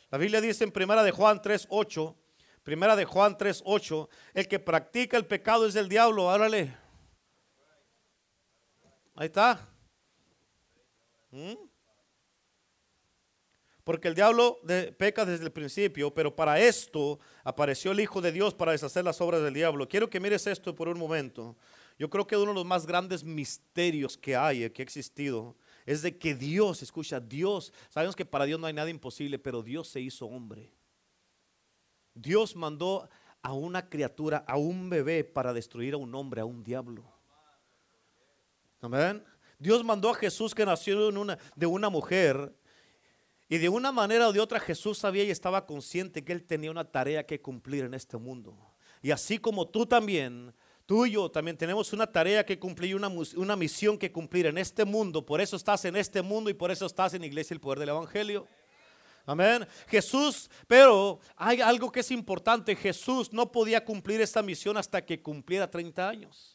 La 0.10 0.18
Biblia 0.18 0.42
dice 0.42 0.64
en 0.64 0.72
primera 0.72 1.04
de 1.04 1.12
Juan 1.12 1.40
3.8. 1.40 2.16
Primera 2.64 2.96
de 2.96 3.06
Juan 3.06 3.38
3.8. 3.38 4.08
El 4.34 4.48
que 4.48 4.58
practica 4.58 5.16
el 5.16 5.28
pecado 5.28 5.68
es 5.68 5.76
el 5.76 5.88
diablo. 5.88 6.32
Árale. 6.32 6.82
Ahí 9.16 9.28
está. 9.28 9.68
¿Mm? 11.32 11.54
Porque 13.84 14.08
el 14.08 14.16
diablo 14.16 14.60
peca 14.98 15.26
desde 15.26 15.44
el 15.44 15.52
principio, 15.52 16.14
pero 16.14 16.34
para 16.34 16.60
esto 16.60 17.20
apareció 17.44 17.92
el 17.92 18.00
Hijo 18.00 18.22
de 18.22 18.32
Dios 18.32 18.54
para 18.54 18.72
deshacer 18.72 19.04
las 19.04 19.20
obras 19.20 19.42
del 19.42 19.54
diablo. 19.54 19.90
Quiero 19.90 20.10
que 20.10 20.22
mires 20.22 20.48
esto 20.48 20.74
por 20.74 20.88
un 20.88 20.98
momento. 20.98 21.58
Yo 22.00 22.10
creo 22.10 22.26
que 22.26 22.38
uno 22.38 22.52
de 22.52 22.56
los 22.56 22.66
más 22.66 22.88
grandes 22.88 23.24
misterios 23.24 24.18
que 24.18 24.36
hay, 24.36 24.70
que 24.70 24.82
ha 24.82 24.84
existido, 24.84 25.56
es 25.86 26.02
de 26.02 26.18
que 26.18 26.34
Dios, 26.34 26.82
escucha, 26.82 27.20
Dios, 27.20 27.74
sabemos 27.90 28.16
que 28.16 28.26
para 28.26 28.46
Dios 28.46 28.60
no 28.60 28.68
hay 28.68 28.74
nada 28.74 28.90
imposible, 28.90 29.38
pero 29.38 29.62
Dios 29.62 29.90
se 29.90 30.00
hizo 30.00 30.28
hombre. 30.28 30.72
Dios 32.14 32.56
mandó 32.56 33.10
a 33.42 33.54
una 33.54 33.90
criatura, 33.90 34.46
a 34.48 34.58
un 34.58 34.90
bebé 34.90 35.26
para 35.26 35.52
destruir 35.52 35.94
a 35.94 35.98
un 35.98 36.16
hombre, 36.16 36.40
a 36.40 36.46
un 36.46 36.64
diablo. 36.64 37.13
Amén. 38.84 39.24
Dios 39.58 39.82
mandó 39.82 40.10
a 40.10 40.14
Jesús 40.14 40.54
que 40.54 40.66
nació 40.66 41.10
de 41.56 41.66
una 41.66 41.90
mujer 41.90 42.54
y 43.48 43.58
de 43.58 43.70
una 43.70 43.94
manera 43.94 44.28
o 44.28 44.34
de 44.34 44.42
otra 44.42 44.60
Jesús 44.60 44.98
sabía 44.98 45.24
y 45.24 45.32
estaba 45.32 45.66
consciente 45.66 46.26
que 46.26 46.34
él 46.34 46.44
tenía 46.44 46.70
una 46.70 46.84
tarea 46.84 47.26
que 47.26 47.42
cumplir 47.42 47.86
en 47.86 47.94
este 47.94 48.18
mundo. 48.18 48.58
Y 49.02 49.12
así 49.12 49.38
como 49.38 49.70
tú 49.70 49.86
también, 49.86 50.54
tú 50.86 51.06
y 51.06 51.12
yo 51.12 51.32
también 51.32 51.56
tenemos 51.56 51.94
una 51.94 52.08
tarea 52.08 52.46
que 52.46 52.60
cumplir, 52.60 52.98
una, 52.98 53.10
una 53.38 53.56
misión 53.56 53.98
que 53.98 54.12
cumplir 54.12 54.48
en 54.48 54.58
este 54.58 54.84
mundo. 54.84 55.26
Por 55.26 55.40
eso 55.40 55.56
estás 55.56 55.86
en 55.86 55.96
este 55.96 56.22
mundo 56.22 56.50
y 56.50 56.54
por 56.54 56.70
eso 56.70 56.86
estás 56.86 57.14
en 57.14 57.24
Iglesia 57.24 57.54
el 57.54 57.62
Poder 57.62 57.80
del 57.80 57.90
Evangelio. 57.90 58.50
Amén. 59.26 59.66
Jesús, 59.88 60.50
pero 60.68 61.22
hay 61.38 61.62
algo 61.62 61.90
que 61.90 62.02
es 62.02 62.12
importante. 62.12 62.76
Jesús 62.76 63.32
no 63.32 63.50
podía 63.50 63.86
cumplir 63.86 64.20
esta 64.20 64.42
misión 64.42 64.76
hasta 64.76 65.06
que 65.06 65.22
cumpliera 65.22 65.72
30 65.72 66.10
años. 66.10 66.53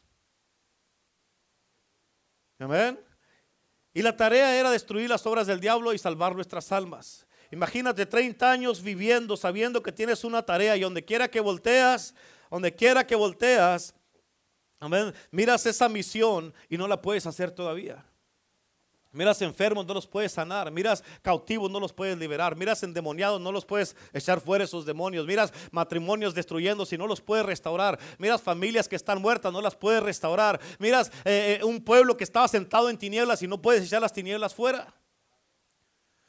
Amén. 2.59 2.99
Y 3.93 4.01
la 4.01 4.15
tarea 4.15 4.55
era 4.55 4.69
destruir 4.69 5.09
las 5.09 5.25
obras 5.25 5.47
del 5.47 5.59
diablo 5.59 5.93
y 5.93 5.97
salvar 5.97 6.35
nuestras 6.35 6.71
almas. 6.71 7.25
Imagínate 7.51 8.05
30 8.05 8.51
años 8.51 8.83
viviendo 8.83 9.35
sabiendo 9.35 9.81
que 9.81 9.91
tienes 9.91 10.23
una 10.23 10.43
tarea 10.43 10.77
y 10.77 10.81
donde 10.81 11.03
quiera 11.03 11.27
que 11.29 11.39
volteas, 11.39 12.13
donde 12.51 12.75
quiera 12.75 13.07
que 13.07 13.15
volteas, 13.15 13.95
amén, 14.79 15.13
miras 15.31 15.65
esa 15.65 15.89
misión 15.89 16.53
y 16.69 16.77
no 16.77 16.87
la 16.87 17.01
puedes 17.01 17.25
hacer 17.25 17.49
todavía. 17.49 18.05
Miras 19.11 19.41
enfermos, 19.41 19.87
no 19.87 19.95
los 19.95 20.05
puedes 20.05 20.33
sanar. 20.33 20.71
Miras 20.71 21.03
cautivos, 21.23 21.71
no 21.71 21.79
los 21.79 21.91
puedes 21.91 22.15
liberar. 22.17 22.55
Miras 22.55 22.83
endemoniados, 22.83 23.41
no 23.41 23.51
los 23.51 23.65
puedes 23.65 23.95
echar 24.13 24.39
fuera 24.39 24.65
esos 24.65 24.85
demonios. 24.85 25.25
Miras 25.25 25.51
matrimonios 25.71 26.35
destruyéndose, 26.35 26.95
no 26.95 27.07
los 27.07 27.19
puedes 27.19 27.43
restaurar. 27.43 27.99
Miras 28.19 28.41
familias 28.41 28.87
que 28.87 28.95
están 28.95 29.19
muertas, 29.19 29.51
no 29.51 29.61
las 29.61 29.75
puedes 29.75 30.03
restaurar. 30.03 30.59
Miras 30.77 31.09
eh, 31.25 31.57
eh, 31.59 31.63
un 31.63 31.83
pueblo 31.83 32.15
que 32.15 32.23
estaba 32.23 32.47
sentado 32.47 32.87
en 32.87 32.99
tinieblas 32.99 33.41
y 33.41 33.47
no 33.47 33.59
puedes 33.59 33.83
echar 33.83 34.01
las 34.01 34.13
tinieblas 34.13 34.53
fuera. 34.53 34.93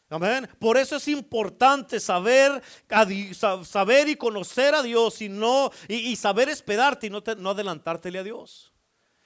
Amén. 0.09 0.49
Por 0.59 0.79
eso 0.79 0.97
es 0.97 1.07
importante 1.07 2.01
saber, 2.01 2.63
saber 3.63 4.09
y 4.09 4.17
conocer 4.17 4.75
a 4.75 4.83
Dios 4.83 5.21
y, 5.21 5.29
no, 5.29 5.71
y, 5.87 6.17
saber 6.17 6.49
esperarte 6.49 7.07
y 7.07 7.11
no, 7.11 7.23
no 7.37 7.51
adelantártele 7.51 8.19
a 8.19 8.25
Dios. 8.25 8.73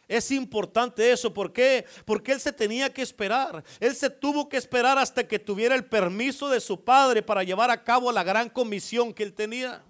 Es 0.09 0.31
importante 0.31 1.11
eso. 1.11 1.33
¿Por 1.33 1.53
qué? 1.53 1.85
Porque 2.05 2.33
él 2.33 2.41
se 2.41 2.53
tenía 2.53 2.93
que 2.93 3.03
esperar. 3.03 3.65
Él 3.81 3.95
se 3.95 4.11
tuvo 4.11 4.49
que 4.49 4.57
esperar 4.57 4.99
hasta 4.99 5.27
que 5.27 5.39
tuviera 5.39 5.75
el 5.75 5.85
permiso 5.85 6.49
de 6.49 6.61
su 6.61 6.83
padre 6.83 7.23
para 7.23 7.43
llevar 7.43 7.71
a 7.71 7.83
cabo 7.83 8.13
la 8.13 8.23
gran 8.23 8.49
comisión 8.49 9.15
que 9.15 9.23
él 9.23 9.33
tenía. 9.33 9.83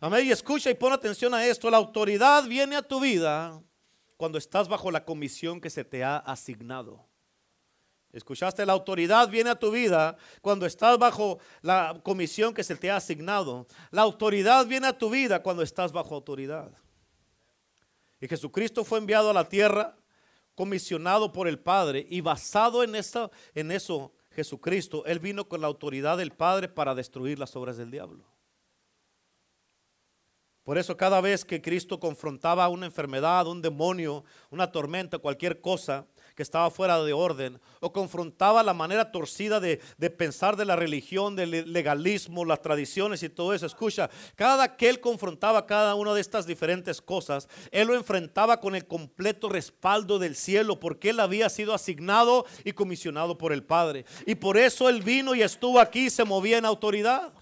Amén. 0.00 0.26
Y 0.26 0.30
escucha 0.30 0.70
y 0.70 0.74
pon 0.74 0.92
atención 0.92 1.34
a 1.34 1.46
esto. 1.46 1.70
La 1.70 1.78
autoridad 1.78 2.44
viene 2.44 2.76
a 2.76 2.82
tu 2.82 3.00
vida 3.00 3.60
cuando 4.16 4.38
estás 4.38 4.68
bajo 4.68 4.90
la 4.90 5.04
comisión 5.04 5.60
que 5.60 5.70
se 5.70 5.84
te 5.84 6.04
ha 6.04 6.18
asignado. 6.18 7.08
¿Escuchaste? 8.12 8.64
La 8.64 8.72
autoridad 8.72 9.28
viene 9.28 9.50
a 9.50 9.58
tu 9.58 9.70
vida 9.70 10.16
cuando 10.40 10.66
estás 10.66 10.98
bajo 10.98 11.38
la 11.60 12.00
comisión 12.02 12.54
que 12.54 12.64
se 12.64 12.74
te 12.74 12.90
ha 12.90 12.96
asignado. 12.96 13.66
La 13.90 14.02
autoridad 14.02 14.66
viene 14.66 14.86
a 14.86 14.96
tu 14.96 15.10
vida 15.10 15.42
cuando 15.42 15.62
estás 15.62 15.92
bajo 15.92 16.14
autoridad. 16.14 16.72
Y 18.20 18.28
Jesucristo 18.28 18.84
fue 18.84 18.98
enviado 18.98 19.30
a 19.30 19.34
la 19.34 19.48
tierra, 19.48 19.96
comisionado 20.54 21.32
por 21.32 21.46
el 21.46 21.58
Padre, 21.58 22.06
y 22.08 22.20
basado 22.20 22.82
en, 22.82 22.94
en 23.54 23.70
eso, 23.70 24.12
Jesucristo, 24.30 25.04
Él 25.06 25.20
vino 25.20 25.48
con 25.48 25.60
la 25.60 25.66
autoridad 25.68 26.18
del 26.18 26.32
Padre 26.32 26.68
para 26.68 26.94
destruir 26.94 27.38
las 27.38 27.54
obras 27.56 27.76
del 27.76 27.90
diablo. 27.90 28.24
Por 30.68 30.76
eso 30.76 30.98
cada 30.98 31.22
vez 31.22 31.46
que 31.46 31.62
Cristo 31.62 31.98
confrontaba 31.98 32.68
una 32.68 32.84
enfermedad, 32.84 33.46
un 33.46 33.62
demonio, 33.62 34.24
una 34.50 34.70
tormenta, 34.70 35.18
cualquier 35.18 35.62
cosa, 35.62 36.06
que 36.38 36.44
estaba 36.44 36.70
fuera 36.70 37.02
de 37.02 37.12
orden 37.12 37.60
o 37.80 37.92
confrontaba 37.92 38.62
la 38.62 38.72
manera 38.72 39.10
torcida 39.10 39.58
de, 39.58 39.80
pensar 40.16 40.54
de 40.54 40.64
la 40.64 40.76
religión, 40.76 41.34
del 41.34 41.72
legalismo, 41.72 42.44
las 42.44 42.62
tradiciones 42.62 43.24
y 43.24 43.28
todo 43.28 43.54
eso. 43.54 43.66
Escucha, 43.66 44.08
cada 44.36 44.76
que 44.76 44.88
él 44.88 45.00
confrontaba 45.00 45.66
cada 45.66 45.96
una 45.96 46.14
de 46.14 46.20
estas 46.20 46.46
diferentes 46.46 47.02
cosas, 47.02 47.48
él 47.72 47.88
lo 47.88 47.96
enfrentaba 47.96 48.60
con 48.60 48.76
el 48.76 48.86
completo 48.86 49.48
respaldo 49.48 50.20
del 50.20 50.36
cielo 50.36 50.78
porque 50.78 51.10
él 51.10 51.18
había 51.18 51.48
sido 51.48 51.74
asignado 51.74 52.46
y 52.62 52.70
comisionado 52.70 53.36
por 53.36 53.52
el 53.52 53.64
Padre. 53.64 54.04
Y 54.24 54.36
por 54.36 54.58
eso 54.58 54.88
él 54.88 55.02
vino 55.02 55.34
y 55.34 55.42
estuvo 55.42 55.80
aquí 55.80 56.06
y 56.06 56.10
se 56.10 56.22
movía 56.22 56.58
en 56.58 56.66
autoridad. 56.66 57.32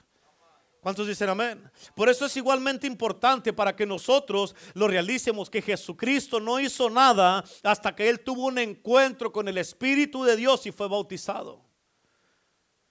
¿Cuántos 0.86 1.08
dicen 1.08 1.28
amén? 1.28 1.68
Por 1.96 2.08
eso 2.08 2.26
es 2.26 2.36
igualmente 2.36 2.86
importante 2.86 3.52
para 3.52 3.74
que 3.74 3.84
nosotros 3.84 4.54
lo 4.74 4.86
realicemos 4.86 5.50
que 5.50 5.60
Jesucristo 5.60 6.38
no 6.38 6.60
hizo 6.60 6.88
nada 6.88 7.42
hasta 7.64 7.92
que 7.96 8.08
Él 8.08 8.20
tuvo 8.20 8.46
un 8.46 8.58
encuentro 8.58 9.32
con 9.32 9.48
el 9.48 9.58
Espíritu 9.58 10.22
de 10.22 10.36
Dios 10.36 10.64
y 10.64 10.70
fue 10.70 10.86
bautizado. 10.86 11.60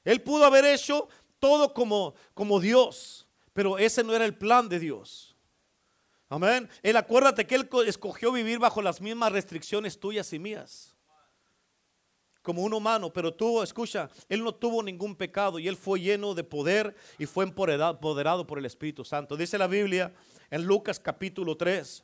Él 0.04 0.22
pudo 0.22 0.44
haber 0.44 0.66
hecho 0.66 1.08
todo 1.40 1.74
como, 1.74 2.16
como 2.34 2.60
Dios, 2.60 3.30
pero 3.54 3.78
ese 3.78 4.04
no 4.04 4.14
era 4.14 4.26
el 4.26 4.36
plan 4.36 4.68
de 4.68 4.80
Dios. 4.80 5.34
Amén. 6.28 6.70
Él 6.84 6.98
acuérdate 6.98 7.48
que 7.48 7.56
Él 7.56 7.70
escogió 7.88 8.34
vivir 8.34 8.60
bajo 8.60 8.82
las 8.82 9.00
mismas 9.00 9.32
restricciones 9.32 9.98
tuyas 9.98 10.34
y 10.34 10.40
mías 10.40 10.95
como 12.46 12.62
un 12.62 12.74
humano, 12.74 13.12
pero 13.12 13.34
tuvo, 13.34 13.64
escucha, 13.64 14.10
él 14.30 14.44
no 14.44 14.54
tuvo 14.54 14.84
ningún 14.84 15.16
pecado 15.16 15.58
y 15.58 15.68
él 15.68 15.76
fue 15.76 16.00
lleno 16.00 16.36
de 16.36 16.44
poder 16.44 16.96
y 17.18 17.26
fue 17.26 17.44
empoderado 17.44 18.48
por 18.48 18.60
el 18.60 18.66
Espíritu 18.66 19.04
Santo. 19.04 19.36
Dice 19.36 19.58
la 19.58 19.68
Biblia 19.68 20.14
en 20.52 20.64
Lucas 20.64 21.00
capítulo 21.00 21.58
3, 21.58 22.04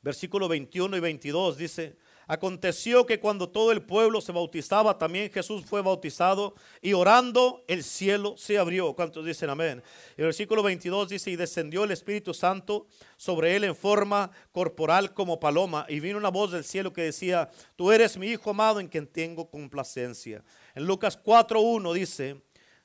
versículo 0.00 0.46
21 0.48 0.96
y 0.96 1.00
22, 1.00 1.58
dice, 1.58 1.98
Aconteció 2.30 3.06
que 3.06 3.20
cuando 3.20 3.48
todo 3.48 3.72
el 3.72 3.80
pueblo 3.80 4.20
se 4.20 4.32
bautizaba, 4.32 4.98
también 4.98 5.32
Jesús 5.32 5.64
fue 5.64 5.80
bautizado 5.80 6.54
y 6.82 6.92
orando 6.92 7.64
el 7.68 7.82
cielo 7.82 8.34
se 8.36 8.58
abrió. 8.58 8.92
¿Cuántos 8.92 9.24
dicen 9.24 9.48
amén? 9.48 9.82
El 10.14 10.26
versículo 10.26 10.62
22 10.62 11.08
dice, 11.08 11.30
y 11.30 11.36
descendió 11.36 11.84
el 11.84 11.90
Espíritu 11.90 12.34
Santo 12.34 12.86
sobre 13.16 13.56
él 13.56 13.64
en 13.64 13.74
forma 13.74 14.30
corporal 14.52 15.14
como 15.14 15.40
paloma. 15.40 15.86
Y 15.88 16.00
vino 16.00 16.18
una 16.18 16.28
voz 16.28 16.52
del 16.52 16.64
cielo 16.64 16.92
que 16.92 17.00
decía, 17.00 17.48
tú 17.76 17.92
eres 17.92 18.18
mi 18.18 18.26
Hijo 18.28 18.50
amado 18.50 18.78
en 18.78 18.88
quien 18.88 19.06
tengo 19.06 19.48
complacencia. 19.48 20.44
En 20.74 20.84
Lucas 20.84 21.18
4.1 21.24 21.94
dice, 21.94 22.42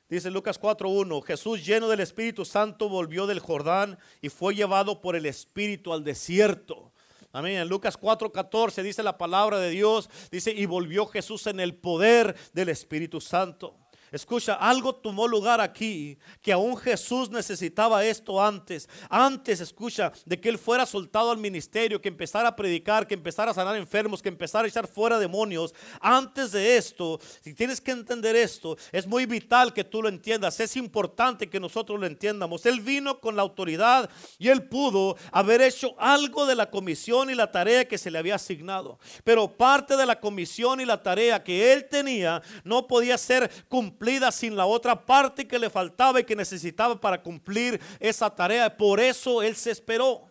Dice 0.07 0.29
Lucas 0.29 0.61
4.1, 0.61 1.23
Jesús 1.23 1.65
lleno 1.65 1.89
del 1.89 1.99
Espíritu 1.99 2.45
Santo 2.45 2.87
volvió 2.87 3.25
del 3.25 3.39
Jordán 3.39 3.97
y 4.21 4.29
fue 4.29 4.53
llevado 4.53 5.01
por 5.01 5.15
el 5.15 5.25
Espíritu 5.25 5.91
al 5.91 6.03
desierto 6.03 6.92
Amén. 7.35 7.57
En 7.57 7.67
Lucas 7.67 7.99
4:14 7.99 8.83
dice 8.83 9.01
la 9.01 9.17
palabra 9.17 9.59
de 9.59 9.71
Dios, 9.71 10.07
dice, 10.31 10.51
y 10.51 10.67
volvió 10.67 11.07
Jesús 11.07 11.47
en 11.47 11.59
el 11.59 11.73
poder 11.75 12.35
del 12.53 12.69
Espíritu 12.69 13.19
Santo. 13.19 13.82
Escucha, 14.13 14.53
algo 14.53 14.93
tomó 14.93 15.27
lugar 15.27 15.59
aquí 15.59 16.19
que 16.43 16.53
aún 16.53 16.77
Jesús 16.77 17.31
necesitaba 17.31 18.05
esto 18.05 18.39
antes. 18.39 18.87
Antes, 19.09 19.59
escucha, 19.59 20.11
de 20.23 20.39
que 20.39 20.49
Él 20.49 20.59
fuera 20.59 20.85
soltado 20.85 21.31
al 21.31 21.39
ministerio, 21.39 21.99
que 21.99 22.09
empezara 22.09 22.49
a 22.49 22.55
predicar, 22.55 23.07
que 23.07 23.15
empezara 23.15 23.49
a 23.49 23.53
sanar 23.55 23.75
enfermos, 23.75 24.21
que 24.21 24.29
empezara 24.29 24.65
a 24.65 24.67
echar 24.67 24.87
fuera 24.87 25.17
demonios. 25.17 25.73
Antes 25.99 26.51
de 26.51 26.77
esto, 26.77 27.19
si 27.41 27.55
tienes 27.55 27.81
que 27.81 27.89
entender 27.89 28.35
esto, 28.35 28.77
es 28.91 29.07
muy 29.07 29.25
vital 29.25 29.73
que 29.73 29.83
tú 29.83 30.03
lo 30.03 30.09
entiendas. 30.09 30.59
Es 30.59 30.77
importante 30.77 31.49
que 31.49 31.59
nosotros 31.59 31.99
lo 31.99 32.05
entiendamos. 32.05 32.67
Él 32.67 32.81
vino 32.81 33.19
con 33.19 33.35
la 33.35 33.41
autoridad 33.41 34.11
y 34.37 34.49
Él 34.49 34.61
pudo 34.69 35.17
haber 35.31 35.63
hecho 35.63 35.95
algo 35.97 36.45
de 36.45 36.53
la 36.53 36.69
comisión 36.69 37.31
y 37.31 37.33
la 37.33 37.51
tarea 37.51 37.87
que 37.87 37.97
se 37.97 38.11
le 38.11 38.19
había 38.19 38.35
asignado. 38.35 38.99
Pero 39.23 39.47
parte 39.47 39.97
de 39.97 40.05
la 40.05 40.19
comisión 40.19 40.81
y 40.81 40.85
la 40.85 41.01
tarea 41.01 41.43
que 41.43 41.73
Él 41.73 41.87
tenía 41.89 42.43
no 42.63 42.85
podía 42.85 43.17
ser 43.17 43.49
cumplida 43.67 44.02
sin 44.31 44.55
la 44.55 44.65
otra 44.65 45.05
parte 45.05 45.47
que 45.47 45.59
le 45.59 45.69
faltaba 45.69 46.19
y 46.19 46.23
que 46.23 46.35
necesitaba 46.35 46.99
para 46.99 47.21
cumplir 47.21 47.79
esa 47.99 48.29
tarea. 48.29 48.75
Por 48.75 48.99
eso 48.99 49.41
Él 49.41 49.55
se 49.55 49.71
esperó. 49.71 50.29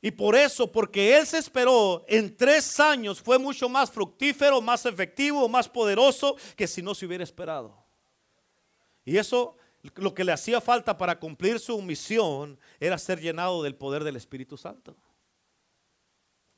Y 0.00 0.10
por 0.12 0.36
eso, 0.36 0.70
porque 0.70 1.16
Él 1.16 1.26
se 1.26 1.38
esperó, 1.38 2.04
en 2.06 2.36
tres 2.36 2.78
años 2.78 3.20
fue 3.20 3.38
mucho 3.38 3.68
más 3.68 3.90
fructífero, 3.90 4.60
más 4.60 4.86
efectivo, 4.86 5.48
más 5.48 5.68
poderoso 5.68 6.36
que 6.56 6.68
si 6.68 6.82
no 6.82 6.94
se 6.94 7.04
hubiera 7.04 7.24
esperado. 7.24 7.76
Y 9.04 9.16
eso, 9.16 9.56
lo 9.96 10.14
que 10.14 10.22
le 10.22 10.32
hacía 10.32 10.60
falta 10.60 10.96
para 10.96 11.18
cumplir 11.18 11.58
su 11.58 11.80
misión, 11.82 12.58
era 12.78 12.96
ser 12.96 13.20
llenado 13.20 13.62
del 13.62 13.74
poder 13.74 14.04
del 14.04 14.16
Espíritu 14.16 14.56
Santo. 14.56 14.96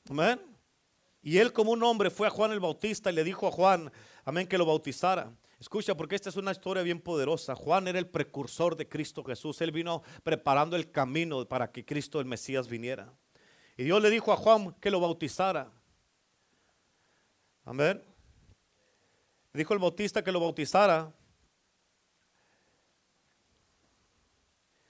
Amén. 0.08 0.40
Y 1.22 1.38
él 1.38 1.52
como 1.52 1.72
un 1.72 1.82
hombre 1.82 2.10
fue 2.10 2.26
a 2.26 2.30
Juan 2.30 2.52
el 2.52 2.60
Bautista 2.60 3.10
y 3.10 3.14
le 3.14 3.24
dijo 3.24 3.46
a 3.46 3.52
Juan, 3.52 3.92
amén, 4.24 4.46
que 4.46 4.58
lo 4.58 4.66
bautizara. 4.66 5.32
Escucha, 5.60 5.94
porque 5.94 6.14
esta 6.14 6.30
es 6.30 6.36
una 6.36 6.52
historia 6.52 6.82
bien 6.82 7.00
poderosa. 7.00 7.54
Juan 7.54 7.86
era 7.86 7.98
el 7.98 8.08
precursor 8.08 8.76
de 8.76 8.88
Cristo 8.88 9.22
Jesús. 9.22 9.60
Él 9.60 9.72
vino 9.72 10.02
preparando 10.22 10.74
el 10.74 10.90
camino 10.90 11.46
para 11.46 11.70
que 11.70 11.84
Cristo 11.84 12.18
el 12.18 12.24
Mesías 12.24 12.66
viniera. 12.66 13.12
Y 13.76 13.84
Dios 13.84 14.00
le 14.00 14.08
dijo 14.08 14.32
a 14.32 14.36
Juan 14.36 14.74
que 14.80 14.90
lo 14.90 15.00
bautizara. 15.00 15.70
Amén. 17.64 18.02
Dijo 19.52 19.74
el 19.74 19.80
bautista 19.80 20.24
que 20.24 20.32
lo 20.32 20.40
bautizara. 20.40 21.12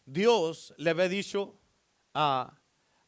Dios 0.05 0.73
le 0.77 0.91
había 0.91 1.09
dicho 1.09 1.59
a, 2.15 2.57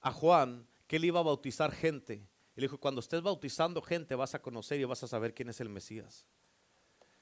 a 0.01 0.13
Juan 0.13 0.67
que 0.87 0.97
él 0.97 1.05
iba 1.05 1.21
a 1.21 1.25
bautizar 1.25 1.71
gente. 1.73 2.27
Y 2.55 2.61
le 2.61 2.67
dijo, 2.67 2.79
cuando 2.79 3.01
estés 3.01 3.23
bautizando 3.23 3.81
gente 3.81 4.15
vas 4.15 4.35
a 4.35 4.43
conocer 4.43 4.81
y 4.81 4.85
vas 4.85 5.03
a 5.03 5.09
saber 5.09 5.35
quién 5.35 5.49
es 5.49 5.61
el 5.61 5.69
Mesías. 5.69 6.27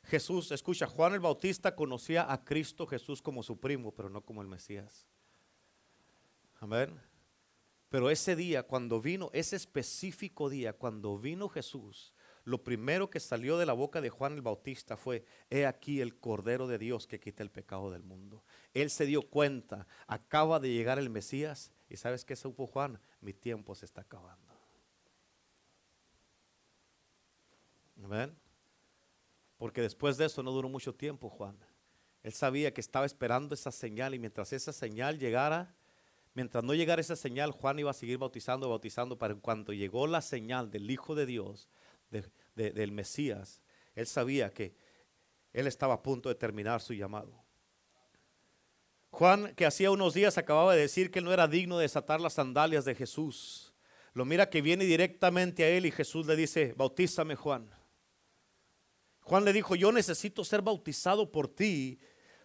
Jesús, 0.04 0.50
escucha, 0.50 0.86
Juan 0.86 1.14
el 1.14 1.20
Bautista 1.20 1.76
conocía 1.76 2.32
a 2.32 2.44
Cristo 2.44 2.86
Jesús 2.86 3.22
como 3.22 3.42
su 3.42 3.60
primo, 3.60 3.92
pero 3.92 4.08
no 4.08 4.22
como 4.22 4.42
el 4.42 4.48
Mesías. 4.48 5.06
Amén. 6.58 7.00
Pero 7.90 8.10
ese 8.10 8.36
día, 8.36 8.62
cuando 8.62 9.00
vino, 9.00 9.30
ese 9.32 9.56
específico 9.56 10.48
día, 10.48 10.72
cuando 10.72 11.18
vino 11.18 11.48
Jesús, 11.48 12.14
lo 12.44 12.62
primero 12.62 13.10
que 13.10 13.20
salió 13.20 13.58
de 13.58 13.66
la 13.66 13.72
boca 13.72 14.00
de 14.00 14.10
Juan 14.10 14.34
el 14.34 14.42
Bautista 14.42 14.96
fue, 14.96 15.24
he 15.50 15.66
aquí 15.66 16.00
el 16.00 16.18
Cordero 16.18 16.66
de 16.66 16.78
Dios 16.78 17.06
que 17.06 17.20
quita 17.20 17.42
el 17.42 17.50
pecado 17.50 17.90
del 17.90 18.02
mundo. 18.02 18.44
Él 18.74 18.90
se 18.90 19.06
dio 19.06 19.22
cuenta, 19.22 19.86
acaba 20.06 20.60
de 20.60 20.72
llegar 20.72 20.98
el 20.98 21.10
Mesías, 21.10 21.72
y 21.88 21.96
¿sabes 21.96 22.24
qué 22.24 22.36
supo 22.36 22.66
Juan? 22.66 23.00
Mi 23.20 23.32
tiempo 23.32 23.74
se 23.74 23.84
está 23.84 24.02
acabando. 24.02 24.49
Porque 29.56 29.82
después 29.82 30.16
de 30.16 30.26
eso 30.26 30.42
no 30.42 30.52
duró 30.52 30.68
mucho 30.68 30.94
tiempo 30.94 31.28
Juan. 31.28 31.58
Él 32.22 32.32
sabía 32.32 32.72
que 32.72 32.80
estaba 32.80 33.06
esperando 33.06 33.54
esa 33.54 33.70
señal 33.70 34.14
y 34.14 34.18
mientras 34.18 34.52
esa 34.52 34.72
señal 34.72 35.18
llegara, 35.18 35.74
mientras 36.34 36.62
no 36.64 36.74
llegara 36.74 37.00
esa 37.00 37.16
señal, 37.16 37.50
Juan 37.50 37.78
iba 37.78 37.90
a 37.90 37.94
seguir 37.94 38.18
bautizando, 38.18 38.68
bautizando, 38.68 39.18
para 39.18 39.34
cuando 39.34 39.72
llegó 39.72 40.06
la 40.06 40.20
señal 40.20 40.70
del 40.70 40.90
Hijo 40.90 41.14
de 41.14 41.26
Dios, 41.26 41.68
del 42.54 42.92
Mesías, 42.92 43.62
él 43.94 44.06
sabía 44.06 44.50
que 44.50 44.74
él 45.52 45.66
estaba 45.66 45.94
a 45.94 46.02
punto 46.02 46.28
de 46.28 46.34
terminar 46.34 46.80
su 46.80 46.94
llamado. 46.94 47.32
Juan, 49.10 49.54
que 49.54 49.66
hacía 49.66 49.90
unos 49.90 50.14
días 50.14 50.38
acababa 50.38 50.74
de 50.74 50.82
decir 50.82 51.10
que 51.10 51.18
él 51.18 51.24
no 51.24 51.32
era 51.32 51.48
digno 51.48 51.78
de 51.78 51.82
desatar 51.82 52.20
las 52.20 52.34
sandalias 52.34 52.84
de 52.84 52.94
Jesús, 52.94 53.74
lo 54.12 54.24
mira 54.24 54.50
que 54.50 54.62
viene 54.62 54.84
directamente 54.84 55.64
a 55.64 55.68
él 55.68 55.86
y 55.86 55.90
Jesús 55.90 56.26
le 56.26 56.36
dice, 56.36 56.74
bautízame 56.76 57.36
Juan. 57.36 57.70
Juan 59.20 59.44
le 59.44 59.52
dijo, 59.52 59.74
yo 59.74 59.92
necesito 59.92 60.44
ser 60.44 60.62
bautizado 60.62 61.30
por 61.30 61.48
ti. 61.48 61.98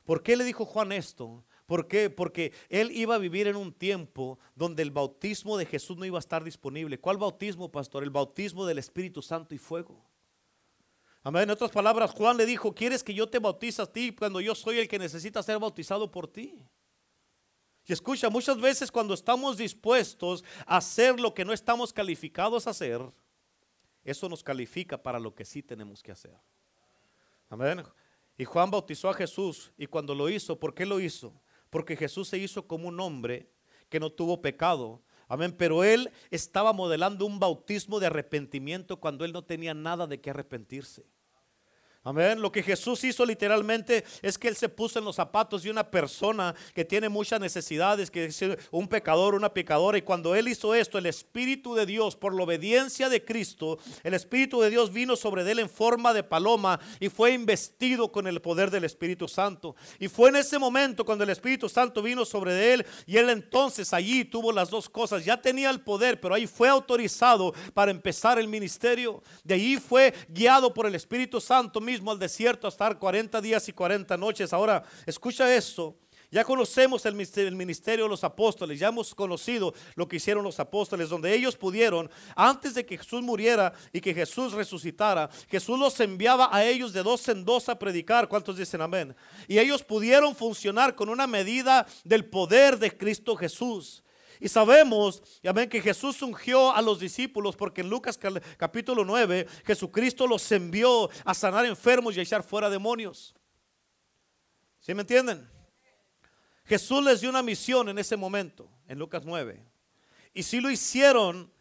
¿Por 0.04 0.22
qué 0.22 0.36
le 0.36 0.44
dijo 0.44 0.66
Juan 0.66 0.92
esto? 0.92 1.44
¿Por 1.66 1.88
qué? 1.88 2.10
Porque 2.10 2.54
él 2.70 2.92
iba 2.92 3.16
a 3.16 3.20
vivir 3.20 3.48
en 3.48 3.56
un 3.56 3.74
tiempo 3.74 4.38
donde 4.54 4.84
el 4.84 4.92
bautismo 4.92 5.58
de 5.58 5.66
Jesús 5.66 5.98
no 5.98 6.06
iba 6.06 6.18
a 6.18 6.20
estar 6.20 6.44
disponible. 6.44 7.00
¿Cuál 7.00 7.18
bautismo, 7.18 7.72
pastor? 7.72 8.04
El 8.04 8.12
bautismo 8.12 8.66
del 8.66 8.78
Espíritu 8.78 9.22
Santo 9.22 9.56
y 9.56 9.58
fuego. 9.58 10.06
Amén. 11.24 11.44
En 11.44 11.50
otras 11.50 11.72
palabras, 11.72 12.12
Juan 12.12 12.38
le 12.38 12.46
dijo, 12.46 12.76
¿quieres 12.76 13.04
que 13.04 13.16
yo 13.16 13.28
te 13.28 13.40
bautice 13.40 13.82
a 13.82 13.92
ti 13.92 14.14
cuando 14.14 14.40
yo 14.42 14.54
soy 14.54 14.78
el 14.78 14.88
que 14.88 15.00
necesita 15.00 15.42
ser 15.42 15.58
bautizado 15.58 16.12
por 16.12 16.28
ti? 16.28 16.64
Y 17.88 17.94
escucha, 17.94 18.30
muchas 18.30 18.60
veces 18.60 18.92
cuando 18.92 19.16
estamos 19.16 19.58
dispuestos 19.58 20.44
a 20.68 20.78
hacer 20.78 21.20
lo 21.20 21.34
que 21.34 21.46
no 21.46 21.52
estamos 21.52 21.92
calificados 21.92 22.68
a 22.68 22.72
hacer, 22.72 23.02
eso 24.04 24.30
nos 24.30 24.44
califica 24.44 25.02
para 25.02 25.20
lo 25.20 25.34
que 25.34 25.46
sí 25.46 25.64
tenemos 25.64 26.04
que 26.04 26.12
hacer. 26.12 26.36
Amén. 27.50 27.84
Y 28.38 28.46
Juan 28.46 28.72
bautizó 28.72 29.10
a 29.10 29.14
Jesús 29.14 29.72
y 29.78 29.88
cuando 29.88 30.14
lo 30.14 30.30
hizo, 30.30 30.60
¿por 30.60 30.74
qué 30.74 30.86
lo 30.86 31.00
hizo? 31.00 31.42
Porque 31.70 31.96
Jesús 31.96 32.28
se 32.28 32.38
hizo 32.38 32.68
como 32.68 32.88
un 32.88 33.00
hombre 33.00 33.50
que 33.90 34.00
no 34.00 34.12
tuvo 34.12 34.42
pecado. 34.42 35.02
Amén. 35.28 35.56
Pero 35.58 35.84
él 35.84 36.12
estaba 36.32 36.74
modelando 36.74 37.26
un 37.26 37.40
bautismo 37.40 38.00
de 38.00 38.08
arrepentimiento 38.08 39.00
cuando 39.00 39.26
él 39.26 39.34
no 39.34 39.44
tenía 39.44 39.74
nada 39.74 40.08
de 40.08 40.22
qué 40.22 40.30
arrepentirse. 40.30 41.06
Amén. 42.08 42.40
Lo 42.40 42.52
que 42.52 42.62
Jesús 42.62 43.04
hizo 43.04 43.26
literalmente 43.26 44.06
es 44.22 44.38
que 44.38 44.48
Él 44.48 44.56
se 44.56 44.70
puso 44.70 45.00
en 45.00 45.06
los 45.06 45.16
zapatos 45.16 45.64
de 45.64 45.72
una 45.72 45.90
persona 45.90 46.54
que 46.76 46.86
tiene 46.86 47.10
muchas 47.10 47.40
necesidades, 47.40 48.12
que 48.12 48.26
es 48.26 48.40
un 48.70 48.88
pecador, 48.88 49.34
una 49.34 49.52
pecadora. 49.52 49.98
Y 49.98 50.04
cuando 50.04 50.36
Él 50.36 50.48
hizo 50.48 50.76
esto, 50.76 51.00
el 51.00 51.08
Espíritu 51.08 51.74
de 51.74 51.88
Dios, 51.88 52.16
por 52.16 52.36
la 52.36 52.44
obediencia 52.44 53.10
de 53.10 53.26
Cristo, 53.26 53.80
el 54.04 54.14
Espíritu 54.14 54.62
de 54.62 54.70
Dios 54.70 54.94
vino 54.94 55.16
sobre 55.16 55.50
Él 55.50 55.58
en 55.58 55.68
forma 55.68 56.14
de 56.14 56.22
paloma 56.22 56.80
y 57.00 57.10
fue 57.10 57.34
investido 57.34 58.12
con 58.12 58.28
el 58.28 58.40
poder 58.40 58.70
del 58.70 58.84
Espíritu 58.84 59.28
Santo. 59.28 59.76
Y 59.98 60.08
fue 60.08 60.30
en 60.30 60.36
ese 60.36 60.60
momento 60.60 61.06
cuando 61.06 61.24
el 61.24 61.32
Espíritu 61.32 61.68
Santo 61.70 62.04
vino 62.04 62.24
sobre 62.24 62.72
Él 62.72 62.86
y 63.08 63.18
Él 63.18 63.32
entonces 63.32 63.94
allí 63.94 64.26
tuvo 64.26 64.52
las 64.52 64.70
dos 64.70 64.88
cosas. 64.88 65.26
Ya 65.26 65.42
tenía 65.42 65.72
el 65.72 65.82
poder, 65.82 66.22
pero 66.22 66.36
ahí 66.36 66.46
fue 66.46 66.70
autorizado 66.70 67.52
para 67.74 67.90
empezar 67.90 68.38
el 68.38 68.48
ministerio. 68.48 69.24
De 69.44 69.56
allí 69.56 69.78
fue 69.78 70.14
guiado 70.30 70.72
por 70.72 70.86
el 70.86 70.94
Espíritu 70.94 71.42
Santo 71.42 71.82
al 72.12 72.20
desierto 72.20 72.68
a 72.68 72.70
estar 72.70 72.98
40 72.98 73.42
días 73.42 73.68
y 73.70 73.74
40 73.74 74.18
noches. 74.18 74.54
Ahora, 74.54 74.84
escucha 75.06 75.54
esto. 75.54 75.96
Ya 76.32 76.44
conocemos 76.44 77.06
el 77.06 77.16
ministerio 77.56 78.06
de 78.06 78.10
los 78.10 78.24
apóstoles, 78.24 78.80
ya 78.80 78.88
hemos 78.90 79.14
conocido 79.14 79.74
lo 79.96 80.08
que 80.08 80.18
hicieron 80.18 80.44
los 80.44 80.60
apóstoles, 80.60 81.08
donde 81.08 81.34
ellos 81.34 81.56
pudieron, 81.56 82.10
antes 82.36 82.74
de 82.74 82.86
que 82.86 82.98
Jesús 82.98 83.22
muriera 83.22 83.72
y 83.94 84.02
que 84.02 84.14
Jesús 84.14 84.54
resucitara, 84.54 85.30
Jesús 85.48 85.80
los 85.80 86.00
enviaba 86.00 86.50
a 86.52 86.66
ellos 86.66 86.94
de 86.94 87.04
dos 87.04 87.28
en 87.30 87.46
dos 87.46 87.70
a 87.70 87.80
predicar. 87.80 88.28
¿Cuántos 88.28 88.58
dicen 88.58 88.82
amén? 88.82 89.16
Y 89.48 89.60
ellos 89.60 89.84
pudieron 89.84 90.36
funcionar 90.36 90.96
con 90.96 91.10
una 91.10 91.28
medida 91.28 91.86
del 92.04 92.26
poder 92.26 92.78
de 92.80 92.96
Cristo 92.98 93.36
Jesús. 93.36 94.04
Y 94.40 94.50
sabemos, 94.50 95.22
amén, 95.48 95.70
que 95.70 95.82
Jesús 95.82 96.22
ungió 96.22 96.72
a 96.74 96.82
los 96.82 97.00
discípulos 97.00 97.56
porque 97.56 97.82
en 97.82 97.90
Lucas 97.90 98.20
capítulo 98.58 99.06
9 99.06 99.48
Jesucristo 99.66 100.28
los 100.28 100.52
envió 100.52 101.10
a 101.24 101.34
sanar 101.34 101.66
enfermos 101.66 102.16
y 102.16 102.20
a 102.20 102.24
echar 102.24 102.44
fuera 102.44 102.70
demonios. 102.70 103.36
¿Sí 104.80 104.94
me 104.94 105.02
entienden? 105.02 105.50
Jesús 106.66 107.04
les 107.04 107.22
dio 107.22 107.30
una 107.30 107.44
misión 107.44 107.90
en 107.90 107.98
ese 107.98 108.18
momento, 108.18 108.70
en 108.88 109.00
Lucas 109.00 109.24
9. 109.26 109.64
Y 110.34 110.44
si 110.44 110.60
lo 110.60 110.70
hicieron 110.70 111.52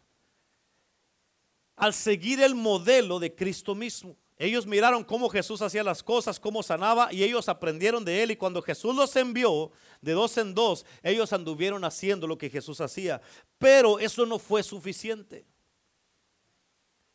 al 1.75 1.93
seguir 1.93 2.41
el 2.41 2.55
modelo 2.55 3.19
de 3.19 3.33
Cristo 3.33 3.75
mismo. 3.75 4.15
Ellos 4.37 4.65
miraron 4.65 5.03
cómo 5.03 5.29
Jesús 5.29 5.61
hacía 5.61 5.83
las 5.83 6.03
cosas, 6.03 6.39
cómo 6.39 6.61
sanaba 6.61 7.11
y 7.13 7.23
ellos 7.23 7.47
aprendieron 7.47 8.03
de 8.03 8.21
él. 8.21 8.31
Y 8.31 8.35
cuando 8.35 8.61
Jesús 8.61 8.93
los 8.93 9.15
envió 9.15 9.71
de 10.01 10.11
dos 10.11 10.37
en 10.37 10.53
dos, 10.53 10.85
ellos 11.03 11.31
anduvieron 11.31 11.85
haciendo 11.85 12.27
lo 12.27 12.37
que 12.37 12.49
Jesús 12.49 12.81
hacía. 12.81 13.21
Pero 13.57 13.97
eso 13.97 14.25
no 14.25 14.37
fue 14.37 14.61
suficiente. 14.61 15.45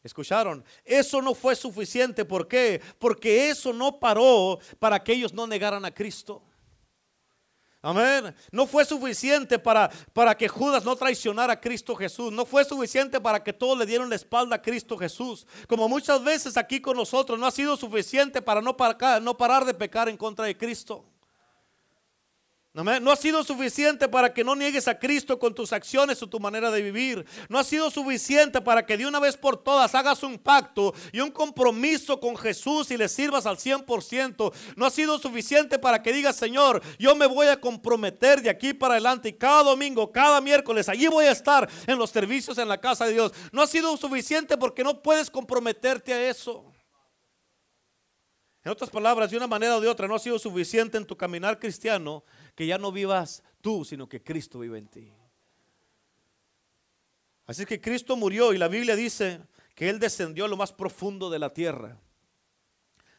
¿Escucharon? 0.02 0.64
Eso 0.82 1.20
no 1.20 1.34
fue 1.34 1.54
suficiente. 1.54 2.24
¿Por 2.24 2.48
qué? 2.48 2.80
Porque 2.98 3.50
eso 3.50 3.72
no 3.72 4.00
paró 4.00 4.58
para 4.78 5.02
que 5.02 5.12
ellos 5.12 5.34
no 5.34 5.46
negaran 5.46 5.84
a 5.84 5.92
Cristo. 5.92 6.42
Amén. 7.82 8.34
No 8.52 8.66
fue 8.66 8.84
suficiente 8.84 9.58
para, 9.58 9.90
para 10.12 10.36
que 10.36 10.48
Judas 10.48 10.84
no 10.84 10.96
traicionara 10.96 11.54
a 11.54 11.60
Cristo 11.60 11.96
Jesús. 11.96 12.30
No 12.30 12.44
fue 12.44 12.64
suficiente 12.64 13.20
para 13.20 13.42
que 13.42 13.54
todos 13.54 13.78
le 13.78 13.86
dieran 13.86 14.10
la 14.10 14.16
espalda 14.16 14.56
a 14.56 14.62
Cristo 14.62 14.98
Jesús. 14.98 15.46
Como 15.66 15.88
muchas 15.88 16.22
veces 16.22 16.58
aquí 16.58 16.80
con 16.80 16.96
nosotros, 16.96 17.38
no 17.38 17.46
ha 17.46 17.50
sido 17.50 17.76
suficiente 17.78 18.42
para 18.42 18.60
no, 18.60 18.76
para, 18.76 19.18
no 19.20 19.36
parar 19.36 19.64
de 19.64 19.72
pecar 19.72 20.10
en 20.10 20.18
contra 20.18 20.44
de 20.44 20.56
Cristo. 20.56 21.04
No 22.72 23.10
ha 23.10 23.16
sido 23.16 23.42
suficiente 23.42 24.08
para 24.08 24.32
que 24.32 24.44
no 24.44 24.54
niegues 24.54 24.86
a 24.86 24.96
Cristo 24.96 25.40
con 25.40 25.52
tus 25.52 25.72
acciones 25.72 26.22
o 26.22 26.28
tu 26.28 26.38
manera 26.38 26.70
de 26.70 26.82
vivir. 26.82 27.26
No 27.48 27.58
ha 27.58 27.64
sido 27.64 27.90
suficiente 27.90 28.60
para 28.60 28.86
que 28.86 28.96
de 28.96 29.06
una 29.06 29.18
vez 29.18 29.36
por 29.36 29.56
todas 29.56 29.92
hagas 29.96 30.22
un 30.22 30.38
pacto 30.38 30.94
y 31.10 31.18
un 31.18 31.32
compromiso 31.32 32.20
con 32.20 32.36
Jesús 32.36 32.92
y 32.92 32.96
le 32.96 33.08
sirvas 33.08 33.46
al 33.46 33.56
100%. 33.56 34.52
No 34.76 34.86
ha 34.86 34.90
sido 34.90 35.18
suficiente 35.18 35.80
para 35.80 36.00
que 36.00 36.12
digas, 36.12 36.36
Señor, 36.36 36.80
yo 36.96 37.16
me 37.16 37.26
voy 37.26 37.48
a 37.48 37.60
comprometer 37.60 38.40
de 38.40 38.50
aquí 38.50 38.72
para 38.72 38.94
adelante 38.94 39.30
y 39.30 39.32
cada 39.32 39.64
domingo, 39.64 40.12
cada 40.12 40.40
miércoles, 40.40 40.88
allí 40.88 41.08
voy 41.08 41.24
a 41.24 41.32
estar 41.32 41.68
en 41.88 41.98
los 41.98 42.10
servicios 42.10 42.56
en 42.58 42.68
la 42.68 42.80
casa 42.80 43.04
de 43.06 43.14
Dios. 43.14 43.32
No 43.50 43.62
ha 43.62 43.66
sido 43.66 43.96
suficiente 43.96 44.56
porque 44.56 44.84
no 44.84 45.02
puedes 45.02 45.28
comprometerte 45.28 46.12
a 46.12 46.30
eso. 46.30 46.70
En 48.62 48.70
otras 48.70 48.90
palabras, 48.90 49.30
de 49.30 49.38
una 49.38 49.46
manera 49.48 49.76
o 49.76 49.80
de 49.80 49.88
otra, 49.88 50.06
no 50.06 50.14
ha 50.14 50.18
sido 50.20 50.38
suficiente 50.38 50.98
en 50.98 51.06
tu 51.06 51.16
caminar 51.16 51.58
cristiano 51.58 52.22
que 52.60 52.66
ya 52.66 52.76
no 52.76 52.92
vivas 52.92 53.42
tú, 53.62 53.86
sino 53.86 54.06
que 54.06 54.22
Cristo 54.22 54.58
vive 54.58 54.76
en 54.76 54.86
ti. 54.86 55.10
Así 57.46 57.64
que 57.64 57.80
Cristo 57.80 58.16
murió 58.16 58.52
y 58.52 58.58
la 58.58 58.68
Biblia 58.68 58.94
dice 58.96 59.40
que 59.74 59.88
Él 59.88 59.98
descendió 59.98 60.44
a 60.44 60.48
lo 60.48 60.58
más 60.58 60.70
profundo 60.70 61.30
de 61.30 61.38
la 61.38 61.54
tierra. 61.54 61.98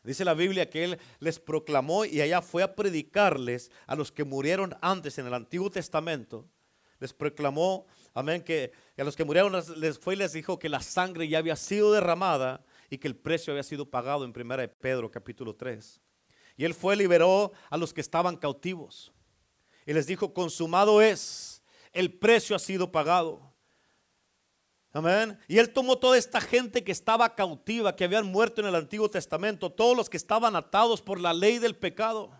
Dice 0.03 0.23
la 0.25 0.35
Biblia 0.35 0.69
que 0.69 0.83
Él 0.83 0.99
les 1.17 1.39
proclamó 1.39 2.05
y 2.05 2.21
allá 2.21 2.43
fue 2.43 2.61
a 2.61 2.75
predicarles 2.75 3.71
a 3.87 3.95
los 3.95 4.11
que 4.11 4.23
murieron 4.23 4.77
antes 4.79 5.17
en 5.17 5.25
el 5.25 5.33
Antiguo 5.33 5.71
Testamento. 5.71 6.47
Les 6.99 7.11
proclamó, 7.11 7.87
amén, 8.13 8.43
que 8.43 8.71
a 8.95 9.03
los 9.03 9.15
que 9.15 9.25
murieron 9.25 9.53
les 9.77 9.97
fue 9.97 10.13
y 10.13 10.17
les 10.17 10.33
dijo 10.33 10.59
que 10.59 10.69
la 10.69 10.83
sangre 10.83 11.27
ya 11.27 11.39
había 11.39 11.55
sido 11.55 11.91
derramada 11.91 12.63
y 12.91 12.99
que 12.99 13.07
el 13.07 13.15
precio 13.15 13.53
había 13.53 13.63
sido 13.63 13.89
pagado 13.89 14.23
en 14.23 14.33
1 14.39 14.69
Pedro 14.79 15.09
capítulo 15.09 15.55
3. 15.55 15.99
Y 16.57 16.63
Él 16.63 16.75
fue, 16.75 16.95
liberó 16.95 17.53
a 17.71 17.77
los 17.77 17.91
que 17.91 18.01
estaban 18.01 18.37
cautivos. 18.37 19.11
Y 19.91 19.93
les 19.93 20.07
dijo, 20.07 20.33
consumado 20.33 21.01
es, 21.01 21.61
el 21.91 22.17
precio 22.17 22.55
ha 22.55 22.59
sido 22.59 22.93
pagado. 22.93 23.41
Amén. 24.93 25.37
Y 25.49 25.57
él 25.57 25.73
tomó 25.73 25.97
toda 25.97 26.17
esta 26.17 26.39
gente 26.39 26.81
que 26.81 26.93
estaba 26.93 27.35
cautiva, 27.35 27.93
que 27.93 28.05
habían 28.05 28.25
muerto 28.25 28.61
en 28.61 28.67
el 28.67 28.75
Antiguo 28.75 29.09
Testamento, 29.09 29.69
todos 29.69 29.97
los 29.97 30.09
que 30.09 30.15
estaban 30.15 30.55
atados 30.55 31.01
por 31.01 31.19
la 31.19 31.33
ley 31.33 31.59
del 31.59 31.75
pecado. 31.75 32.31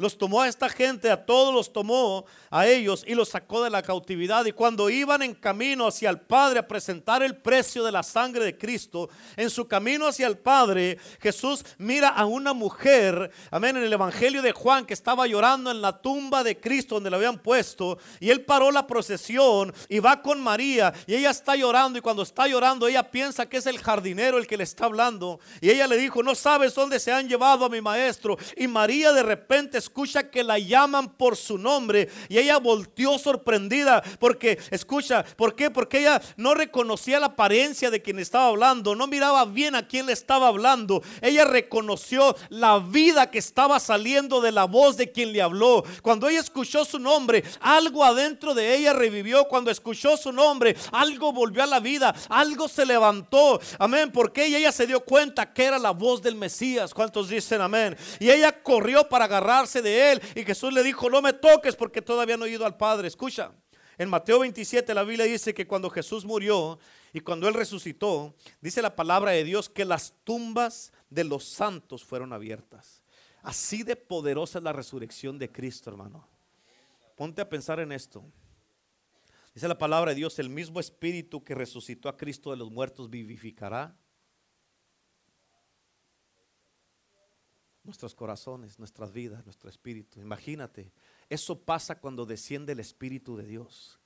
Los 0.00 0.16
tomó 0.16 0.40
a 0.40 0.48
esta 0.48 0.68
gente, 0.68 1.10
a 1.10 1.26
todos 1.26 1.54
los 1.54 1.72
tomó 1.72 2.24
a 2.50 2.66
ellos 2.66 3.04
y 3.06 3.14
los 3.14 3.28
sacó 3.28 3.62
de 3.62 3.70
la 3.70 3.82
cautividad. 3.82 4.46
Y 4.46 4.52
cuando 4.52 4.88
iban 4.88 5.20
en 5.20 5.34
camino 5.34 5.86
hacia 5.86 6.08
el 6.08 6.20
Padre 6.20 6.60
a 6.60 6.66
presentar 6.66 7.22
el 7.22 7.36
precio 7.36 7.84
de 7.84 7.92
la 7.92 8.02
sangre 8.02 8.44
de 8.44 8.56
Cristo, 8.56 9.10
en 9.36 9.50
su 9.50 9.68
camino 9.68 10.06
hacia 10.06 10.26
el 10.26 10.38
Padre, 10.38 10.98
Jesús 11.20 11.64
mira 11.76 12.08
a 12.08 12.24
una 12.24 12.54
mujer, 12.54 13.30
amén, 13.50 13.76
en 13.76 13.84
el 13.84 13.92
Evangelio 13.92 14.40
de 14.40 14.52
Juan 14.52 14.86
que 14.86 14.94
estaba 14.94 15.26
llorando 15.26 15.70
en 15.70 15.82
la 15.82 16.00
tumba 16.00 16.42
de 16.42 16.58
Cristo 16.58 16.94
donde 16.94 17.10
le 17.10 17.16
habían 17.16 17.38
puesto. 17.38 17.98
Y 18.20 18.30
él 18.30 18.46
paró 18.46 18.70
la 18.70 18.86
procesión 18.86 19.74
y 19.88 19.98
va 19.98 20.22
con 20.22 20.40
María 20.40 20.94
y 21.06 21.14
ella 21.14 21.30
está 21.30 21.56
llorando 21.56 21.98
y 21.98 22.02
cuando 22.02 22.22
está 22.22 22.46
llorando 22.46 22.88
ella 22.88 23.10
piensa 23.10 23.46
que 23.46 23.58
es 23.58 23.66
el 23.66 23.78
jardinero 23.78 24.38
el 24.38 24.46
que 24.46 24.56
le 24.56 24.64
está 24.64 24.86
hablando. 24.86 25.40
Y 25.60 25.68
ella 25.68 25.86
le 25.86 25.98
dijo, 25.98 26.22
no 26.22 26.34
sabes 26.34 26.74
dónde 26.74 26.98
se 26.98 27.12
han 27.12 27.28
llevado 27.28 27.66
a 27.66 27.68
mi 27.68 27.82
maestro. 27.82 28.38
Y 28.56 28.66
María 28.66 29.12
de 29.12 29.22
repente 29.22 29.76
escucha 29.90 30.30
que 30.30 30.44
la 30.44 30.56
llaman 30.56 31.08
por 31.08 31.36
su 31.36 31.58
nombre 31.58 32.08
y 32.28 32.38
ella 32.38 32.58
volteó 32.58 33.18
sorprendida 33.18 34.04
porque, 34.20 34.56
escucha, 34.70 35.24
¿por 35.36 35.56
qué? 35.56 35.68
Porque 35.68 35.98
ella 35.98 36.22
no 36.36 36.54
reconocía 36.54 37.18
la 37.18 37.26
apariencia 37.26 37.90
de 37.90 38.00
quien 38.00 38.20
estaba 38.20 38.46
hablando, 38.46 38.94
no 38.94 39.08
miraba 39.08 39.44
bien 39.46 39.74
a 39.74 39.88
quién 39.88 40.06
le 40.06 40.12
estaba 40.12 40.46
hablando. 40.46 41.02
Ella 41.20 41.44
reconoció 41.44 42.36
la 42.50 42.78
vida 42.78 43.32
que 43.32 43.40
estaba 43.40 43.80
saliendo 43.80 44.40
de 44.40 44.52
la 44.52 44.64
voz 44.64 44.96
de 44.96 45.10
quien 45.10 45.32
le 45.32 45.42
habló. 45.42 45.82
Cuando 46.02 46.28
ella 46.28 46.38
escuchó 46.38 46.84
su 46.84 47.00
nombre, 47.00 47.42
algo 47.60 48.04
adentro 48.04 48.54
de 48.54 48.76
ella 48.76 48.92
revivió. 48.92 49.48
Cuando 49.48 49.72
escuchó 49.72 50.16
su 50.16 50.30
nombre, 50.30 50.76
algo 50.92 51.32
volvió 51.32 51.64
a 51.64 51.66
la 51.66 51.80
vida, 51.80 52.14
algo 52.28 52.68
se 52.68 52.86
levantó. 52.86 53.60
Amén, 53.76 54.12
porque 54.12 54.44
ella 54.46 54.70
se 54.70 54.86
dio 54.86 55.00
cuenta 55.00 55.52
que 55.52 55.64
era 55.64 55.80
la 55.80 55.90
voz 55.90 56.22
del 56.22 56.36
Mesías. 56.36 56.94
¿Cuántos 56.94 57.28
dicen 57.28 57.60
amén? 57.60 57.96
Y 58.20 58.30
ella 58.30 58.62
corrió 58.62 59.08
para 59.08 59.24
agarrarse 59.24 59.79
de 59.82 60.12
él 60.12 60.22
y 60.34 60.44
Jesús 60.44 60.72
le 60.72 60.82
dijo, 60.82 61.08
no 61.10 61.22
me 61.22 61.32
toques 61.32 61.76
porque 61.76 62.02
todavía 62.02 62.36
no 62.36 62.44
he 62.44 62.50
ido 62.50 62.66
al 62.66 62.76
Padre. 62.76 63.08
Escucha, 63.08 63.52
en 63.98 64.08
Mateo 64.08 64.38
27 64.38 64.94
la 64.94 65.04
Biblia 65.04 65.26
dice 65.26 65.52
que 65.52 65.66
cuando 65.66 65.90
Jesús 65.90 66.24
murió 66.24 66.78
y 67.12 67.20
cuando 67.20 67.48
él 67.48 67.54
resucitó, 67.54 68.34
dice 68.60 68.80
la 68.80 68.96
palabra 68.96 69.32
de 69.32 69.44
Dios 69.44 69.68
que 69.68 69.84
las 69.84 70.14
tumbas 70.24 70.92
de 71.10 71.24
los 71.24 71.44
santos 71.44 72.02
fueron 72.04 72.32
abiertas. 72.32 73.02
Así 73.42 73.82
de 73.82 73.96
poderosa 73.96 74.58
es 74.58 74.64
la 74.64 74.72
resurrección 74.72 75.38
de 75.38 75.50
Cristo, 75.50 75.90
hermano. 75.90 76.26
Ponte 77.16 77.42
a 77.42 77.48
pensar 77.48 77.80
en 77.80 77.92
esto. 77.92 78.24
Dice 79.54 79.68
la 79.68 79.78
palabra 79.78 80.12
de 80.12 80.16
Dios, 80.16 80.38
el 80.38 80.48
mismo 80.48 80.80
espíritu 80.80 81.42
que 81.42 81.54
resucitó 81.54 82.08
a 82.08 82.16
Cristo 82.16 82.50
de 82.50 82.56
los 82.56 82.70
muertos 82.70 83.10
vivificará 83.10 83.94
nuestros 87.84 88.14
corazones, 88.14 88.78
nuestras 88.78 89.12
vidas, 89.12 89.44
nuestro 89.44 89.70
espíritu. 89.70 90.20
Imagínate, 90.20 90.92
eso 91.28 91.60
pasa 91.60 91.98
cuando 91.98 92.26
desciende 92.26 92.72
el 92.72 92.80
Espíritu 92.80 93.36
de 93.36 93.46
Dios. 93.46 93.98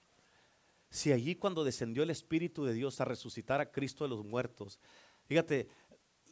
Si 0.91 1.12
allí 1.12 1.35
cuando 1.35 1.64
descendió 1.64 2.03
el 2.03 2.11
Espíritu 2.11 2.64
de 2.64 2.75
Dios 2.75 3.01
a 3.01 3.05
resucitar 3.05 3.61
a 3.61 3.72
Cristo 3.72 4.05
de 4.05 4.11
los 4.11 4.25
muertos, 4.25 4.79
fíjate, 5.27 5.68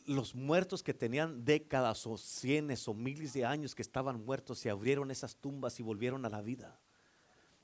los 0.07 0.35
muertos 0.35 0.83
que 0.83 0.95
tenían 0.95 1.45
décadas 1.45 2.07
o 2.07 2.17
cienes 2.17 2.87
o 2.89 2.95
miles 2.95 3.33
de 3.33 3.45
años 3.45 3.75
que 3.75 3.83
estaban 3.83 4.25
muertos, 4.25 4.59
se 4.59 4.71
abrieron 4.71 5.11
esas 5.11 5.37
tumbas 5.37 5.79
y 5.81 5.83
volvieron 5.83 6.25
a 6.25 6.29
la 6.29 6.43
vida. 6.43 6.81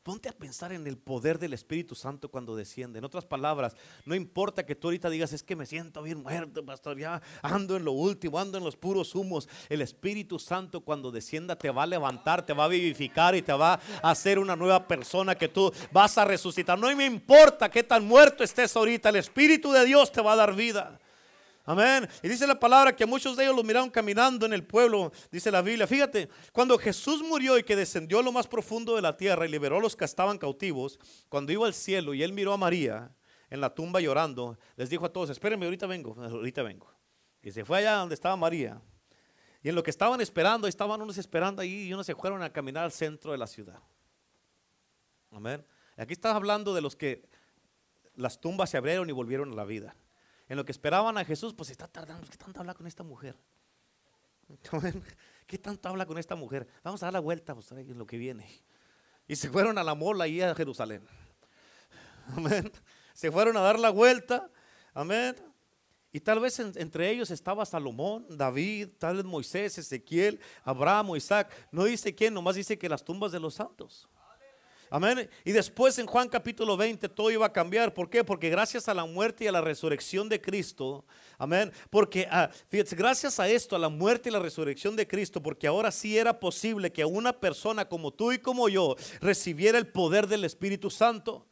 Ponte 0.08 0.30
a 0.30 0.32
pensar 0.32 0.72
en 0.72 0.86
el 0.86 0.96
poder 0.96 1.38
del 1.38 1.52
Espíritu 1.52 1.94
Santo 1.94 2.30
cuando 2.30 2.56
desciende. 2.56 2.98
En 2.98 3.04
otras 3.04 3.26
palabras, 3.26 3.76
no 4.06 4.14
importa 4.14 4.64
que 4.64 4.74
tú 4.74 4.86
ahorita 4.86 5.10
digas, 5.10 5.34
es 5.34 5.42
que 5.42 5.54
me 5.54 5.66
siento 5.66 6.02
bien 6.02 6.22
muerto, 6.22 6.64
pastor, 6.64 6.98
ya 6.98 7.20
ando 7.42 7.76
en 7.76 7.84
lo 7.84 7.92
último, 7.92 8.38
ando 8.38 8.56
en 8.56 8.64
los 8.64 8.74
puros 8.74 9.14
humos. 9.14 9.50
El 9.68 9.82
Espíritu 9.82 10.38
Santo 10.38 10.80
cuando 10.80 11.10
descienda 11.10 11.56
te 11.56 11.68
va 11.68 11.82
a 11.82 11.86
levantar, 11.86 12.46
te 12.46 12.54
va 12.54 12.64
a 12.64 12.68
vivificar 12.68 13.34
y 13.34 13.42
te 13.42 13.52
va 13.52 13.74
a 14.00 14.10
hacer 14.10 14.38
una 14.38 14.56
nueva 14.56 14.88
persona 14.88 15.34
que 15.34 15.48
tú 15.48 15.70
vas 15.92 16.16
a 16.16 16.24
resucitar. 16.24 16.78
No 16.78 16.86
me 16.96 17.04
importa 17.04 17.70
qué 17.70 17.82
tan 17.82 18.06
muerto 18.06 18.42
estés 18.42 18.74
ahorita, 18.76 19.10
el 19.10 19.16
Espíritu 19.16 19.72
de 19.72 19.84
Dios 19.84 20.10
te 20.10 20.22
va 20.22 20.32
a 20.32 20.36
dar 20.36 20.54
vida. 20.54 20.98
Amén. 21.68 22.08
Y 22.22 22.28
dice 22.28 22.46
la 22.46 22.58
palabra 22.58 22.96
que 22.96 23.04
muchos 23.04 23.36
de 23.36 23.44
ellos 23.44 23.54
lo 23.54 23.62
miraron 23.62 23.90
caminando 23.90 24.46
en 24.46 24.54
el 24.54 24.64
pueblo, 24.64 25.12
dice 25.30 25.50
la 25.50 25.60
Biblia. 25.60 25.86
Fíjate, 25.86 26.30
cuando 26.50 26.78
Jesús 26.78 27.22
murió 27.22 27.58
y 27.58 27.62
que 27.62 27.76
descendió 27.76 28.20
a 28.20 28.22
lo 28.22 28.32
más 28.32 28.46
profundo 28.46 28.96
de 28.96 29.02
la 29.02 29.14
tierra 29.14 29.44
y 29.44 29.50
liberó 29.50 29.76
a 29.76 29.80
los 29.80 29.94
que 29.94 30.06
estaban 30.06 30.38
cautivos, 30.38 30.98
cuando 31.28 31.52
iba 31.52 31.66
al 31.66 31.74
cielo 31.74 32.14
y 32.14 32.22
él 32.22 32.32
miró 32.32 32.54
a 32.54 32.56
María 32.56 33.14
en 33.50 33.60
la 33.60 33.74
tumba 33.74 34.00
llorando, 34.00 34.58
les 34.76 34.88
dijo 34.88 35.04
a 35.04 35.12
todos, 35.12 35.28
espérenme, 35.28 35.66
ahorita 35.66 35.86
vengo, 35.86 36.16
ahorita 36.18 36.62
vengo. 36.62 36.90
Y 37.42 37.50
se 37.50 37.66
fue 37.66 37.80
allá 37.80 37.96
donde 37.96 38.14
estaba 38.14 38.34
María. 38.34 38.80
Y 39.62 39.68
en 39.68 39.74
lo 39.74 39.82
que 39.82 39.90
estaban 39.90 40.22
esperando, 40.22 40.68
estaban 40.68 41.02
unos 41.02 41.18
esperando 41.18 41.60
ahí 41.60 41.88
y 41.88 41.92
unos 41.92 42.06
se 42.06 42.14
fueron 42.14 42.42
a 42.42 42.50
caminar 42.50 42.84
al 42.84 42.92
centro 42.92 43.32
de 43.32 43.36
la 43.36 43.46
ciudad. 43.46 43.82
Amén. 45.32 45.62
Aquí 45.98 46.14
estás 46.14 46.34
hablando 46.34 46.72
de 46.72 46.80
los 46.80 46.96
que 46.96 47.28
las 48.14 48.40
tumbas 48.40 48.70
se 48.70 48.78
abrieron 48.78 49.06
y 49.10 49.12
volvieron 49.12 49.52
a 49.52 49.54
la 49.54 49.66
vida 49.66 49.94
en 50.48 50.56
lo 50.56 50.64
que 50.64 50.72
esperaban 50.72 51.18
a 51.18 51.24
Jesús, 51.24 51.54
pues 51.54 51.70
está 51.70 51.86
tardando. 51.86 52.26
¿Qué 52.28 52.36
tanto 52.36 52.60
habla 52.60 52.74
con 52.74 52.86
esta 52.86 53.02
mujer? 53.02 53.36
¿Qué 55.46 55.58
tanto 55.58 55.88
habla 55.88 56.06
con 56.06 56.18
esta 56.18 56.34
mujer? 56.34 56.66
Vamos 56.82 57.02
a 57.02 57.06
dar 57.06 57.12
la 57.12 57.20
vuelta 57.20 57.54
pues, 57.54 57.70
en 57.72 57.98
lo 57.98 58.06
que 58.06 58.16
viene. 58.16 58.48
Y 59.26 59.36
se 59.36 59.50
fueron 59.50 59.76
a 59.76 59.84
la 59.84 59.94
mola 59.94 60.24
ahí 60.24 60.40
a 60.40 60.54
Jerusalén. 60.54 61.06
Amén. 62.36 62.72
Se 63.12 63.30
fueron 63.30 63.56
a 63.56 63.60
dar 63.60 63.78
la 63.78 63.90
vuelta. 63.90 64.50
Amén. 64.94 65.36
Y 66.10 66.20
tal 66.20 66.40
vez 66.40 66.58
entre 66.58 67.10
ellos 67.10 67.30
estaba 67.30 67.66
Salomón, 67.66 68.26
David, 68.30 68.88
tal 68.98 69.16
vez 69.16 69.24
Moisés, 69.26 69.76
Ezequiel, 69.76 70.40
Abraham, 70.64 71.14
Isaac. 71.16 71.52
No 71.70 71.84
dice 71.84 72.14
quién, 72.14 72.32
nomás 72.32 72.56
dice 72.56 72.78
que 72.78 72.88
las 72.88 73.04
tumbas 73.04 73.32
de 73.32 73.40
los 73.40 73.54
santos. 73.54 74.08
Amén. 74.90 75.28
Y 75.44 75.52
después 75.52 75.98
en 75.98 76.06
Juan 76.06 76.28
capítulo 76.28 76.76
20 76.76 77.08
todo 77.08 77.30
iba 77.30 77.46
a 77.46 77.52
cambiar. 77.52 77.92
¿Por 77.92 78.08
qué? 78.08 78.24
Porque 78.24 78.48
gracias 78.48 78.88
a 78.88 78.94
la 78.94 79.04
muerte 79.04 79.44
y 79.44 79.46
a 79.46 79.52
la 79.52 79.60
resurrección 79.60 80.28
de 80.28 80.40
Cristo. 80.40 81.04
Amén. 81.36 81.72
Porque 81.90 82.26
ah, 82.30 82.50
gracias 82.92 83.38
a 83.40 83.48
esto, 83.48 83.76
a 83.76 83.78
la 83.78 83.88
muerte 83.88 84.28
y 84.28 84.32
la 84.32 84.38
resurrección 84.38 84.96
de 84.96 85.06
Cristo, 85.06 85.42
porque 85.42 85.66
ahora 85.66 85.90
sí 85.90 86.16
era 86.16 86.40
posible 86.40 86.92
que 86.92 87.04
una 87.04 87.32
persona 87.32 87.88
como 87.88 88.12
tú 88.12 88.32
y 88.32 88.38
como 88.38 88.68
yo 88.68 88.96
recibiera 89.20 89.78
el 89.78 89.88
poder 89.88 90.26
del 90.26 90.44
Espíritu 90.44 90.90
Santo. 90.90 91.47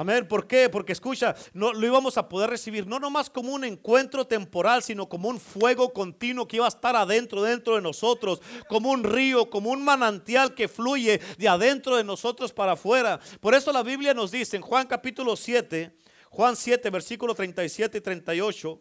Amén. 0.00 0.26
¿Por 0.26 0.46
qué? 0.46 0.70
Porque 0.70 0.94
escucha, 0.94 1.36
no 1.52 1.74
lo 1.74 1.86
íbamos 1.86 2.16
a 2.16 2.26
poder 2.26 2.48
recibir 2.48 2.86
no 2.86 2.98
nomás 2.98 3.28
como 3.28 3.52
un 3.52 3.64
encuentro 3.64 4.26
temporal, 4.26 4.82
sino 4.82 5.10
como 5.10 5.28
un 5.28 5.38
fuego 5.38 5.92
continuo 5.92 6.48
que 6.48 6.56
iba 6.56 6.64
a 6.64 6.70
estar 6.70 6.96
adentro, 6.96 7.42
dentro 7.42 7.74
de 7.74 7.82
nosotros, 7.82 8.40
como 8.66 8.92
un 8.92 9.04
río, 9.04 9.50
como 9.50 9.68
un 9.68 9.84
manantial 9.84 10.54
que 10.54 10.68
fluye 10.68 11.20
de 11.36 11.48
adentro 11.48 11.98
de 11.98 12.04
nosotros 12.04 12.50
para 12.50 12.72
afuera. 12.72 13.20
Por 13.42 13.54
eso 13.54 13.74
la 13.74 13.82
Biblia 13.82 14.14
nos 14.14 14.30
dice 14.30 14.56
en 14.56 14.62
Juan 14.62 14.86
capítulo 14.86 15.36
7, 15.36 15.94
Juan 16.30 16.56
7, 16.56 16.88
versículo 16.88 17.34
37 17.34 17.98
y 17.98 18.00
38. 18.00 18.80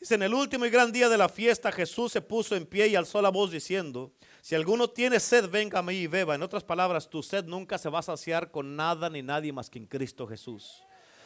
Dice, 0.00 0.14
en 0.14 0.22
el 0.22 0.32
último 0.32 0.64
y 0.64 0.70
gran 0.70 0.90
día 0.90 1.10
de 1.10 1.18
la 1.18 1.28
fiesta 1.28 1.70
Jesús 1.70 2.12
se 2.12 2.22
puso 2.22 2.56
en 2.56 2.64
pie 2.64 2.88
y 2.88 2.96
alzó 2.96 3.20
la 3.20 3.28
voz 3.28 3.50
diciendo, 3.50 4.12
si 4.40 4.54
alguno 4.54 4.88
tiene 4.88 5.20
sed, 5.20 5.50
venga 5.50 5.80
a 5.80 5.82
mí 5.82 5.92
y 5.92 6.06
beba. 6.06 6.34
En 6.34 6.42
otras 6.42 6.64
palabras, 6.64 7.10
tu 7.10 7.22
sed 7.22 7.44
nunca 7.44 7.76
se 7.76 7.90
va 7.90 7.98
a 7.98 8.02
saciar 8.02 8.50
con 8.50 8.76
nada 8.76 9.10
ni 9.10 9.20
nadie 9.20 9.52
más 9.52 9.68
que 9.68 9.78
en 9.78 9.84
Cristo 9.84 10.26
Jesús. 10.26 10.82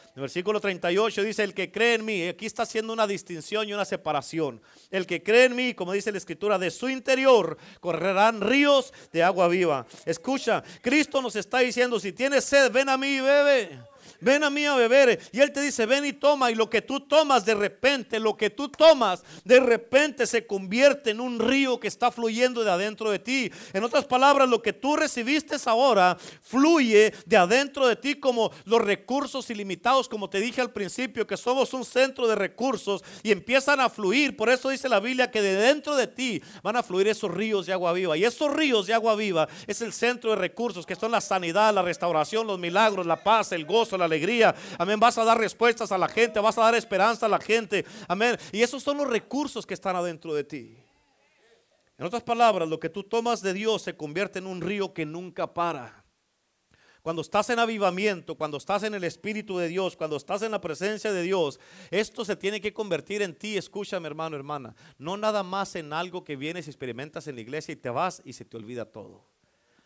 En 0.07 0.15
el 0.15 0.21
versículo 0.23 0.59
38 0.59 1.23
dice, 1.23 1.45
el 1.45 1.53
que 1.53 1.71
cree 1.71 1.93
en 1.93 2.03
mí, 2.03 2.27
aquí 2.27 2.45
está 2.45 2.63
haciendo 2.63 2.91
una 2.91 3.07
distinción 3.07 3.67
y 3.69 3.73
una 3.73 3.85
separación. 3.85 4.61
El 4.91 5.07
que 5.07 5.23
cree 5.23 5.45
en 5.45 5.55
mí, 5.55 5.73
como 5.73 5.93
dice 5.93 6.11
la 6.11 6.17
escritura, 6.17 6.59
de 6.59 6.69
su 6.69 6.89
interior 6.89 7.57
correrán 7.79 8.41
ríos 8.41 8.93
de 9.13 9.23
agua 9.23 9.47
viva. 9.47 9.85
Escucha, 10.05 10.61
Cristo 10.81 11.21
nos 11.21 11.37
está 11.37 11.59
diciendo, 11.59 11.97
si 11.97 12.11
tienes 12.11 12.43
sed, 12.43 12.69
ven 12.73 12.89
a 12.89 12.97
mí 12.97 13.07
y 13.07 13.21
bebe 13.21 13.79
ven 14.19 14.43
a 14.43 14.49
mí 14.49 14.65
a 14.65 14.75
beber. 14.75 15.19
Y 15.31 15.39
Él 15.39 15.51
te 15.51 15.61
dice, 15.61 15.85
ven 15.85 16.05
y 16.05 16.13
toma. 16.13 16.51
Y 16.51 16.55
lo 16.55 16.69
que 16.69 16.81
tú 16.81 16.99
tomas 16.99 17.45
de 17.45 17.55
repente, 17.55 18.19
lo 18.19 18.37
que 18.37 18.49
tú 18.49 18.69
tomas 18.69 19.23
de 19.43 19.59
repente 19.59 20.27
se 20.27 20.45
convierte 20.45 21.11
en 21.11 21.19
un 21.19 21.39
río 21.39 21.79
que 21.79 21.87
está 21.87 22.11
fluyendo 22.11 22.63
de 22.63 22.71
adentro 22.71 23.09
de 23.09 23.19
ti. 23.19 23.51
En 23.73 23.83
otras 23.83 24.05
palabras, 24.05 24.47
lo 24.47 24.61
que 24.61 24.73
tú 24.73 24.95
recibiste 24.95 25.55
ahora 25.65 26.17
fluye 26.41 27.13
de 27.25 27.37
adentro 27.37 27.87
de 27.87 27.95
ti 27.95 28.15
como 28.15 28.51
los 28.65 28.81
recursos 28.81 29.49
ilimitados, 29.49 30.09
como 30.09 30.29
te 30.29 30.39
dije 30.39 30.61
al 30.61 30.71
principio, 30.71 31.25
que 31.25 31.37
somos 31.37 31.73
un 31.73 31.85
centro 31.85 32.27
de 32.27 32.35
recursos 32.35 33.03
y 33.23 33.31
empiezan 33.31 33.79
a 33.79 33.89
fluir. 33.89 34.35
Por 34.35 34.49
eso 34.49 34.69
dice 34.69 34.89
la 34.89 34.99
Biblia 34.99 35.31
que 35.31 35.41
de 35.41 35.55
dentro 35.55 35.95
de 35.95 36.07
ti 36.07 36.41
van 36.61 36.75
a 36.75 36.83
fluir 36.83 37.07
esos 37.07 37.31
ríos 37.31 37.65
de 37.65 37.73
agua 37.73 37.93
viva. 37.93 38.17
Y 38.17 38.25
esos 38.25 38.51
ríos 38.53 38.87
de 38.87 38.93
agua 38.93 39.15
viva 39.15 39.47
es 39.67 39.81
el 39.81 39.93
centro 39.93 40.31
de 40.31 40.35
recursos, 40.35 40.85
que 40.85 40.95
son 40.95 41.11
la 41.11 41.21
sanidad, 41.21 41.73
la 41.73 41.81
restauración, 41.81 42.47
los 42.47 42.59
milagros, 42.59 43.05
la 43.05 43.23
paz, 43.23 43.51
el 43.51 43.65
gozo, 43.65 43.94
la 43.97 44.05
alegría. 44.05 44.55
Amén. 44.77 44.99
Vas 44.99 45.17
a 45.17 45.23
dar 45.23 45.37
respuestas 45.37 45.91
a 45.91 45.97
la 45.97 46.07
gente, 46.07 46.39
vas 46.39 46.57
a 46.57 46.61
dar 46.61 46.75
esperanza 46.75 47.25
a 47.25 47.29
la 47.29 47.39
gente. 47.39 47.85
Amén. 48.07 48.37
Y 48.51 48.61
esos 48.61 48.83
son 48.83 48.97
los 48.97 49.07
recursos 49.07 49.65
que 49.65 49.73
están 49.73 49.95
adentro 49.95 50.33
de 50.33 50.43
ti. 50.43 50.77
En 51.97 52.05
otras 52.05 52.23
palabras, 52.23 52.67
lo 52.67 52.79
que 52.79 52.89
tú 52.89 53.03
tomas 53.03 53.41
de 53.41 53.53
Dios 53.53 53.81
se 53.81 53.95
convierte 53.95 54.39
en 54.39 54.47
un 54.47 54.61
río 54.61 54.93
que 54.93 55.05
nunca 55.05 55.53
para. 55.53 56.03
cuando 57.01 57.21
estás 57.21 57.51
en 57.51 57.59
avivamiento, 57.59 58.33
cuando 58.33 58.57
estás 58.57 58.81
en 58.81 58.95
el 58.95 59.03
Espíritu 59.03 59.59
de 59.59 59.67
Dios, 59.67 59.95
cuando 59.95 60.17
estás 60.17 60.41
en 60.41 60.51
la 60.51 60.59
presencia 60.59 61.13
de 61.13 61.21
Dios, 61.21 61.59
esto 61.91 62.25
se 62.25 62.35
tiene 62.35 62.59
que 62.59 62.73
convertir 62.73 63.21
en 63.21 63.35
ti. 63.35 63.57
Escúchame, 63.57 64.07
hermano, 64.07 64.35
hermana. 64.35 64.75
No 64.97 65.15
nada 65.15 65.43
más 65.43 65.75
en 65.75 65.93
algo 65.93 66.23
que 66.23 66.35
vienes 66.35 66.65
y 66.65 66.71
experimentas 66.71 67.27
en 67.27 67.35
la 67.35 67.41
iglesia 67.41 67.73
y 67.73 67.75
te 67.75 67.89
vas 67.91 68.23
y 68.25 68.33
se 68.33 68.43
te 68.43 68.57
olvida 68.57 68.85
todo. 68.85 69.23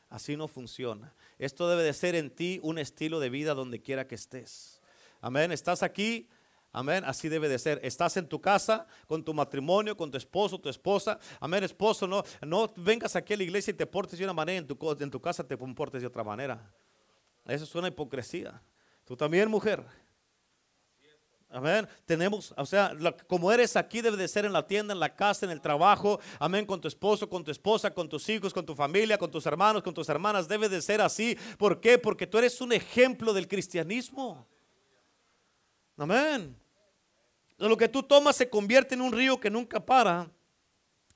Así 0.10 0.36
no 0.36 0.48
funciona. 0.48 1.14
Esto 1.38 1.70
debe 1.70 1.84
de 1.84 1.94
ser 1.94 2.16
en 2.16 2.30
ti 2.30 2.60
un 2.64 2.80
estilo 2.80 3.20
de 3.20 3.30
vida 3.30 3.54
donde 3.54 3.82
quiera 3.82 4.08
que 4.08 4.16
estés. 4.16 4.82
Amén. 5.22 5.52
Estás 5.52 5.84
aquí. 5.84 6.28
Amén, 6.72 7.04
así 7.04 7.30
debe 7.30 7.50
de 7.50 7.58
ser. 7.58 7.80
Estás 7.84 8.16
en 8.18 8.28
tu 8.28 8.40
casa, 8.40 8.86
con 9.08 9.24
tu 9.24 9.34
matrimonio, 9.34 9.98
con 9.98 10.12
tu 10.12 10.18
esposo, 10.18 10.60
tu 10.60 10.70
esposa. 10.70 11.20
Amén, 11.40 11.64
esposo, 11.64 12.06
no, 12.06 12.24
no 12.46 12.72
vengas 12.76 13.16
aquí 13.16 13.34
a 13.34 13.38
la 13.38 13.44
iglesia 13.44 13.72
y 13.72 13.74
te 13.74 13.88
portes 13.88 14.20
de 14.20 14.26
una 14.26 14.34
manera, 14.34 14.60
en 14.60 14.68
tu, 14.68 14.98
en 15.00 15.10
tu 15.10 15.20
casa 15.20 15.44
te 15.44 15.58
comportes 15.58 16.02
de 16.02 16.08
otra 16.08 16.24
manera. 16.24 16.72
Eso 17.46 17.64
es 17.64 17.74
una 17.74 17.88
hipocresía. 17.88 18.62
Tú 19.04 19.18
también, 19.18 19.50
mujer. 19.50 19.84
Amén. 21.52 21.88
Tenemos, 22.06 22.54
o 22.56 22.66
sea, 22.66 22.96
como 23.28 23.52
eres 23.52 23.76
aquí 23.76 24.02
debe 24.02 24.18
de 24.18 24.28
ser 24.28 24.46
en 24.46 24.54
la 24.54 24.68
tienda, 24.68 24.94
en 24.94 25.00
la 25.00 25.16
casa, 25.16 25.48
en 25.48 25.52
el 25.52 25.60
trabajo. 25.60 26.20
Amén. 26.38 26.64
Con 26.64 26.80
tu 26.80 26.88
esposo, 26.88 27.28
con 27.28 27.44
tu 27.44 27.50
esposa, 27.50 27.92
con 27.92 28.08
tus 28.08 28.30
hijos, 28.30 28.54
con 28.54 28.66
tu 28.66 28.76
familia, 28.76 29.18
con 29.18 29.32
tus 29.32 29.48
hermanos, 29.48 29.82
con 29.82 29.94
tus 29.94 30.08
hermanas. 30.10 30.48
Debe 30.48 30.70
de 30.70 30.80
ser 30.80 31.02
así. 31.02 31.36
¿Por 31.58 31.82
qué? 31.82 31.98
Porque 31.98 32.28
tú 32.28 32.38
eres 32.38 32.62
un 32.62 32.72
ejemplo 32.72 33.34
del 33.34 33.48
cristianismo. 33.48 34.48
Amén. 35.98 36.56
Lo 37.58 37.76
que 37.76 37.90
tú 37.90 38.04
tomas 38.04 38.36
se 38.36 38.48
convierte 38.48 38.94
en 38.94 39.02
un 39.02 39.12
río 39.12 39.40
que 39.40 39.50
nunca 39.50 39.84
para. 39.84 40.30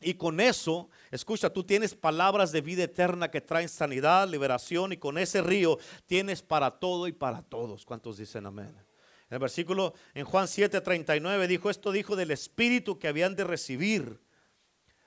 Y 0.02 0.16
con 0.16 0.40
eso, 0.40 0.90
escucha, 1.12 1.50
tú 1.50 1.64
tienes 1.64 1.94
palabras 1.94 2.52
de 2.52 2.60
vida 2.60 2.84
eterna 2.84 3.30
que 3.30 3.40
traen 3.40 3.70
sanidad, 3.70 4.28
liberación 4.28 4.92
y 4.94 4.98
con 4.98 5.18
ese 5.18 5.42
río 5.42 5.78
tienes 6.08 6.42
para 6.42 6.72
todo 6.72 7.08
y 7.08 7.12
para 7.14 7.44
todos. 7.44 7.86
¿Cuántos 7.86 8.18
dicen 8.18 8.48
amén? 8.48 8.76
En 9.34 9.38
el 9.38 9.42
versículo 9.42 9.96
en 10.14 10.26
Juan 10.26 10.46
7:39 10.46 11.48
dijo, 11.48 11.72
esto 11.72 11.92
dijo 11.92 12.16
del 12.16 12.30
Espíritu 12.30 13.00
que 13.00 13.08
habían 13.08 13.36
de 13.36 13.44
recibir 13.44 14.20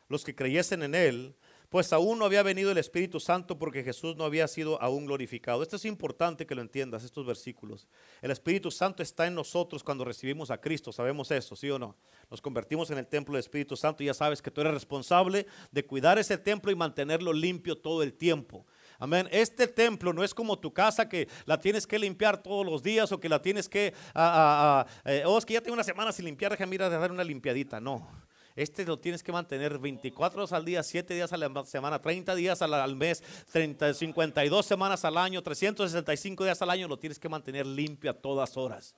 los 0.08 0.24
que 0.24 0.34
creyesen 0.34 0.82
en 0.82 0.96
Él, 0.96 1.36
pues 1.68 1.92
aún 1.92 2.18
no 2.18 2.24
había 2.24 2.42
venido 2.42 2.72
el 2.72 2.78
Espíritu 2.78 3.20
Santo 3.20 3.56
porque 3.56 3.84
Jesús 3.84 4.16
no 4.16 4.24
había 4.24 4.48
sido 4.48 4.82
aún 4.82 5.06
glorificado. 5.06 5.62
Esto 5.62 5.76
es 5.76 5.84
importante 5.84 6.44
que 6.44 6.56
lo 6.56 6.62
entiendas, 6.62 7.04
estos 7.04 7.24
versículos. 7.24 7.86
El 8.20 8.32
Espíritu 8.32 8.72
Santo 8.72 9.00
está 9.00 9.28
en 9.28 9.36
nosotros 9.36 9.84
cuando 9.84 10.04
recibimos 10.04 10.50
a 10.50 10.60
Cristo, 10.60 10.90
sabemos 10.90 11.30
eso, 11.30 11.54
¿sí 11.54 11.70
o 11.70 11.78
no? 11.78 11.96
Nos 12.28 12.42
convertimos 12.42 12.90
en 12.90 12.98
el 12.98 13.06
templo 13.06 13.34
del 13.34 13.40
Espíritu 13.40 13.76
Santo 13.76 14.02
y 14.02 14.06
ya 14.06 14.14
sabes 14.14 14.42
que 14.42 14.50
tú 14.50 14.60
eres 14.60 14.74
responsable 14.74 15.46
de 15.70 15.86
cuidar 15.86 16.18
ese 16.18 16.36
templo 16.36 16.72
y 16.72 16.74
mantenerlo 16.74 17.32
limpio 17.32 17.78
todo 17.78 18.02
el 18.02 18.12
tiempo. 18.12 18.66
Amén. 18.98 19.28
Este 19.30 19.66
templo 19.66 20.12
no 20.12 20.24
es 20.24 20.32
como 20.32 20.58
tu 20.58 20.72
casa 20.72 21.08
que 21.08 21.28
la 21.44 21.58
tienes 21.60 21.86
que 21.86 21.98
limpiar 21.98 22.42
todos 22.42 22.64
los 22.64 22.82
días 22.82 23.12
o 23.12 23.20
que 23.20 23.28
la 23.28 23.40
tienes 23.40 23.68
que, 23.68 23.92
ah, 24.14 24.84
ah, 24.84 24.86
ah, 24.86 25.10
eh, 25.10 25.22
oh, 25.26 25.38
es 25.38 25.44
que 25.44 25.54
ya 25.54 25.60
tengo 25.60 25.74
una 25.74 25.84
semana 25.84 26.12
sin 26.12 26.24
limpiar, 26.24 26.52
déjame 26.52 26.74
ir 26.74 26.82
a 26.82 26.88
dar 26.88 27.12
una 27.12 27.24
limpiadita. 27.24 27.80
No. 27.80 28.08
Este 28.56 28.86
lo 28.86 28.98
tienes 28.98 29.22
que 29.22 29.32
mantener 29.32 29.78
24 29.78 30.40
horas 30.40 30.52
al 30.54 30.64
día, 30.64 30.82
7 30.82 31.12
días 31.12 31.30
a 31.30 31.36
la 31.36 31.64
semana, 31.66 32.00
30 32.00 32.34
días 32.34 32.62
al, 32.62 32.96
mes, 32.96 33.22
30, 33.52 33.92
52 33.92 34.64
semanas 34.64 35.04
al 35.04 35.18
año, 35.18 35.42
365 35.42 36.42
días 36.42 36.62
al 36.62 36.70
año, 36.70 36.88
lo 36.88 36.98
tienes 36.98 37.18
que 37.18 37.28
mantener 37.28 37.66
limpio 37.66 38.10
a 38.10 38.14
todas 38.14 38.56
horas. 38.56 38.96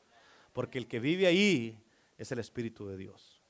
Porque 0.53 0.79
el 0.79 0.87
que 0.87 1.01
vive 1.01 1.27
ahí 1.27 1.77
es 2.17 2.31
el 2.31 2.39
Espíritu 2.39 2.87
de 2.87 2.97
Dios. 2.97 3.43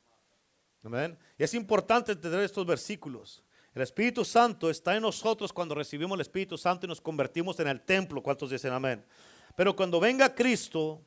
Amén. 0.82 1.18
Y 1.36 1.42
es 1.42 1.52
importante 1.52 2.12
entender 2.12 2.40
estos 2.40 2.64
versículos. 2.64 3.44
El 3.78 3.82
Espíritu 3.82 4.24
Santo 4.24 4.70
está 4.70 4.96
en 4.96 5.02
nosotros 5.02 5.52
cuando 5.52 5.72
recibimos 5.72 6.16
el 6.16 6.22
Espíritu 6.22 6.58
Santo 6.58 6.84
y 6.84 6.88
nos 6.88 7.00
convertimos 7.00 7.60
en 7.60 7.68
el 7.68 7.80
templo. 7.80 8.20
¿Cuántos 8.20 8.50
dicen 8.50 8.72
amén? 8.72 9.04
Pero 9.54 9.76
cuando 9.76 10.00
venga 10.00 10.34
Cristo, 10.34 11.00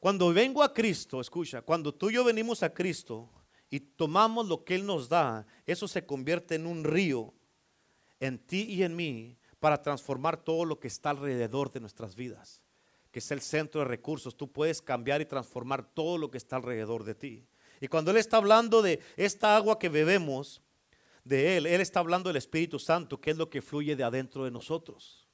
cuando 0.00 0.32
vengo 0.32 0.62
a 0.62 0.72
Cristo, 0.72 1.20
escucha, 1.20 1.60
cuando 1.60 1.92
tú 1.92 2.08
y 2.08 2.14
yo 2.14 2.24
venimos 2.24 2.62
a 2.62 2.72
Cristo 2.72 3.30
y 3.68 3.80
tomamos 3.80 4.48
lo 4.48 4.64
que 4.64 4.76
Él 4.76 4.86
nos 4.86 5.10
da, 5.10 5.46
eso 5.66 5.86
se 5.86 6.06
convierte 6.06 6.54
en 6.54 6.66
un 6.66 6.84
río 6.84 7.34
en 8.18 8.38
ti 8.38 8.62
y 8.62 8.82
en 8.82 8.96
mí 8.96 9.36
para 9.60 9.82
transformar 9.82 10.38
todo 10.38 10.64
lo 10.64 10.80
que 10.80 10.88
está 10.88 11.10
alrededor 11.10 11.70
de 11.70 11.80
nuestras 11.80 12.16
vidas, 12.16 12.62
que 13.10 13.18
es 13.18 13.30
el 13.30 13.42
centro 13.42 13.82
de 13.82 13.88
recursos. 13.88 14.38
Tú 14.38 14.50
puedes 14.50 14.80
cambiar 14.80 15.20
y 15.20 15.26
transformar 15.26 15.84
todo 15.84 16.16
lo 16.16 16.30
que 16.30 16.38
está 16.38 16.56
alrededor 16.56 17.04
de 17.04 17.14
ti. 17.14 17.46
Y 17.82 17.88
cuando 17.88 18.10
Él 18.10 18.16
está 18.16 18.38
hablando 18.38 18.80
de 18.80 19.00
esta 19.18 19.54
agua 19.54 19.78
que 19.78 19.90
bebemos, 19.90 20.62
de 21.24 21.56
Él, 21.56 21.66
Él 21.66 21.80
está 21.80 22.00
hablando 22.00 22.28
del 22.28 22.36
Espíritu 22.36 22.78
Santo, 22.78 23.20
que 23.20 23.30
es 23.30 23.36
lo 23.36 23.50
que 23.50 23.62
fluye 23.62 23.96
de 23.96 24.04
adentro 24.04 24.44
de 24.44 24.50
nosotros. 24.50 25.26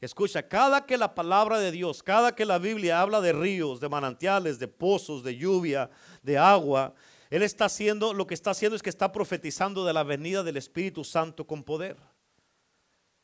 Escucha, 0.00 0.48
cada 0.48 0.86
que 0.86 0.96
la 0.96 1.14
palabra 1.14 1.58
de 1.58 1.70
Dios, 1.70 2.02
cada 2.02 2.34
que 2.34 2.46
la 2.46 2.58
Biblia 2.58 3.00
habla 3.00 3.20
de 3.20 3.32
ríos, 3.32 3.80
de 3.80 3.88
manantiales, 3.88 4.58
de 4.58 4.66
pozos, 4.66 5.22
de 5.22 5.36
lluvia, 5.36 5.90
de 6.22 6.38
agua, 6.38 6.94
Él 7.28 7.42
está 7.42 7.66
haciendo, 7.66 8.14
lo 8.14 8.26
que 8.26 8.34
está 8.34 8.52
haciendo 8.52 8.76
es 8.76 8.82
que 8.82 8.90
está 8.90 9.12
profetizando 9.12 9.84
de 9.84 9.92
la 9.92 10.02
venida 10.02 10.42
del 10.42 10.56
Espíritu 10.56 11.04
Santo 11.04 11.46
con 11.46 11.62
poder. 11.62 11.96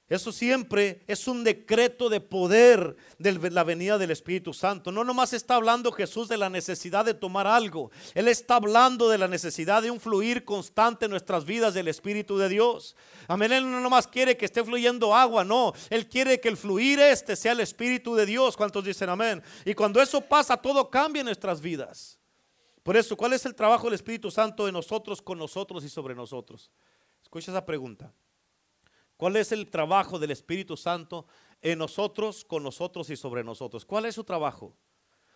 Eso 0.08 0.30
siempre 0.30 1.02
es 1.08 1.26
un 1.26 1.42
decreto 1.42 2.08
de 2.08 2.20
poder 2.20 2.96
de 3.18 3.50
la 3.50 3.64
venida 3.64 3.98
del 3.98 4.12
Espíritu 4.12 4.54
Santo. 4.54 4.92
No 4.92 5.02
nomás 5.02 5.32
está 5.32 5.56
hablando 5.56 5.90
Jesús 5.90 6.28
de 6.28 6.36
la 6.36 6.48
necesidad 6.48 7.04
de 7.04 7.12
tomar 7.12 7.48
algo. 7.48 7.90
Él 8.14 8.28
está 8.28 8.54
hablando 8.54 9.08
de 9.08 9.18
la 9.18 9.26
necesidad 9.26 9.82
de 9.82 9.90
un 9.90 9.98
fluir 9.98 10.44
constante 10.44 11.06
en 11.06 11.10
nuestras 11.10 11.44
vidas 11.44 11.74
del 11.74 11.88
Espíritu 11.88 12.38
de 12.38 12.48
Dios. 12.48 12.94
Amén. 13.26 13.50
Él 13.50 13.68
no 13.68 13.80
nomás 13.80 14.06
quiere 14.06 14.36
que 14.36 14.44
esté 14.44 14.62
fluyendo 14.62 15.12
agua, 15.12 15.42
no. 15.44 15.72
Él 15.90 16.08
quiere 16.08 16.38
que 16.38 16.50
el 16.50 16.56
fluir 16.56 17.00
este 17.00 17.34
sea 17.34 17.50
el 17.50 17.60
Espíritu 17.60 18.14
de 18.14 18.26
Dios. 18.26 18.56
¿Cuántos 18.56 18.84
dicen 18.84 19.08
amén? 19.08 19.42
Y 19.64 19.74
cuando 19.74 20.00
eso 20.00 20.20
pasa, 20.20 20.56
todo 20.56 20.88
cambia 20.88 21.20
en 21.20 21.26
nuestras 21.26 21.60
vidas. 21.60 22.16
Por 22.84 22.96
eso, 22.96 23.16
¿cuál 23.16 23.32
es 23.32 23.44
el 23.44 23.56
trabajo 23.56 23.86
del 23.88 23.94
Espíritu 23.94 24.30
Santo 24.30 24.68
en 24.68 24.74
nosotros, 24.74 25.20
con 25.20 25.36
nosotros 25.36 25.82
y 25.82 25.88
sobre 25.88 26.14
nosotros? 26.14 26.70
Escucha 27.24 27.50
esa 27.50 27.66
pregunta. 27.66 28.12
¿Cuál 29.16 29.36
es 29.36 29.52
el 29.52 29.70
trabajo 29.70 30.18
del 30.18 30.30
Espíritu 30.30 30.76
Santo 30.76 31.26
en 31.62 31.78
nosotros, 31.78 32.44
con 32.44 32.62
nosotros 32.62 33.08
y 33.10 33.16
sobre 33.16 33.42
nosotros? 33.42 33.84
¿Cuál 33.84 34.04
es 34.04 34.14
su 34.14 34.24
trabajo? 34.24 34.76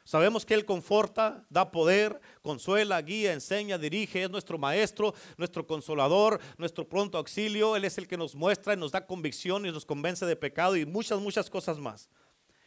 Sabemos 0.04 0.44
que 0.44 0.54
Él 0.54 0.64
conforta, 0.64 1.46
da 1.50 1.70
poder, 1.70 2.20
consuela, 2.42 3.00
guía, 3.00 3.32
enseña, 3.32 3.78
dirige, 3.78 4.24
es 4.24 4.30
nuestro 4.30 4.58
maestro, 4.58 5.14
nuestro 5.36 5.66
consolador, 5.66 6.40
nuestro 6.58 6.88
pronto 6.88 7.16
auxilio. 7.16 7.76
Él 7.76 7.84
es 7.84 7.96
el 7.96 8.08
que 8.08 8.16
nos 8.16 8.34
muestra 8.34 8.74
y 8.74 8.76
nos 8.76 8.92
da 8.92 9.06
convicción 9.06 9.66
y 9.66 9.70
nos 9.70 9.86
convence 9.86 10.26
de 10.26 10.36
pecado 10.36 10.76
y 10.76 10.84
muchas, 10.84 11.20
muchas 11.20 11.48
cosas 11.48 11.78
más. 11.78 12.08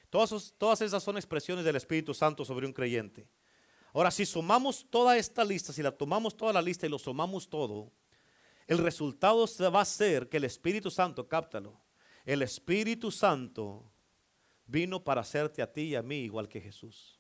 Todas, 0.10 0.54
todas 0.58 0.82
esas 0.82 1.04
son 1.04 1.18
expresiones 1.18 1.66
del 1.66 1.76
Espíritu 1.76 2.14
Santo 2.14 2.46
sobre 2.46 2.66
un 2.66 2.74
creyente. 2.74 3.28
Ahora, 3.94 4.10
si 4.10 4.26
sumamos 4.26 4.86
toda 4.90 5.18
esta 5.18 5.44
lista, 5.44 5.74
si 5.74 5.84
la 5.84 5.92
tomamos 5.92 6.38
toda 6.38 6.54
la 6.54 6.62
lista 6.62 6.86
y 6.86 6.90
lo 6.90 6.98
sumamos 6.98 7.50
todo, 7.50 7.92
el 8.68 8.78
resultado 8.78 9.46
va 9.72 9.82
a 9.82 9.86
ser 9.86 10.30
que 10.30 10.38
el 10.38 10.46
Espíritu 10.46 10.90
Santo, 10.90 11.28
cáptalo, 11.28 11.80
el 12.26 12.42
Espíritu 12.42 13.12
Santo 13.12 13.92
vino 14.66 15.04
para 15.04 15.22
hacerte 15.22 15.62
a 15.62 15.72
ti 15.72 15.82
y 15.82 15.96
a 15.96 16.02
mí 16.02 16.20
igual 16.20 16.48
que 16.48 16.62
Jesús. 16.62 17.20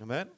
Amén. 0.00 0.32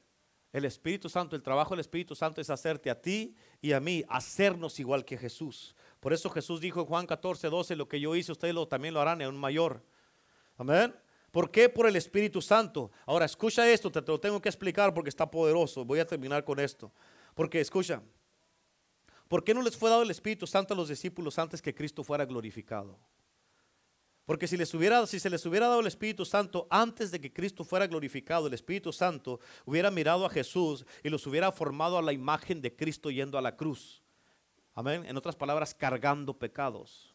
El 0.53 0.65
Espíritu 0.65 1.09
Santo, 1.09 1.35
el 1.35 1.43
trabajo 1.43 1.71
del 1.71 1.81
Espíritu 1.81 2.15
Santo 2.15 2.41
es 2.41 2.49
hacerte 2.49 2.89
a 2.89 2.99
ti 2.99 3.35
y 3.61 3.73
a 3.73 3.79
mí, 3.79 4.03
hacernos 4.07 4.79
igual 4.79 5.03
que 5.03 5.17
Jesús. 5.17 5.75
Por 5.99 6.13
eso 6.13 6.29
Jesús 6.29 6.61
dijo 6.61 6.79
en 6.79 6.85
Juan 6.85 7.05
14, 7.05 7.49
12, 7.49 7.75
lo 7.75 7.87
que 7.87 7.99
yo 7.99 8.15
hice, 8.15 8.31
ustedes 8.31 8.53
lo, 8.53 8.67
también 8.67 8.93
lo 8.93 9.01
harán 9.01 9.21
en 9.21 9.29
un 9.29 9.37
mayor. 9.37 9.83
Amén. 10.57 10.95
¿Por 11.31 11.51
qué? 11.51 11.69
Por 11.69 11.87
el 11.87 11.95
Espíritu 11.95 12.41
Santo. 12.41 12.91
Ahora, 13.05 13.25
escucha 13.25 13.69
esto, 13.69 13.91
te 13.91 14.01
lo 14.01 14.19
tengo 14.19 14.41
que 14.41 14.49
explicar 14.49 14.93
porque 14.93 15.09
está 15.09 15.29
poderoso. 15.29 15.83
Voy 15.83 15.99
a 15.99 16.07
terminar 16.07 16.43
con 16.43 16.59
esto. 16.59 16.91
Porque, 17.35 17.59
escucha, 17.59 18.01
¿Por 19.27 19.43
qué 19.43 19.53
no 19.53 19.61
les 19.61 19.75
fue 19.75 19.89
dado 19.89 20.03
el 20.03 20.11
Espíritu 20.11 20.47
Santo 20.47 20.73
a 20.73 20.77
los 20.77 20.89
discípulos 20.89 21.37
antes 21.37 21.61
que 21.61 21.75
Cristo 21.75 22.03
fuera 22.03 22.25
glorificado? 22.25 22.97
Porque 24.25 24.47
si, 24.47 24.57
les 24.57 24.73
hubiera, 24.73 25.05
si 25.07 25.19
se 25.19 25.29
les 25.29 25.45
hubiera 25.45 25.67
dado 25.67 25.79
el 25.79 25.87
Espíritu 25.87 26.25
Santo 26.25 26.67
antes 26.69 27.11
de 27.11 27.21
que 27.21 27.31
Cristo 27.31 27.63
fuera 27.63 27.87
glorificado, 27.87 28.47
el 28.47 28.53
Espíritu 28.53 28.91
Santo 28.91 29.39
hubiera 29.65 29.89
mirado 29.89 30.25
a 30.25 30.29
Jesús 30.29 30.85
y 31.01 31.09
los 31.09 31.25
hubiera 31.27 31.51
formado 31.51 31.97
a 31.97 32.01
la 32.01 32.11
imagen 32.11 32.61
de 32.61 32.75
Cristo 32.75 33.09
yendo 33.09 33.37
a 33.37 33.41
la 33.41 33.55
cruz. 33.55 34.03
Amén. 34.73 35.05
En 35.05 35.15
otras 35.15 35.35
palabras, 35.35 35.73
cargando 35.73 36.37
pecados 36.37 37.06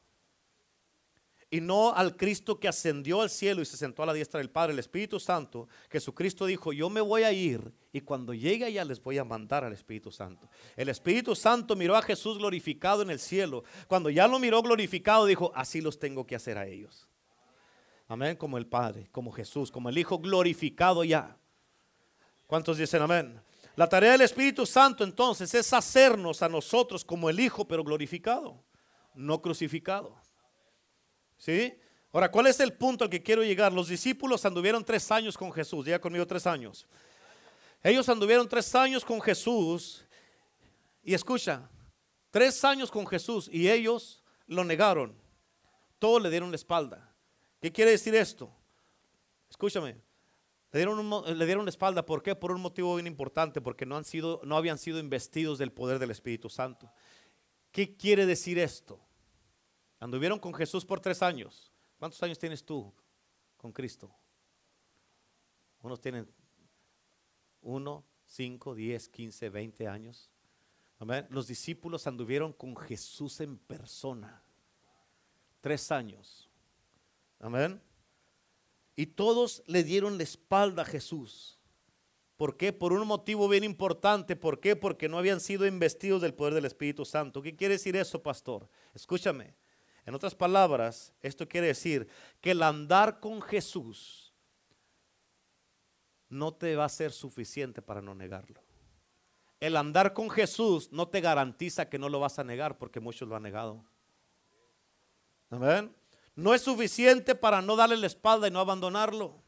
y 1.52 1.60
no 1.60 1.92
al 1.94 2.16
Cristo 2.16 2.58
que 2.58 2.66
ascendió 2.66 3.20
al 3.20 3.28
cielo 3.28 3.60
y 3.60 3.66
se 3.66 3.76
sentó 3.76 4.02
a 4.02 4.06
la 4.06 4.14
diestra 4.14 4.38
del 4.38 4.48
Padre, 4.48 4.72
el 4.72 4.78
Espíritu 4.78 5.20
Santo. 5.20 5.68
Jesucristo 5.90 6.46
dijo, 6.46 6.72
yo 6.72 6.88
me 6.88 7.02
voy 7.02 7.24
a 7.24 7.32
ir 7.32 7.74
y 7.92 8.00
cuando 8.00 8.32
llegue 8.32 8.64
allá 8.64 8.86
les 8.86 9.02
voy 9.02 9.18
a 9.18 9.24
mandar 9.24 9.62
al 9.62 9.74
Espíritu 9.74 10.10
Santo. 10.10 10.48
El 10.76 10.88
Espíritu 10.88 11.36
Santo 11.36 11.76
miró 11.76 11.94
a 11.94 12.00
Jesús 12.00 12.38
glorificado 12.38 13.02
en 13.02 13.10
el 13.10 13.18
cielo. 13.18 13.64
Cuando 13.86 14.08
ya 14.08 14.26
lo 14.26 14.38
miró 14.38 14.62
glorificado, 14.62 15.26
dijo, 15.26 15.52
así 15.54 15.82
los 15.82 15.98
tengo 15.98 16.26
que 16.26 16.36
hacer 16.36 16.56
a 16.56 16.66
ellos. 16.66 17.06
Amén, 18.08 18.34
como 18.36 18.56
el 18.56 18.66
Padre, 18.66 19.10
como 19.12 19.30
Jesús, 19.30 19.70
como 19.70 19.90
el 19.90 19.98
Hijo 19.98 20.20
glorificado 20.20 21.04
ya. 21.04 21.36
¿Cuántos 22.46 22.78
dicen 22.78 23.02
amén? 23.02 23.38
La 23.76 23.90
tarea 23.90 24.12
del 24.12 24.22
Espíritu 24.22 24.64
Santo 24.64 25.04
entonces 25.04 25.52
es 25.52 25.70
hacernos 25.74 26.40
a 26.40 26.48
nosotros 26.48 27.04
como 27.04 27.28
el 27.28 27.38
Hijo, 27.38 27.68
pero 27.68 27.84
glorificado, 27.84 28.64
no 29.14 29.42
crucificado. 29.42 30.21
¿Sí? 31.42 31.74
Ahora, 32.12 32.30
¿cuál 32.30 32.46
es 32.46 32.60
el 32.60 32.72
punto 32.72 33.02
al 33.02 33.10
que 33.10 33.20
quiero 33.20 33.42
llegar? 33.42 33.72
Los 33.72 33.88
discípulos 33.88 34.44
anduvieron 34.44 34.84
tres 34.84 35.10
años 35.10 35.36
con 35.36 35.50
Jesús. 35.50 35.84
Diga 35.84 35.98
conmigo 35.98 36.24
tres 36.24 36.46
años. 36.46 36.86
Ellos 37.82 38.08
anduvieron 38.08 38.48
tres 38.48 38.72
años 38.76 39.04
con 39.04 39.20
Jesús. 39.20 40.06
Y 41.02 41.14
escucha, 41.14 41.68
tres 42.30 42.64
años 42.64 42.92
con 42.92 43.04
Jesús 43.08 43.48
y 43.52 43.68
ellos 43.68 44.22
lo 44.46 44.62
negaron. 44.62 45.16
Todos 45.98 46.22
le 46.22 46.30
dieron 46.30 46.52
la 46.52 46.54
espalda. 46.54 47.12
¿Qué 47.60 47.72
quiere 47.72 47.90
decir 47.90 48.14
esto? 48.14 48.48
Escúchame. 49.50 49.96
Le 50.70 50.78
dieron, 50.78 51.24
le 51.36 51.44
dieron 51.44 51.64
la 51.64 51.70
espalda. 51.70 52.06
¿Por 52.06 52.22
qué? 52.22 52.36
Por 52.36 52.52
un 52.52 52.60
motivo 52.60 52.94
bien 52.94 53.08
importante. 53.08 53.60
Porque 53.60 53.84
no, 53.84 53.96
han 53.96 54.04
sido, 54.04 54.40
no 54.44 54.56
habían 54.56 54.78
sido 54.78 55.00
investidos 55.00 55.58
del 55.58 55.72
poder 55.72 55.98
del 55.98 56.12
Espíritu 56.12 56.48
Santo. 56.48 56.88
¿Qué 57.72 57.96
quiere 57.96 58.26
decir 58.26 58.60
esto? 58.60 59.00
Anduvieron 60.02 60.40
con 60.40 60.52
Jesús 60.52 60.84
por 60.84 60.98
tres 60.98 61.22
años. 61.22 61.70
¿Cuántos 61.96 62.20
años 62.24 62.36
tienes 62.36 62.64
tú 62.64 62.92
con 63.56 63.70
Cristo? 63.70 64.12
Unos 65.80 66.00
tienen 66.00 66.28
uno, 67.60 68.04
cinco, 68.26 68.74
diez, 68.74 69.08
quince, 69.08 69.48
veinte 69.48 69.86
años. 69.86 70.28
Amén. 70.98 71.24
Los 71.30 71.46
discípulos 71.46 72.08
anduvieron 72.08 72.52
con 72.52 72.76
Jesús 72.76 73.40
en 73.42 73.56
persona. 73.56 74.42
Tres 75.60 75.92
años. 75.92 76.50
Amén. 77.38 77.80
Y 78.96 79.06
todos 79.06 79.62
le 79.66 79.84
dieron 79.84 80.16
la 80.16 80.24
espalda 80.24 80.82
a 80.82 80.86
Jesús. 80.86 81.60
¿Por 82.36 82.56
qué? 82.56 82.72
Por 82.72 82.92
un 82.92 83.06
motivo 83.06 83.48
bien 83.48 83.62
importante. 83.62 84.34
¿Por 84.34 84.58
qué? 84.58 84.74
Porque 84.74 85.08
no 85.08 85.16
habían 85.16 85.38
sido 85.38 85.64
investidos 85.64 86.22
del 86.22 86.34
poder 86.34 86.54
del 86.54 86.64
Espíritu 86.64 87.04
Santo. 87.04 87.40
¿Qué 87.40 87.54
quiere 87.54 87.74
decir 87.74 87.94
eso, 87.94 88.20
pastor? 88.20 88.68
Escúchame. 88.94 89.61
En 90.04 90.14
otras 90.14 90.34
palabras, 90.34 91.12
esto 91.22 91.48
quiere 91.48 91.68
decir 91.68 92.08
que 92.40 92.52
el 92.52 92.62
andar 92.62 93.20
con 93.20 93.40
Jesús 93.40 94.32
no 96.28 96.54
te 96.54 96.74
va 96.76 96.86
a 96.86 96.88
ser 96.88 97.12
suficiente 97.12 97.82
para 97.82 98.02
no 98.02 98.14
negarlo. 98.14 98.62
El 99.60 99.76
andar 99.76 100.12
con 100.12 100.28
Jesús 100.28 100.90
no 100.90 101.08
te 101.08 101.20
garantiza 101.20 101.88
que 101.88 101.98
no 101.98 102.08
lo 102.08 102.18
vas 102.18 102.38
a 102.38 102.44
negar 102.44 102.78
porque 102.78 102.98
muchos 102.98 103.28
lo 103.28 103.36
han 103.36 103.44
negado. 103.44 103.84
Amén. 105.50 105.94
No 106.34 106.54
es 106.54 106.62
suficiente 106.62 107.34
para 107.34 107.60
no 107.60 107.76
darle 107.76 107.96
la 107.96 108.06
espalda 108.06 108.48
y 108.48 108.50
no 108.50 108.58
abandonarlo. 108.58 109.41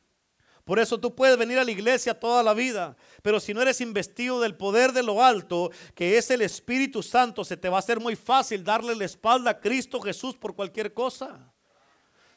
Por 0.64 0.78
eso 0.78 0.98
tú 0.98 1.14
puedes 1.14 1.36
venir 1.36 1.58
a 1.58 1.64
la 1.64 1.70
iglesia 1.70 2.18
toda 2.18 2.42
la 2.42 2.54
vida, 2.54 2.96
pero 3.22 3.38
si 3.38 3.52
no 3.52 3.60
eres 3.60 3.82
investido 3.82 4.40
del 4.40 4.56
poder 4.56 4.92
de 4.92 5.02
lo 5.02 5.22
alto, 5.22 5.70
que 5.94 6.16
es 6.16 6.30
el 6.30 6.40
Espíritu 6.40 7.02
Santo, 7.02 7.44
se 7.44 7.58
te 7.58 7.68
va 7.68 7.76
a 7.76 7.80
hacer 7.80 8.00
muy 8.00 8.16
fácil 8.16 8.64
darle 8.64 8.96
la 8.96 9.04
espalda 9.04 9.50
a 9.50 9.60
Cristo 9.60 10.00
Jesús 10.00 10.36
por 10.36 10.54
cualquier 10.54 10.94
cosa. 10.94 11.52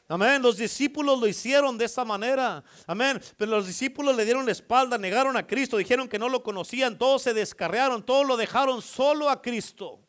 Amén. 0.08 0.42
Los 0.42 0.56
discípulos 0.56 1.18
lo 1.18 1.26
hicieron 1.26 1.76
de 1.76 1.86
esa 1.86 2.04
manera. 2.04 2.64
Amén. 2.86 3.20
Pero 3.36 3.50
los 3.50 3.66
discípulos 3.66 4.16
le 4.16 4.24
dieron 4.24 4.44
la 4.46 4.52
espalda, 4.52 4.98
negaron 4.98 5.36
a 5.36 5.46
Cristo, 5.46 5.76
dijeron 5.76 6.08
que 6.08 6.18
no 6.18 6.28
lo 6.28 6.42
conocían, 6.42 6.98
todos 6.98 7.22
se 7.22 7.34
descarrearon, 7.34 8.02
todos 8.02 8.26
lo 8.26 8.36
dejaron 8.36 8.80
solo 8.82 9.28
a 9.28 9.40
Cristo. 9.40 10.00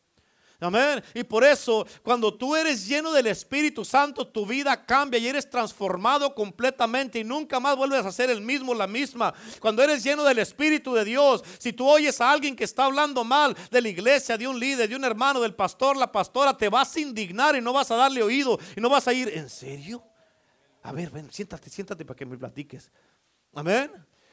Amén. 0.60 1.02
Y 1.14 1.24
por 1.24 1.42
eso, 1.42 1.86
cuando 2.02 2.34
tú 2.34 2.54
eres 2.54 2.86
lleno 2.86 3.12
del 3.12 3.28
Espíritu 3.28 3.82
Santo, 3.82 4.28
tu 4.28 4.44
vida 4.44 4.84
cambia 4.84 5.18
y 5.18 5.26
eres 5.26 5.48
transformado 5.48 6.34
completamente 6.34 7.18
y 7.18 7.24
nunca 7.24 7.58
más 7.58 7.76
vuelves 7.76 8.04
a 8.04 8.12
ser 8.12 8.28
el 8.28 8.42
mismo, 8.42 8.74
la 8.74 8.86
misma. 8.86 9.32
Cuando 9.58 9.82
eres 9.82 10.04
lleno 10.04 10.22
del 10.22 10.38
Espíritu 10.38 10.92
de 10.92 11.06
Dios, 11.06 11.42
si 11.58 11.72
tú 11.72 11.88
oyes 11.88 12.20
a 12.20 12.30
alguien 12.30 12.54
que 12.54 12.64
está 12.64 12.84
hablando 12.84 13.24
mal 13.24 13.56
de 13.70 13.80
la 13.80 13.88
iglesia, 13.88 14.36
de 14.36 14.46
un 14.46 14.60
líder, 14.60 14.88
de 14.88 14.96
un 14.96 15.04
hermano, 15.04 15.40
del 15.40 15.54
pastor, 15.54 15.96
la 15.96 16.12
pastora, 16.12 16.54
te 16.54 16.68
vas 16.68 16.94
a 16.94 17.00
indignar 17.00 17.56
y 17.56 17.62
no 17.62 17.72
vas 17.72 17.90
a 17.90 17.96
darle 17.96 18.22
oído 18.22 18.58
y 18.76 18.80
no 18.82 18.90
vas 18.90 19.08
a 19.08 19.14
ir, 19.14 19.30
¿en 19.30 19.48
serio? 19.48 20.04
A 20.82 20.92
ver, 20.92 21.10
ven, 21.10 21.30
siéntate, 21.32 21.70
siéntate 21.70 22.04
para 22.04 22.16
que 22.16 22.26
me 22.26 22.36
platiques. 22.36 22.90
Amén. 23.54 23.90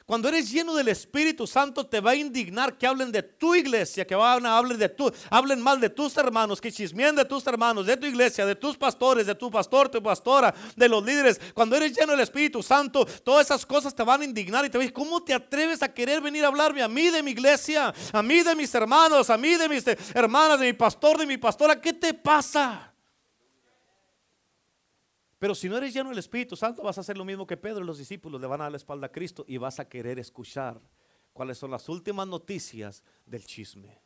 Cuando 0.07 0.29
eres 0.29 0.49
lleno 0.49 0.73
del 0.73 0.87
Espíritu 0.87 1.45
Santo 1.45 1.85
te 1.85 1.99
va 1.99 2.11
a 2.11 2.15
indignar 2.15 2.77
que 2.77 2.87
hablen 2.87 3.11
de 3.11 3.21
tu 3.21 3.53
iglesia, 3.53 4.07
que 4.07 4.15
van 4.15 4.45
a 4.45 4.57
hablar 4.57 4.77
de 4.77 4.87
tu, 4.87 5.11
hablen 5.29 5.59
mal 5.59 5.81
de 5.81 5.89
tus 5.89 6.15
hermanos, 6.15 6.61
que 6.61 6.71
chismeen 6.71 7.13
de 7.13 7.25
tus 7.25 7.45
hermanos, 7.45 7.85
de 7.85 7.97
tu 7.97 8.07
iglesia, 8.07 8.45
de 8.45 8.55
tus 8.55 8.77
pastores, 8.77 9.27
de 9.27 9.35
tu 9.35 9.51
pastor, 9.51 9.89
tu 9.89 10.01
pastora, 10.01 10.55
de 10.77 10.87
los 10.87 11.03
líderes. 11.03 11.41
Cuando 11.53 11.75
eres 11.75 11.91
lleno 11.91 12.13
del 12.13 12.21
Espíritu 12.21 12.63
Santo, 12.63 13.05
todas 13.21 13.47
esas 13.47 13.65
cosas 13.65 13.93
te 13.93 14.01
van 14.01 14.21
a 14.21 14.23
indignar 14.23 14.63
y 14.63 14.69
te 14.69 14.77
decir, 14.77 14.93
¿cómo 14.93 15.21
te 15.21 15.33
atreves 15.33 15.83
a 15.83 15.93
querer 15.93 16.21
venir 16.21 16.45
a 16.45 16.47
hablarme 16.47 16.81
a 16.81 16.87
mí 16.87 17.09
de 17.09 17.21
mi 17.21 17.31
iglesia, 17.31 17.93
a 18.13 18.23
mí 18.23 18.43
de 18.43 18.55
mis 18.55 18.73
hermanos, 18.73 19.29
a 19.29 19.37
mí 19.37 19.57
de 19.57 19.67
mis 19.67 19.83
hermanas, 20.13 20.57
de 20.57 20.67
mi 20.67 20.73
pastor, 20.73 21.17
de 21.17 21.25
mi 21.25 21.35
pastora? 21.35 21.81
¿Qué 21.81 21.91
te 21.91 22.13
pasa? 22.13 22.86
Pero 25.39 25.53
si 25.53 25.69
no 25.69 25.77
eres 25.77 25.93
lleno 25.93 26.09
del 26.09 26.17
Espíritu 26.17 26.55
Santo, 26.55 26.81
vas 26.81 26.97
a 26.97 27.01
hacer 27.01 27.17
lo 27.17 27.25
mismo 27.25 27.45
que 27.45 27.57
Pedro 27.57 27.83
y 27.83 27.87
los 27.87 27.99
discípulos, 27.99 28.41
le 28.41 28.47
van 28.47 28.61
a 28.61 28.65
dar 28.65 28.71
la 28.71 28.77
espalda 28.77 29.07
a 29.07 29.11
Cristo 29.11 29.45
y 29.47 29.57
vas 29.57 29.79
a 29.79 29.87
querer 29.87 30.17
escuchar 30.17 30.81
cuáles 31.31 31.57
son 31.57 31.69
las 31.69 31.87
últimas 31.89 32.27
noticias 32.27 33.03
del 33.25 33.45
chisme. 33.45 34.01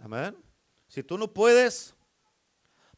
Amén. 0.00 0.36
Si 0.88 1.02
tú 1.02 1.16
no 1.16 1.32
puedes 1.32 1.94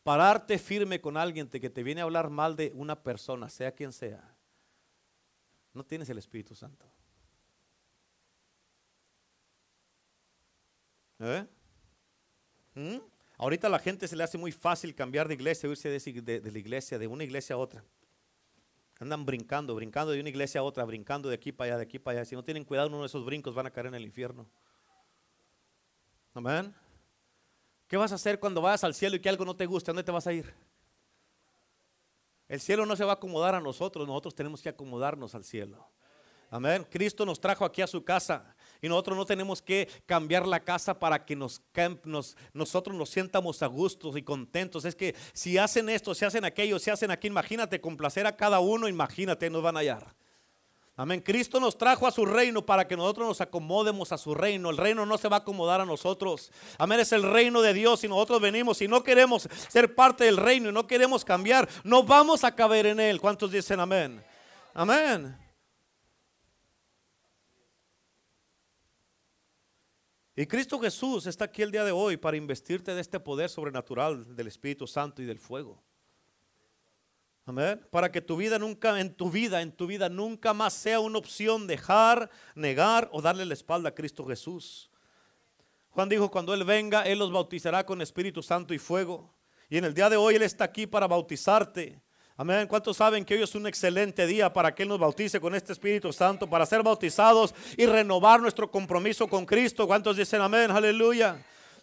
pararte 0.02 0.58
firme 0.58 1.00
con 1.00 1.16
alguien 1.16 1.48
que 1.48 1.70
te 1.70 1.82
viene 1.82 2.00
a 2.00 2.04
hablar 2.04 2.28
mal 2.30 2.56
de 2.56 2.72
una 2.74 3.00
persona, 3.00 3.48
sea 3.48 3.72
quien 3.72 3.92
sea, 3.92 4.34
no 5.72 5.84
tienes 5.84 6.08
el 6.08 6.18
Espíritu 6.18 6.54
Santo. 6.54 6.86
¿Eh? 11.20 11.46
¿Mm? 12.74 13.13
Ahorita 13.36 13.66
a 13.66 13.70
la 13.70 13.78
gente 13.78 14.06
se 14.06 14.16
le 14.16 14.22
hace 14.22 14.38
muy 14.38 14.52
fácil 14.52 14.94
cambiar 14.94 15.26
de 15.26 15.34
iglesia, 15.34 15.68
irse 15.68 15.88
de, 15.88 16.40
la 16.50 16.58
iglesia, 16.58 16.98
de 16.98 17.06
una 17.06 17.24
iglesia 17.24 17.56
a 17.56 17.58
otra. 17.58 17.84
Andan 19.00 19.26
brincando, 19.26 19.74
brincando 19.74 20.12
de 20.12 20.20
una 20.20 20.28
iglesia 20.28 20.60
a 20.60 20.64
otra, 20.64 20.84
brincando 20.84 21.28
de 21.28 21.34
aquí 21.34 21.50
para 21.50 21.72
allá, 21.72 21.78
de 21.78 21.82
aquí 21.82 21.98
para 21.98 22.18
allá. 22.18 22.24
Si 22.24 22.36
no 22.36 22.44
tienen 22.44 22.64
cuidado, 22.64 22.88
uno 22.88 23.00
de 23.00 23.06
esos 23.06 23.24
brincos 23.24 23.54
van 23.54 23.66
a 23.66 23.70
caer 23.70 23.86
en 23.86 23.94
el 23.94 24.04
infierno. 24.04 24.48
Amén. 26.32 26.72
¿Qué 27.88 27.96
vas 27.96 28.12
a 28.12 28.14
hacer 28.14 28.38
cuando 28.38 28.62
vayas 28.62 28.84
al 28.84 28.94
cielo 28.94 29.16
y 29.16 29.20
que 29.20 29.28
algo 29.28 29.44
no 29.44 29.56
te 29.56 29.66
guste? 29.66 29.90
¿A 29.90 29.92
dónde 29.92 30.04
te 30.04 30.12
vas 30.12 30.26
a 30.26 30.32
ir? 30.32 30.54
El 32.48 32.60
cielo 32.60 32.86
no 32.86 32.94
se 32.94 33.04
va 33.04 33.12
a 33.12 33.14
acomodar 33.14 33.54
a 33.54 33.60
nosotros, 33.60 34.06
nosotros 34.06 34.34
tenemos 34.34 34.62
que 34.62 34.68
acomodarnos 34.68 35.34
al 35.34 35.44
cielo. 35.44 35.88
Amén. 36.50 36.86
Cristo 36.88 37.26
nos 37.26 37.40
trajo 37.40 37.64
aquí 37.64 37.82
a 37.82 37.86
su 37.86 38.04
casa 38.04 38.53
y 38.82 38.88
nosotros 38.88 39.16
no 39.16 39.24
tenemos 39.26 39.62
que 39.62 39.88
cambiar 40.06 40.46
la 40.46 40.60
casa 40.60 40.98
para 40.98 41.24
que 41.24 41.36
nos, 41.36 41.62
nosotros 42.52 42.96
nos 42.96 43.10
sientamos 43.10 43.62
a 43.62 43.66
gustos 43.66 44.16
y 44.16 44.22
contentos. 44.22 44.84
Es 44.84 44.94
que 44.94 45.14
si 45.32 45.58
hacen 45.58 45.88
esto, 45.88 46.14
si 46.14 46.24
hacen 46.24 46.44
aquello, 46.44 46.78
si 46.78 46.90
hacen 46.90 47.10
aquí, 47.10 47.28
imagínate 47.28 47.80
complacer 47.80 48.26
a 48.26 48.36
cada 48.36 48.60
uno, 48.60 48.88
imagínate, 48.88 49.50
nos 49.50 49.62
van 49.62 49.76
a 49.76 49.80
hallar. 49.80 50.14
Amén. 50.96 51.20
Cristo 51.20 51.58
nos 51.58 51.76
trajo 51.76 52.06
a 52.06 52.12
su 52.12 52.24
reino 52.24 52.64
para 52.64 52.86
que 52.86 52.96
nosotros 52.96 53.26
nos 53.26 53.40
acomodemos 53.40 54.12
a 54.12 54.18
su 54.18 54.32
reino. 54.32 54.70
El 54.70 54.76
reino 54.76 55.04
no 55.04 55.18
se 55.18 55.28
va 55.28 55.38
a 55.38 55.40
acomodar 55.40 55.80
a 55.80 55.84
nosotros. 55.84 56.52
Amén. 56.78 57.00
Es 57.00 57.10
el 57.10 57.24
reino 57.24 57.62
de 57.62 57.74
Dios 57.74 58.04
y 58.04 58.08
nosotros 58.08 58.40
venimos 58.40 58.80
y 58.80 58.86
no 58.86 59.02
queremos 59.02 59.48
ser 59.68 59.92
parte 59.96 60.24
del 60.24 60.36
reino 60.36 60.68
y 60.68 60.72
no 60.72 60.86
queremos 60.86 61.24
cambiar. 61.24 61.68
No 61.82 62.04
vamos 62.04 62.44
a 62.44 62.54
caber 62.54 62.86
en 62.86 63.00
él. 63.00 63.20
¿Cuántos 63.20 63.50
dicen 63.50 63.80
amén? 63.80 64.22
Amén. 64.72 65.43
Y 70.36 70.46
Cristo 70.46 70.80
Jesús 70.80 71.26
está 71.26 71.44
aquí 71.44 71.62
el 71.62 71.70
día 71.70 71.84
de 71.84 71.92
hoy 71.92 72.16
para 72.16 72.36
investirte 72.36 72.92
de 72.92 73.00
este 73.00 73.20
poder 73.20 73.48
sobrenatural 73.48 74.34
del 74.34 74.48
Espíritu 74.48 74.86
Santo 74.86 75.22
y 75.22 75.26
del 75.26 75.38
fuego. 75.38 75.80
Amén. 77.46 77.86
Para 77.90 78.10
que 78.10 78.20
tu 78.20 78.36
vida 78.36 78.58
nunca, 78.58 78.98
en 78.98 79.14
tu 79.14 79.30
vida, 79.30 79.62
en 79.62 79.70
tu 79.70 79.86
vida 79.86 80.08
nunca 80.08 80.52
más 80.52 80.72
sea 80.72 80.98
una 80.98 81.18
opción 81.18 81.66
dejar, 81.66 82.30
negar 82.54 83.08
o 83.12 83.22
darle 83.22 83.44
la 83.44 83.54
espalda 83.54 83.90
a 83.90 83.94
Cristo 83.94 84.26
Jesús. 84.26 84.90
Juan 85.90 86.08
dijo, 86.08 86.30
cuando 86.30 86.52
Él 86.52 86.64
venga, 86.64 87.02
Él 87.02 87.20
los 87.20 87.30
bautizará 87.30 87.86
con 87.86 88.02
Espíritu 88.02 88.42
Santo 88.42 88.74
y 88.74 88.78
fuego. 88.78 89.32
Y 89.68 89.76
en 89.76 89.84
el 89.84 89.94
día 89.94 90.10
de 90.10 90.16
hoy 90.16 90.34
Él 90.34 90.42
está 90.42 90.64
aquí 90.64 90.86
para 90.86 91.06
bautizarte. 91.06 92.02
Amén. 92.36 92.66
¿Cuántos 92.66 92.96
saben 92.96 93.24
que 93.24 93.34
hoy 93.34 93.44
es 93.44 93.54
un 93.54 93.64
excelente 93.68 94.26
día 94.26 94.52
para 94.52 94.74
que 94.74 94.82
Él 94.82 94.88
nos 94.88 94.98
bautice 94.98 95.38
con 95.38 95.54
este 95.54 95.72
Espíritu 95.72 96.12
Santo, 96.12 96.50
para 96.50 96.66
ser 96.66 96.82
bautizados 96.82 97.54
y 97.76 97.86
renovar 97.86 98.40
nuestro 98.40 98.68
compromiso 98.68 99.28
con 99.28 99.46
Cristo? 99.46 99.86
¿Cuántos 99.86 100.16
dicen 100.16 100.40
amén? 100.40 100.68
Aleluya. 100.72 101.36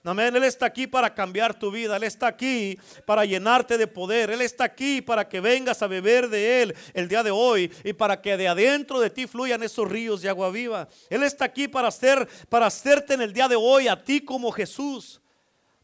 Amén. 0.04 0.36
Él 0.36 0.44
está 0.44 0.66
aquí 0.66 0.88
para 0.88 1.14
cambiar 1.14 1.54
tu 1.58 1.72
vida. 1.72 1.96
Él 1.96 2.04
está 2.04 2.28
aquí 2.28 2.78
para 3.06 3.24
llenarte 3.24 3.78
de 3.78 3.88
poder. 3.88 4.30
Él 4.30 4.42
está 4.42 4.66
aquí 4.66 5.02
para 5.02 5.30
que 5.30 5.40
vengas 5.40 5.82
a 5.84 5.88
beber 5.88 6.28
de 6.28 6.64
Él 6.64 6.76
el 6.94 7.08
día 7.08 7.24
de 7.24 7.32
hoy 7.32 7.72
y 7.86 7.94
para 7.94 8.22
que 8.22 8.36
de 8.36 8.50
adentro 8.50 9.00
de 9.00 9.10
ti 9.10 9.28
fluyan 9.28 9.64
esos 9.64 9.90
ríos 9.90 10.22
de 10.22 10.28
agua 10.28 10.52
viva. 10.52 10.90
Él 11.10 11.24
está 11.24 11.46
aquí 11.46 11.70
para 11.70 11.88
hacer, 11.88 12.28
para 12.50 12.66
hacerte 12.66 13.14
en 13.14 13.22
el 13.22 13.32
día 13.32 13.48
de 13.48 13.56
hoy 13.56 13.88
a 13.88 14.04
ti 14.04 14.20
como 14.20 14.52
Jesús. 14.52 15.21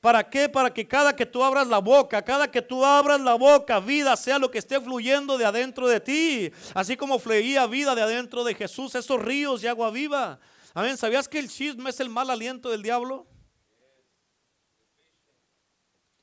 ¿Para 0.07 0.29
qué? 0.29 0.47
Para 0.47 0.73
que 0.73 0.87
cada 0.87 1.13
que 1.13 1.25
tú 1.25 1.43
abras 1.43 1.67
la 1.67 1.79
boca, 1.79 2.21
cada 2.21 2.49
que 2.49 2.61
tú 2.61 2.85
abras 2.85 3.19
la 3.19 3.33
boca, 3.33 3.81
vida 3.81 4.15
sea 4.15 4.39
lo 4.39 4.49
que 4.49 4.59
esté 4.59 4.79
fluyendo 4.79 5.37
de 5.37 5.43
adentro 5.43 5.85
de 5.85 5.99
ti. 5.99 6.49
Así 6.73 6.95
como 6.95 7.19
fluía 7.19 7.67
vida 7.67 7.93
de 7.93 8.03
adentro 8.03 8.45
de 8.45 8.55
Jesús, 8.55 8.95
esos 8.95 9.21
ríos 9.21 9.61
de 9.61 9.67
agua 9.67 9.91
viva. 9.91 10.39
Amén. 10.73 10.95
¿Sabías 10.95 11.27
que 11.27 11.39
el 11.39 11.49
chisme 11.49 11.89
es 11.89 11.99
el 11.99 12.07
mal 12.07 12.29
aliento 12.29 12.69
del 12.69 12.83
diablo? 12.83 13.27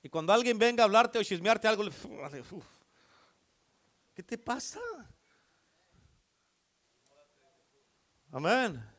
Y 0.03 0.09
cuando 0.09 0.33
alguien 0.33 0.59
venga 0.59 0.83
a 0.83 0.87
hablarte 0.87 1.19
o 1.19 1.23
chismearte 1.23 1.69
algo, 1.69 1.85
¿qué 4.15 4.23
te 4.23 4.39
pasa? 4.39 4.81
Amén. 8.33 8.94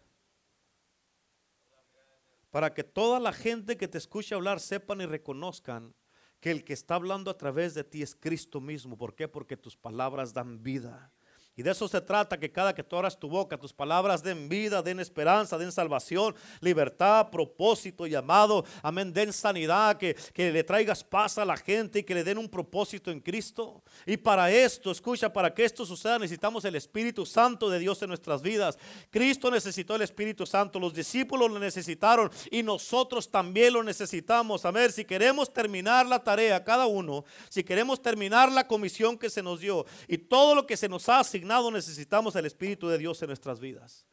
Para 2.55 2.73
que 2.73 2.85
toda 2.85 3.19
la 3.19 3.33
gente 3.33 3.75
que 3.75 3.89
te 3.89 3.97
escuche 3.97 4.33
hablar 4.33 4.61
sepan 4.61 5.01
y 5.01 5.05
reconozcan 5.05 5.93
que 6.39 6.51
el 6.51 6.63
que 6.63 6.71
está 6.71 6.95
hablando 6.95 7.29
a 7.29 7.37
través 7.37 7.73
de 7.73 7.83
ti 7.83 8.01
es 8.01 8.15
Cristo 8.15 8.61
mismo. 8.61 8.97
¿Por 8.97 9.13
qué? 9.13 9.27
Porque 9.27 9.57
tus 9.57 9.75
palabras 9.75 10.33
dan 10.33 10.63
vida. 10.63 11.11
Y 11.57 11.63
de 11.63 11.71
eso 11.71 11.87
se 11.87 12.01
trata, 12.01 12.37
que 12.37 12.51
cada 12.51 12.75
que 12.75 12.83
tú 12.83 12.97
abras 12.97 13.17
tu 13.17 13.29
boca, 13.29 13.57
tus 13.57 13.71
palabras 13.71 14.21
den 14.21 14.49
vida, 14.49 14.81
den 14.81 14.99
esperanza, 14.99 15.57
den 15.57 15.71
salvación, 15.71 16.35
libertad, 16.59 17.29
propósito, 17.29 18.07
llamado, 18.07 18.65
amén, 18.83 19.13
den 19.13 19.31
sanidad, 19.31 19.97
que, 19.97 20.15
que 20.33 20.51
le 20.51 20.63
traigas 20.63 21.03
paz 21.03 21.37
a 21.37 21.45
la 21.45 21.55
gente 21.55 21.99
y 21.99 22.03
que 22.03 22.13
le 22.13 22.23
den 22.23 22.37
un 22.37 22.49
propósito 22.49 23.09
en 23.09 23.21
Cristo. 23.21 23.81
Y 24.05 24.17
para 24.17 24.51
esto, 24.51 24.91
escucha, 24.91 25.31
para 25.31 25.53
que 25.53 25.63
esto 25.63 25.85
suceda 25.85 26.19
necesitamos 26.19 26.65
el 26.65 26.75
Espíritu 26.75 27.25
Santo 27.25 27.69
de 27.69 27.79
Dios 27.79 28.01
en 28.01 28.09
nuestras 28.09 28.41
vidas. 28.41 28.77
Cristo 29.09 29.49
necesitó 29.49 29.95
el 29.95 30.01
Espíritu 30.01 30.45
Santo, 30.45 30.79
los 30.79 30.93
discípulos 30.93 31.49
lo 31.49 31.59
necesitaron 31.59 32.29
y 32.51 32.63
nosotros 32.63 33.29
también 33.29 33.73
lo 33.73 33.83
necesitamos. 33.83 34.65
A 34.65 34.71
ver, 34.71 34.91
si 34.91 35.05
queremos 35.05 35.53
terminar 35.53 36.05
la 36.05 36.23
tarea, 36.23 36.63
cada 36.63 36.85
uno, 36.85 37.23
si 37.49 37.63
queremos 37.63 38.01
terminar 38.01 38.51
la 38.51 38.67
comisión 38.67 39.17
que 39.17 39.29
se 39.29 39.41
nos 39.41 39.59
dio 39.59 39.85
y 40.07 40.17
todo 40.17 40.55
lo 40.55 40.67
que 40.67 40.77
se 40.77 40.89
nos 40.89 41.07
ha 41.09 41.23
asignado, 41.45 41.69
necesitamos 41.69 42.35
el 42.35 42.47
Espíritu 42.47 42.87
de 42.87 42.97
Dios 42.97 43.21
en 43.21 43.27
nuestras 43.27 43.59
vidas. 43.59 44.03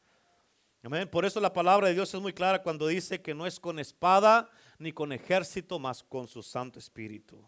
Amén. 0.83 1.09
Por 1.09 1.25
eso 1.25 1.41
la 1.41 1.51
palabra 1.51 1.89
de 1.89 1.95
Dios 1.95 2.13
es 2.13 2.21
muy 2.21 2.35
clara 2.35 2.63
cuando 2.63 2.87
dice 2.87 3.23
que 3.23 3.35
no 3.35 3.47
es 3.47 3.59
con 3.59 3.79
espada 3.79 4.51
ni 4.79 4.93
con 4.93 5.13
ejército, 5.13 5.79
mas 5.79 6.03
con 6.03 6.29
su 6.29 6.43
Santo 6.43 6.79
Espíritu. 6.79 7.43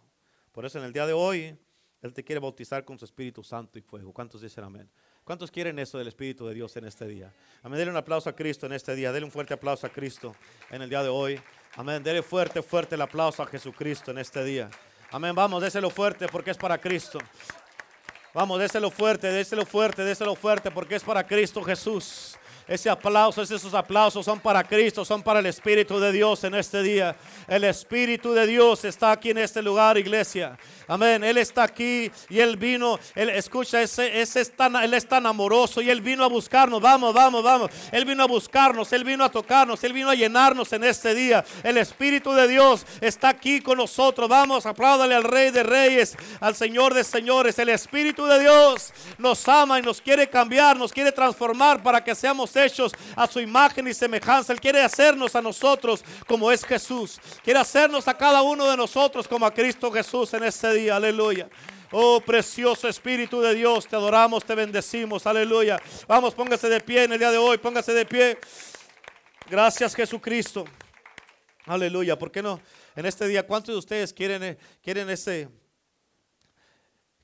Por 0.52 0.64
eso 0.64 0.78
en 0.78 0.84
el 0.84 0.92
día 0.94 1.06
de 1.06 1.12
hoy, 1.12 1.54
Él 2.00 2.14
te 2.14 2.24
quiere 2.24 2.40
bautizar 2.40 2.82
con 2.86 2.98
su 2.98 3.04
Espíritu 3.04 3.42
Santo 3.42 3.78
y 3.78 3.82
fuego. 3.82 4.10
¿Cuántos 4.10 4.40
dicen 4.40 4.64
amén? 4.64 4.88
¿Cuántos 5.22 5.50
quieren 5.50 5.78
eso 5.78 5.98
del 5.98 6.08
Espíritu 6.08 6.46
de 6.46 6.54
Dios 6.54 6.74
en 6.78 6.86
este 6.86 7.06
día? 7.06 7.30
Amén. 7.62 7.78
Dele 7.78 7.90
un 7.90 7.98
aplauso 7.98 8.30
a 8.30 8.32
Cristo 8.34 8.64
en 8.64 8.72
este 8.72 8.94
día. 8.94 9.12
Dele 9.12 9.26
un 9.26 9.32
fuerte 9.32 9.52
aplauso 9.52 9.86
a 9.86 9.90
Cristo 9.90 10.34
en 10.70 10.80
el 10.80 10.88
día 10.88 11.02
de 11.02 11.10
hoy. 11.10 11.38
Amén. 11.76 12.02
Dele 12.02 12.22
fuerte, 12.22 12.62
fuerte 12.62 12.94
el 12.94 13.02
aplauso 13.02 13.42
a 13.42 13.46
Jesucristo 13.46 14.12
en 14.12 14.18
este 14.18 14.42
día. 14.44 14.70
Amén. 15.10 15.34
Vamos, 15.34 15.60
déselo 15.60 15.90
fuerte 15.90 16.26
porque 16.26 16.52
es 16.52 16.56
para 16.56 16.80
Cristo. 16.80 17.18
Vamos, 18.34 18.58
déselo 18.58 18.90
fuerte, 18.90 19.28
déselo 19.30 19.64
fuerte, 19.64 20.02
déselo 20.02 20.34
fuerte 20.34 20.72
porque 20.72 20.96
es 20.96 21.04
para 21.04 21.24
Cristo 21.24 21.62
Jesús. 21.62 22.36
Ese 22.66 22.88
aplauso, 22.88 23.42
esos 23.42 23.74
aplausos 23.74 24.24
son 24.24 24.40
para 24.40 24.64
Cristo, 24.64 25.04
son 25.04 25.22
para 25.22 25.40
el 25.40 25.46
Espíritu 25.46 26.00
de 26.00 26.10
Dios 26.12 26.44
en 26.44 26.54
este 26.54 26.82
día. 26.82 27.14
El 27.46 27.64
Espíritu 27.64 28.32
de 28.32 28.46
Dios 28.46 28.86
está 28.86 29.12
aquí 29.12 29.30
en 29.30 29.38
este 29.38 29.60
lugar, 29.60 29.98
iglesia. 29.98 30.56
Amén. 30.88 31.22
Él 31.24 31.36
está 31.36 31.64
aquí 31.64 32.10
y 32.30 32.38
Él 32.38 32.56
vino. 32.56 32.98
Él 33.14 33.28
escucha, 33.30 33.82
ese, 33.82 34.20
es 34.20 34.56
tan, 34.56 34.76
Él 34.76 34.94
es 34.94 35.06
tan 35.06 35.26
amoroso 35.26 35.82
y 35.82 35.90
Él 35.90 36.00
vino 36.00 36.24
a 36.24 36.28
buscarnos. 36.28 36.80
Vamos, 36.80 37.12
vamos, 37.12 37.42
vamos. 37.42 37.70
Él 37.92 38.06
vino 38.06 38.22
a 38.22 38.26
buscarnos, 38.26 38.90
Él 38.94 39.04
vino 39.04 39.24
a 39.24 39.30
tocarnos, 39.30 39.84
Él 39.84 39.92
vino 39.92 40.08
a 40.08 40.14
llenarnos 40.14 40.72
en 40.72 40.84
este 40.84 41.14
día. 41.14 41.44
El 41.62 41.76
Espíritu 41.76 42.32
de 42.32 42.48
Dios 42.48 42.86
está 43.02 43.28
aquí 43.28 43.60
con 43.60 43.76
nosotros. 43.76 44.26
Vamos, 44.26 44.64
apláudale 44.64 45.14
al 45.14 45.24
Rey 45.24 45.50
de 45.50 45.62
Reyes, 45.62 46.16
al 46.40 46.54
Señor 46.54 46.94
de 46.94 47.04
Señores. 47.04 47.58
El 47.58 47.68
Espíritu 47.68 48.24
de 48.24 48.40
Dios 48.40 48.92
nos 49.18 49.46
ama 49.48 49.78
y 49.78 49.82
nos 49.82 50.00
quiere 50.00 50.30
cambiar, 50.30 50.78
nos 50.78 50.94
quiere 50.94 51.12
transformar 51.12 51.82
para 51.82 52.02
que 52.02 52.14
seamos 52.14 52.53
hechos 52.56 52.92
a 53.16 53.26
su 53.26 53.40
imagen 53.40 53.86
y 53.88 53.94
semejanza. 53.94 54.52
Él 54.52 54.60
quiere 54.60 54.82
hacernos 54.82 55.34
a 55.34 55.42
nosotros 55.42 56.04
como 56.26 56.50
es 56.50 56.64
Jesús. 56.64 57.20
Quiere 57.42 57.60
hacernos 57.60 58.06
a 58.08 58.16
cada 58.16 58.42
uno 58.42 58.70
de 58.70 58.76
nosotros 58.76 59.26
como 59.28 59.46
a 59.46 59.52
Cristo 59.52 59.90
Jesús 59.90 60.32
en 60.34 60.44
este 60.44 60.72
día. 60.74 60.96
Aleluya. 60.96 61.48
Oh, 61.92 62.20
precioso 62.20 62.88
Espíritu 62.88 63.40
de 63.40 63.54
Dios, 63.54 63.86
te 63.86 63.94
adoramos, 63.94 64.44
te 64.44 64.54
bendecimos. 64.54 65.26
Aleluya. 65.26 65.80
Vamos, 66.08 66.34
póngase 66.34 66.68
de 66.68 66.80
pie 66.80 67.04
en 67.04 67.12
el 67.12 67.18
día 67.18 67.30
de 67.30 67.38
hoy. 67.38 67.58
Póngase 67.58 67.92
de 67.92 68.04
pie. 68.04 68.38
Gracias 69.48 69.94
Jesucristo. 69.94 70.64
Aleluya. 71.66 72.18
¿Por 72.18 72.30
qué 72.30 72.42
no? 72.42 72.60
En 72.96 73.06
este 73.06 73.26
día, 73.26 73.46
¿cuántos 73.46 73.74
de 73.74 73.78
ustedes 73.78 74.12
quieren, 74.12 74.42
eh, 74.42 74.58
quieren 74.82 75.08
ese, 75.10 75.48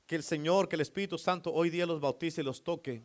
que 0.05 0.15
el 0.15 0.23
Señor, 0.23 0.67
que 0.67 0.75
el 0.75 0.81
Espíritu 0.81 1.17
Santo 1.17 1.53
hoy 1.53 1.69
día 1.69 1.85
los 1.85 2.01
bautice 2.01 2.41
y 2.41 2.43
los 2.43 2.63
toque? 2.63 3.01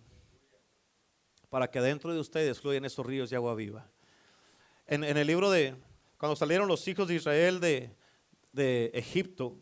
Para 1.57 1.71
que 1.71 1.81
dentro 1.81 2.13
de 2.13 2.21
ustedes 2.21 2.61
fluyan 2.61 2.85
esos 2.85 3.07
ríos 3.07 3.31
de 3.31 3.37
agua 3.37 3.55
viva. 3.55 3.89
En, 4.87 5.03
el 5.05 5.27
libro 5.27 5.51
de, 5.51 5.75
cuando 6.19 6.37
salieron 6.37 6.69
los 6.69 6.87
hijos 6.87 7.09
de 7.09 7.15
Israel 7.15 7.61
de, 7.61 7.97
de 8.53 8.91
Egipto, 8.93 9.57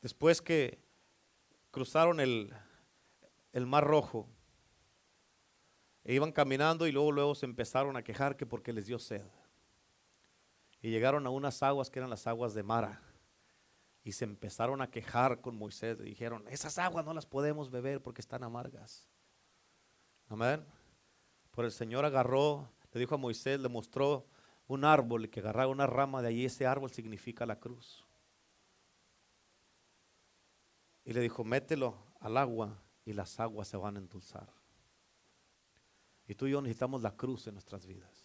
después 0.00 0.40
que 0.40 0.78
cruzaron 1.72 2.20
el, 2.20 2.54
el 3.52 3.66
mar 3.66 3.82
rojo, 3.82 4.28
e 6.04 6.14
iban 6.14 6.30
caminando 6.30 6.86
y 6.86 6.92
luego, 6.92 7.10
luego 7.10 7.34
se 7.34 7.46
empezaron 7.46 7.96
a 7.96 8.04
quejar 8.04 8.36
que 8.36 8.46
porque 8.46 8.72
les 8.72 8.86
dio 8.86 9.00
sed. 9.00 9.26
Y 10.80 10.90
llegaron 10.90 11.26
a 11.26 11.30
unas 11.30 11.60
aguas 11.64 11.90
que 11.90 11.98
eran 11.98 12.08
las 12.08 12.28
aguas 12.28 12.54
de 12.54 12.62
Mara. 12.62 13.02
Y 14.04 14.12
se 14.12 14.26
empezaron 14.26 14.80
a 14.80 14.92
quejar 14.92 15.40
con 15.40 15.56
Moisés. 15.56 15.98
Dijeron, 15.98 16.44
esas 16.46 16.78
aguas 16.78 17.04
no 17.04 17.14
las 17.14 17.26
podemos 17.26 17.68
beber 17.68 18.00
porque 18.00 18.20
están 18.20 18.44
amargas. 18.44 19.09
Amén. 20.30 20.64
Por 21.50 21.64
el 21.64 21.72
Señor 21.72 22.04
agarró, 22.04 22.70
le 22.92 23.00
dijo 23.00 23.16
a 23.16 23.18
Moisés, 23.18 23.58
le 23.60 23.68
mostró 23.68 24.26
un 24.68 24.84
árbol 24.84 25.28
que 25.28 25.40
agarraba 25.40 25.72
una 25.72 25.88
rama 25.88 26.22
de 26.22 26.28
allí. 26.28 26.44
Ese 26.44 26.66
árbol 26.66 26.92
significa 26.92 27.44
la 27.44 27.58
cruz. 27.58 28.06
Y 31.04 31.12
le 31.12 31.20
dijo, 31.20 31.42
mételo 31.42 31.96
al 32.20 32.36
agua 32.36 32.80
y 33.04 33.12
las 33.12 33.40
aguas 33.40 33.66
se 33.66 33.76
van 33.76 33.96
a 33.96 33.98
endulzar. 33.98 34.48
Y 36.28 36.36
tú 36.36 36.46
y 36.46 36.52
yo 36.52 36.62
necesitamos 36.62 37.02
la 37.02 37.16
cruz 37.16 37.48
en 37.48 37.54
nuestras 37.54 37.84
vidas. 37.84 38.24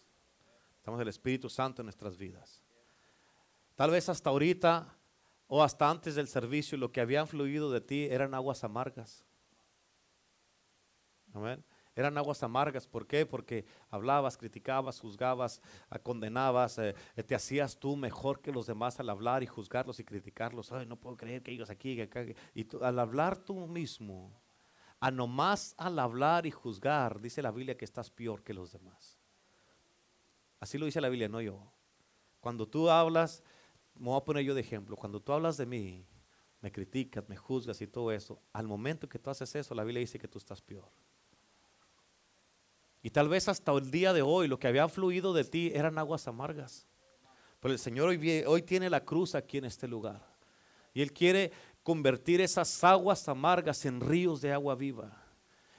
Necesitamos 0.68 1.00
el 1.00 1.08
Espíritu 1.08 1.48
Santo 1.48 1.82
en 1.82 1.86
nuestras 1.86 2.16
vidas. 2.16 2.62
Tal 3.74 3.90
vez 3.90 4.08
hasta 4.08 4.30
ahorita 4.30 4.96
o 5.48 5.60
hasta 5.60 5.90
antes 5.90 6.14
del 6.14 6.28
servicio 6.28 6.78
lo 6.78 6.92
que 6.92 7.00
habían 7.00 7.26
fluido 7.26 7.72
de 7.72 7.80
ti 7.80 8.04
eran 8.04 8.32
aguas 8.32 8.62
amargas. 8.62 9.24
Amén. 11.34 11.64
Eran 11.96 12.18
aguas 12.18 12.42
amargas. 12.42 12.86
¿Por 12.86 13.06
qué? 13.06 13.24
Porque 13.24 13.64
hablabas, 13.90 14.36
criticabas, 14.36 15.00
juzgabas, 15.00 15.62
ah, 15.88 15.98
condenabas, 15.98 16.76
eh, 16.78 16.94
eh, 17.16 17.22
te 17.22 17.34
hacías 17.34 17.78
tú 17.78 17.96
mejor 17.96 18.42
que 18.42 18.52
los 18.52 18.66
demás 18.66 19.00
al 19.00 19.08
hablar 19.08 19.42
y 19.42 19.46
juzgarlos 19.46 19.98
y 19.98 20.04
criticarlos. 20.04 20.70
Ay, 20.72 20.84
no 20.86 20.96
puedo 20.96 21.16
creer 21.16 21.42
que 21.42 21.52
ellos 21.52 21.70
aquí, 21.70 21.96
que 21.96 22.02
acá. 22.02 22.24
Y 22.54 22.64
tú- 22.64 22.84
al 22.84 22.98
hablar 22.98 23.38
tú 23.38 23.66
mismo, 23.66 24.30
a 25.00 25.10
nomás 25.10 25.74
al 25.78 25.98
hablar 25.98 26.44
y 26.46 26.50
juzgar, 26.50 27.20
dice 27.20 27.40
la 27.40 27.50
Biblia 27.50 27.76
que 27.78 27.86
estás 27.86 28.10
peor 28.10 28.42
que 28.44 28.52
los 28.52 28.72
demás. 28.72 29.18
Así 30.60 30.76
lo 30.76 30.84
dice 30.84 31.00
la 31.00 31.08
Biblia, 31.08 31.28
no 31.28 31.40
yo. 31.40 31.72
Cuando 32.40 32.68
tú 32.68 32.90
hablas, 32.90 33.42
me 33.94 34.06
voy 34.06 34.18
a 34.18 34.24
poner 34.24 34.44
yo 34.44 34.54
de 34.54 34.60
ejemplo, 34.60 34.96
cuando 34.96 35.20
tú 35.20 35.32
hablas 35.32 35.56
de 35.56 35.64
mí, 35.66 36.06
me 36.60 36.70
criticas, 36.70 37.26
me 37.28 37.36
juzgas 37.36 37.80
y 37.80 37.86
todo 37.86 38.12
eso, 38.12 38.40
al 38.52 38.66
momento 38.66 39.08
que 39.08 39.18
tú 39.18 39.30
haces 39.30 39.54
eso, 39.54 39.74
la 39.74 39.84
Biblia 39.84 40.00
dice 40.00 40.18
que 40.18 40.28
tú 40.28 40.38
estás 40.38 40.60
peor. 40.60 40.90
Y 43.06 43.10
tal 43.10 43.28
vez 43.28 43.46
hasta 43.46 43.70
el 43.70 43.92
día 43.92 44.12
de 44.12 44.22
hoy 44.22 44.48
lo 44.48 44.58
que 44.58 44.66
había 44.66 44.88
fluido 44.88 45.32
de 45.32 45.44
ti 45.44 45.70
eran 45.72 45.96
aguas 45.96 46.26
amargas. 46.26 46.88
Pero 47.60 47.72
el 47.72 47.78
Señor 47.78 48.08
hoy, 48.08 48.42
hoy 48.44 48.62
tiene 48.62 48.90
la 48.90 49.04
cruz 49.04 49.36
aquí 49.36 49.58
en 49.58 49.64
este 49.64 49.86
lugar. 49.86 50.26
Y 50.92 51.02
Él 51.02 51.12
quiere 51.12 51.52
convertir 51.84 52.40
esas 52.40 52.82
aguas 52.82 53.28
amargas 53.28 53.84
en 53.84 54.00
ríos 54.00 54.40
de 54.40 54.52
agua 54.52 54.74
viva. 54.74 55.22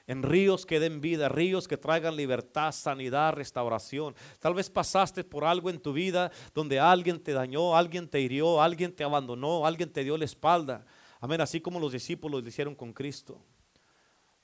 En 0.05 0.23
ríos 0.23 0.65
que 0.65 0.79
den 0.79 1.01
vida, 1.01 1.27
ríos 1.27 1.67
que 1.67 1.75
traigan 1.75 2.15
libertad, 2.15 2.71
sanidad, 2.71 3.33
restauración. 3.33 4.15
Tal 4.39 4.53
vez 4.53 4.69
pasaste 4.69 5.25
por 5.25 5.43
algo 5.43 5.69
en 5.69 5.81
tu 5.81 5.91
vida 5.91 6.31
donde 6.55 6.79
alguien 6.79 7.21
te 7.21 7.33
dañó, 7.33 7.75
alguien 7.75 8.07
te 8.07 8.21
hirió, 8.21 8.61
alguien 8.61 8.95
te 8.95 9.03
abandonó, 9.03 9.65
alguien 9.65 9.91
te 9.91 10.05
dio 10.05 10.17
la 10.17 10.23
espalda. 10.23 10.85
Amén, 11.19 11.41
así 11.41 11.59
como 11.59 11.77
los 11.77 11.91
discípulos 11.91 12.41
lo 12.41 12.47
hicieron 12.47 12.73
con 12.73 12.93
Cristo. 12.93 13.43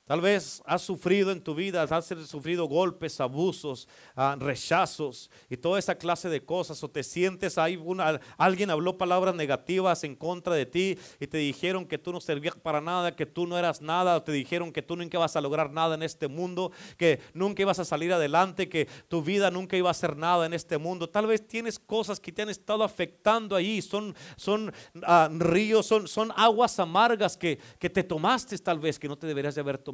Tal 0.06 0.20
vez 0.20 0.62
has 0.66 0.82
sufrido 0.82 1.32
en 1.32 1.42
tu 1.42 1.56
vida, 1.56 1.82
has 1.84 2.06
sufrido 2.28 2.66
golpes, 2.66 3.22
abusos, 3.22 3.88
ah, 4.18 4.36
rechazos 4.38 5.32
y 5.50 5.56
toda 5.56 5.80
esa 5.80 5.96
clase 5.96 6.28
de 6.28 6.44
cosas. 6.44 6.84
O 6.84 6.90
te 6.90 7.04
sientes 7.04 7.58
ahí, 7.58 7.78
una- 7.78 8.20
alguien 8.38 8.70
habló 8.70 8.98
palabras 8.98 9.34
negativas 9.34 10.04
en 10.04 10.18
contra 10.18 10.56
de 10.56 10.66
ti 10.66 11.00
y 11.22 11.28
te 11.28 11.38
dijeron 11.38 11.86
que 11.86 11.98
tú 11.98 12.12
no 12.12 12.20
servías 12.20 12.56
para 12.56 12.82
nada, 12.82 13.16
que 13.16 13.26
tú 13.26 13.48
no 13.48 13.58
eras 13.58 13.82
nada. 13.82 14.18
O 14.18 14.24
te 14.24 14.34
dijeron 14.34 14.74
que 14.74 14.82
tú 14.82 14.98
nunca 14.98 15.16
ibas 15.18 15.38
a 15.38 15.42
lograr 15.42 15.72
nada 15.72 15.96
en 15.96 16.04
este 16.04 16.28
mundo, 16.28 16.74
que 16.98 17.22
nunca 17.34 17.62
ibas 17.62 17.80
a 17.80 17.86
salir 17.86 18.12
adelante, 18.12 18.68
que 18.68 18.90
tu 19.08 19.22
vida 19.22 19.52
nunca 19.52 19.78
iba 19.78 19.90
a 19.90 19.94
ser 19.94 20.18
nada 20.18 20.46
en 20.46 20.54
este 20.54 20.78
mundo. 20.78 21.10
Tal 21.10 21.28
vez 21.28 21.48
tienes 21.48 21.80
cosas 21.80 22.20
que 22.20 22.34
te 22.34 22.42
han 22.42 22.50
estado 22.50 22.84
afectando 22.84 23.56
ahí. 23.56 23.82
Son, 23.82 24.14
son 24.36 24.74
ah, 25.04 25.30
ríos, 25.32 25.86
son, 25.86 26.10
son 26.10 26.34
aguas 26.36 26.78
amargas 26.78 27.38
que, 27.38 27.58
que 27.80 27.90
te 27.90 28.04
tomaste 28.04 28.58
tal 28.58 28.80
vez 28.80 29.00
que 29.00 29.08
no 29.08 29.18
te 29.18 29.28
deberías 29.28 29.56
de 29.56 29.62
haber 29.62 29.78
tomado. 29.78 29.93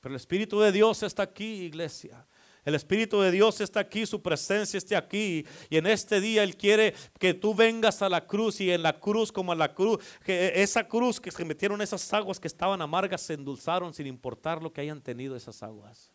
Pero 0.00 0.14
el 0.14 0.16
Espíritu 0.16 0.60
de 0.60 0.72
Dios 0.72 1.02
está 1.02 1.24
aquí, 1.24 1.62
iglesia. 1.62 2.26
El 2.66 2.74
Espíritu 2.74 3.20
de 3.20 3.30
Dios 3.30 3.60
está 3.60 3.78
aquí, 3.78 4.06
su 4.06 4.20
presencia 4.20 4.76
está 4.76 4.98
aquí. 4.98 5.46
Y 5.70 5.76
en 5.76 5.86
este 5.86 6.20
día 6.20 6.42
Él 6.42 6.56
quiere 6.56 6.94
que 7.18 7.32
tú 7.32 7.54
vengas 7.54 8.02
a 8.02 8.08
la 8.08 8.26
cruz 8.26 8.60
y 8.60 8.72
en 8.72 8.82
la 8.82 8.98
cruz 8.98 9.30
como 9.30 9.52
en 9.52 9.60
la 9.60 9.72
cruz, 9.72 9.98
que 10.24 10.52
esa 10.62 10.86
cruz 10.86 11.20
que 11.20 11.30
se 11.30 11.44
metieron 11.44 11.80
esas 11.80 12.12
aguas 12.12 12.40
que 12.40 12.48
estaban 12.48 12.82
amargas 12.82 13.22
se 13.22 13.34
endulzaron 13.34 13.94
sin 13.94 14.08
importar 14.08 14.60
lo 14.60 14.72
que 14.72 14.80
hayan 14.80 15.00
tenido 15.00 15.36
esas 15.36 15.62
aguas. 15.62 16.12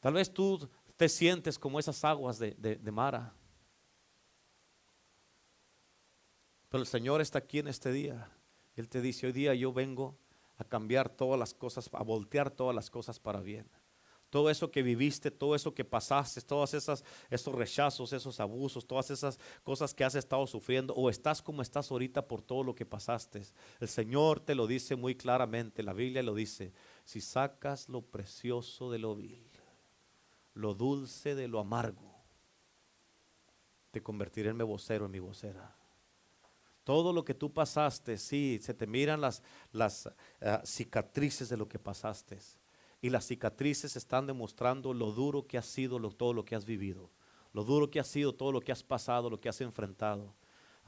Tal 0.00 0.12
vez 0.12 0.30
tú 0.30 0.68
te 0.96 1.08
sientes 1.08 1.58
como 1.58 1.80
esas 1.80 2.04
aguas 2.04 2.38
de, 2.38 2.52
de 2.54 2.90
Mara. 2.90 3.32
Pero 6.68 6.82
el 6.82 6.86
Señor 6.86 7.22
está 7.22 7.38
aquí 7.38 7.60
en 7.60 7.68
este 7.68 7.92
día. 7.92 8.30
Él 8.74 8.90
te 8.90 9.00
dice, 9.00 9.26
hoy 9.26 9.32
día 9.32 9.54
yo 9.54 9.72
vengo 9.72 10.18
a 10.58 10.64
cambiar 10.64 11.08
todas 11.08 11.38
las 11.38 11.54
cosas, 11.54 11.88
a 11.92 12.02
voltear 12.02 12.50
todas 12.50 12.74
las 12.74 12.90
cosas 12.90 13.18
para 13.18 13.40
bien. 13.40 13.68
Todo 14.30 14.50
eso 14.50 14.70
que 14.70 14.82
viviste, 14.82 15.30
todo 15.30 15.54
eso 15.54 15.72
que 15.72 15.84
pasaste, 15.84 16.40
todos 16.40 16.74
esas, 16.74 17.04
esos 17.30 17.54
rechazos, 17.54 18.12
esos 18.12 18.40
abusos, 18.40 18.86
todas 18.86 19.10
esas 19.10 19.38
cosas 19.62 19.94
que 19.94 20.04
has 20.04 20.16
estado 20.16 20.46
sufriendo 20.46 20.92
o 20.94 21.08
estás 21.08 21.40
como 21.40 21.62
estás 21.62 21.90
ahorita 21.90 22.26
por 22.26 22.42
todo 22.42 22.64
lo 22.64 22.74
que 22.74 22.84
pasaste. 22.84 23.42
El 23.78 23.88
Señor 23.88 24.40
te 24.40 24.56
lo 24.56 24.66
dice 24.66 24.96
muy 24.96 25.14
claramente, 25.14 25.82
la 25.82 25.92
Biblia 25.92 26.22
lo 26.24 26.34
dice, 26.34 26.72
si 27.04 27.20
sacas 27.20 27.88
lo 27.88 28.02
precioso 28.02 28.90
de 28.90 28.98
lo 28.98 29.14
vil, 29.14 29.48
lo 30.54 30.74
dulce 30.74 31.36
de 31.36 31.46
lo 31.46 31.60
amargo, 31.60 32.16
te 33.92 34.02
convertiré 34.02 34.50
en 34.50 34.56
mi 34.56 34.64
vocero, 34.64 35.06
en 35.06 35.12
mi 35.12 35.20
vocera. 35.20 35.75
Todo 36.86 37.12
lo 37.12 37.24
que 37.24 37.34
tú 37.34 37.52
pasaste, 37.52 38.16
sí, 38.16 38.60
se 38.62 38.72
te 38.72 38.86
miran 38.86 39.20
las, 39.20 39.42
las 39.72 40.08
eh, 40.40 40.60
cicatrices 40.64 41.48
de 41.48 41.56
lo 41.56 41.68
que 41.68 41.80
pasaste. 41.80 42.38
Y 43.02 43.10
las 43.10 43.26
cicatrices 43.26 43.96
están 43.96 44.28
demostrando 44.28 44.94
lo 44.94 45.10
duro 45.10 45.48
que 45.48 45.58
ha 45.58 45.62
sido 45.62 45.98
todo 46.12 46.32
lo 46.32 46.44
que 46.44 46.54
has 46.54 46.64
vivido. 46.64 47.10
Lo 47.52 47.64
duro 47.64 47.90
que 47.90 47.98
ha 47.98 48.04
sido 48.04 48.36
todo 48.36 48.52
lo 48.52 48.60
que 48.60 48.70
has 48.70 48.84
pasado, 48.84 49.28
lo 49.28 49.40
que 49.40 49.48
has 49.48 49.60
enfrentado. 49.62 50.32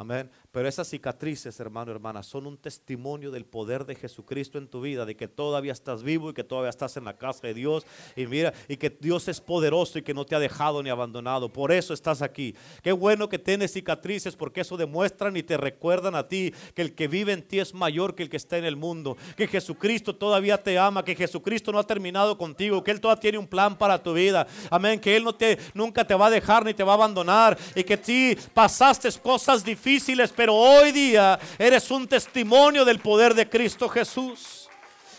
Amén. 0.01 0.31
Pero 0.53 0.69
esas 0.69 0.87
cicatrices, 0.87 1.59
hermano, 1.59 1.91
hermana, 1.91 2.23
son 2.23 2.47
un 2.47 2.57
testimonio 2.57 3.33
del 3.33 3.45
poder 3.45 3.85
de 3.85 3.97
Jesucristo 3.97 4.57
en 4.57 4.69
tu 4.69 4.81
vida, 4.81 5.05
de 5.05 5.17
que 5.17 5.27
todavía 5.27 5.73
estás 5.73 6.05
vivo 6.05 6.31
y 6.31 6.35
que 6.35 6.45
todavía 6.45 6.71
estás 6.71 6.97
en 6.97 7.05
la 7.05 7.17
casa 7.17 7.49
de 7.49 7.55
Dios. 7.55 7.85
Y 8.15 8.29
mira, 8.29 8.55
y 8.69 8.77
que 8.77 8.91
Dios 8.91 9.27
es 9.27 9.41
poderoso 9.41 9.99
y 9.99 10.03
que 10.03 10.15
no 10.15 10.25
te 10.25 10.37
ha 10.37 10.39
dejado 10.39 10.85
ni 10.85 10.89
abandonado. 10.89 11.53
Por 11.53 11.73
eso 11.73 11.93
estás 11.93 12.23
aquí. 12.23 12.55
Qué 12.81 12.93
bueno 12.93 13.29
que 13.29 13.41
tienes 13.41 13.73
cicatrices, 13.73 14.37
porque 14.37 14.61
eso 14.61 14.77
demuestran 14.77 15.37
y 15.37 15.43
te 15.43 15.57
recuerdan 15.57 16.15
a 16.15 16.29
ti 16.29 16.55
que 16.77 16.83
el 16.83 16.95
que 16.95 17.09
vive 17.09 17.33
en 17.33 17.43
ti 17.43 17.59
es 17.59 17.75
mayor 17.75 18.15
que 18.15 18.23
el 18.23 18.29
que 18.29 18.37
está 18.37 18.57
en 18.57 18.67
el 18.67 18.77
mundo. 18.77 19.17
Que 19.37 19.49
Jesucristo 19.49 20.15
todavía 20.15 20.63
te 20.63 20.79
ama, 20.79 21.05
que 21.05 21.17
Jesucristo 21.17 21.73
no 21.73 21.81
ha 21.81 21.85
terminado 21.85 22.39
contigo, 22.39 22.85
que 22.85 22.93
Él 22.93 23.01
todavía 23.01 23.21
tiene 23.21 23.39
un 23.39 23.49
plan 23.49 23.77
para 23.77 24.01
tu 24.01 24.15
vida. 24.15 24.47
Amén. 24.71 25.01
Que 25.01 25.17
Él 25.17 25.25
no 25.25 25.35
te, 25.35 25.59
nunca 25.75 26.07
te 26.07 26.15
va 26.15 26.29
a 26.29 26.31
dejar 26.31 26.65
ni 26.65 26.73
te 26.73 26.85
va 26.85 26.93
a 26.93 26.95
abandonar. 26.95 27.59
Y 27.75 27.83
que 27.83 27.97
si 28.01 28.39
pasaste 28.55 29.09
cosas 29.21 29.65
difíciles 29.65 29.88
pero 30.35 30.55
hoy 30.55 30.93
día 30.93 31.39
eres 31.59 31.91
un 31.91 32.07
testimonio 32.07 32.85
del 32.85 32.99
poder 32.99 33.35
de 33.35 33.49
Cristo 33.49 33.89
Jesús. 33.89 34.69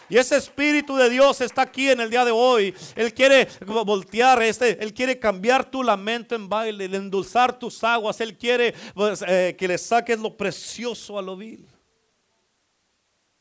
Y 0.09 0.17
ese 0.17 0.37
Espíritu 0.37 0.95
de 0.95 1.09
Dios 1.09 1.39
está 1.41 1.61
aquí 1.63 1.89
en 1.89 1.99
el 1.99 2.09
día 2.09 2.25
de 2.25 2.31
hoy. 2.31 2.73
Él 2.95 3.13
quiere 3.13 3.47
voltear, 3.65 4.41
este, 4.41 4.83
Él 4.83 4.91
quiere 4.93 5.19
cambiar 5.19 5.69
tu 5.69 5.83
lamento 5.83 6.35
en 6.35 6.49
baile, 6.49 6.85
endulzar 6.85 7.57
tus 7.57 7.83
aguas. 7.83 8.19
Él 8.19 8.35
quiere 8.35 8.73
pues, 8.95 9.23
eh, 9.27 9.55
que 9.57 9.67
le 9.67 9.77
saques 9.77 10.19
lo 10.19 10.35
precioso 10.35 11.19
a 11.19 11.21
lo 11.21 11.37
vil. 11.37 11.67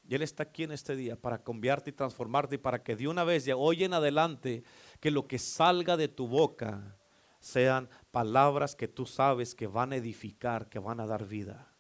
Y 0.06 0.14
Él 0.14 0.22
está 0.22 0.42
aquí 0.42 0.64
en 0.64 0.72
este 0.72 0.94
día 0.94 1.16
para 1.16 1.42
cambiarte 1.42 1.90
y 1.90 1.92
transformarte 1.94 2.56
y 2.56 2.58
para 2.58 2.82
que 2.82 2.96
de 2.96 3.08
una 3.08 3.24
vez, 3.24 3.44
de 3.46 3.54
hoy 3.54 3.84
en 3.84 3.94
adelante, 3.94 4.62
que 5.00 5.10
lo 5.10 5.26
que 5.26 5.38
salga 5.38 5.96
de 5.96 6.08
tu 6.08 6.26
boca 6.26 6.98
sean 7.40 7.88
palabras 8.10 8.74
que 8.74 8.88
tú 8.88 9.06
sabes 9.06 9.54
que 9.54 9.66
van 9.66 9.92
a 9.92 9.96
edificar, 9.96 10.68
que 10.68 10.78
van 10.78 11.00
a 11.00 11.06
dar 11.06 11.26
vida. 11.26 11.72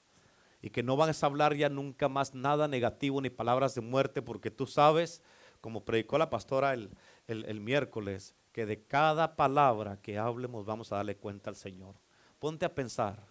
Y 0.60 0.70
que 0.70 0.82
no 0.82 0.96
vas 0.96 1.22
a 1.22 1.26
hablar 1.26 1.54
ya 1.54 1.68
nunca 1.68 2.08
más 2.08 2.34
nada 2.34 2.68
negativo 2.68 3.20
ni 3.20 3.30
palabras 3.30 3.74
de 3.74 3.80
muerte, 3.80 4.22
porque 4.22 4.50
tú 4.50 4.66
sabes, 4.66 5.22
como 5.60 5.84
predicó 5.84 6.18
la 6.18 6.30
pastora 6.30 6.74
el, 6.74 6.90
el, 7.26 7.60
miércoles, 7.60 8.34
que 8.52 8.66
de 8.66 8.82
cada 8.82 9.36
palabra 9.36 10.00
que 10.00 10.18
hablemos 10.18 10.66
vamos 10.66 10.90
a 10.90 10.96
darle 10.96 11.16
cuenta 11.16 11.50
al 11.50 11.56
Señor. 11.56 11.94
Ponte 12.38 12.64
a 12.64 12.74
pensar, 12.74 13.24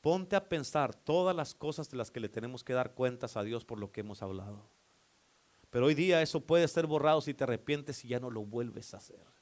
ponte 0.00 0.36
a 0.36 0.48
pensar 0.48 0.94
todas 0.94 1.34
las 1.34 1.54
cosas 1.54 1.90
de 1.90 1.96
las 1.96 2.10
que 2.10 2.20
le 2.20 2.28
tenemos 2.28 2.64
que 2.64 2.74
dar 2.74 2.92
cuentas 2.94 3.36
a 3.36 3.42
Dios 3.42 3.64
por 3.64 3.78
lo 3.78 3.90
que 3.92 4.00
hemos 4.00 4.22
hablado. 4.22 4.68
Pero 5.70 5.86
hoy 5.86 5.94
día 5.94 6.20
eso 6.20 6.40
puede 6.40 6.66
ser 6.68 6.86
borrado 6.86 7.20
si 7.20 7.32
te 7.32 7.44
arrepientes 7.44 8.04
y 8.04 8.08
ya 8.08 8.20
no 8.20 8.30
lo 8.30 8.44
vuelves 8.44 8.92
a 8.92 8.98
hacer. 8.98 9.39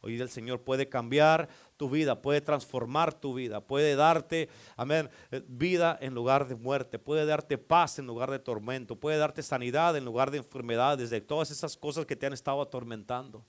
Hoy 0.00 0.20
el 0.20 0.28
Señor 0.28 0.62
puede 0.62 0.88
cambiar 0.88 1.48
tu 1.76 1.90
vida, 1.90 2.22
puede 2.22 2.40
transformar 2.40 3.12
tu 3.14 3.34
vida, 3.34 3.60
puede 3.60 3.96
darte, 3.96 4.48
amén, 4.76 5.10
eh, 5.30 5.42
vida 5.48 5.98
en 6.00 6.14
lugar 6.14 6.46
de 6.46 6.54
muerte, 6.54 6.98
puede 6.98 7.26
darte 7.26 7.58
paz 7.58 7.98
en 7.98 8.06
lugar 8.06 8.30
de 8.30 8.38
tormento, 8.38 8.96
puede 8.96 9.18
darte 9.18 9.42
sanidad 9.42 9.96
en 9.96 10.04
lugar 10.04 10.30
de 10.30 10.38
enfermedades, 10.38 11.10
de 11.10 11.20
todas 11.20 11.50
esas 11.50 11.76
cosas 11.76 12.06
que 12.06 12.16
te 12.16 12.26
han 12.26 12.32
estado 12.32 12.62
atormentando. 12.62 13.44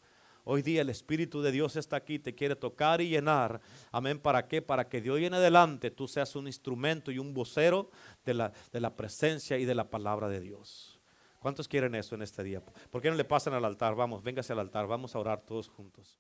Hoy 0.49 0.61
día 0.61 0.81
el 0.81 0.89
Espíritu 0.89 1.41
de 1.41 1.51
Dios 1.51 1.75
está 1.75 1.97
aquí, 1.97 2.19
te 2.19 2.33
quiere 2.33 2.55
tocar 2.55 3.01
y 3.01 3.09
llenar. 3.09 3.59
Amén. 3.91 4.17
¿Para 4.17 4.47
qué? 4.47 4.61
Para 4.61 4.87
que 4.87 5.01
de 5.01 5.11
hoy 5.11 5.25
en 5.25 5.33
adelante 5.33 5.91
tú 5.91 6.07
seas 6.07 6.37
un 6.37 6.47
instrumento 6.47 7.11
y 7.11 7.19
un 7.19 7.33
vocero 7.33 7.91
de 8.23 8.33
la, 8.33 8.53
de 8.71 8.79
la 8.79 8.95
presencia 8.95 9.57
y 9.57 9.65
de 9.65 9.75
la 9.75 9.89
palabra 9.89 10.29
de 10.29 10.39
Dios. 10.39 11.01
¿Cuántos 11.39 11.67
quieren 11.67 11.95
eso 11.95 12.15
en 12.15 12.21
este 12.21 12.43
día? 12.43 12.63
¿Por 12.89 13.01
qué 13.01 13.09
no 13.09 13.17
le 13.17 13.25
pasan 13.25 13.55
al 13.55 13.65
altar? 13.65 13.95
Vamos, 13.95 14.23
véngase 14.23 14.53
al 14.53 14.59
altar, 14.59 14.87
vamos 14.87 15.15
a 15.15 15.19
orar 15.19 15.41
todos 15.41 15.67
juntos. 15.67 16.17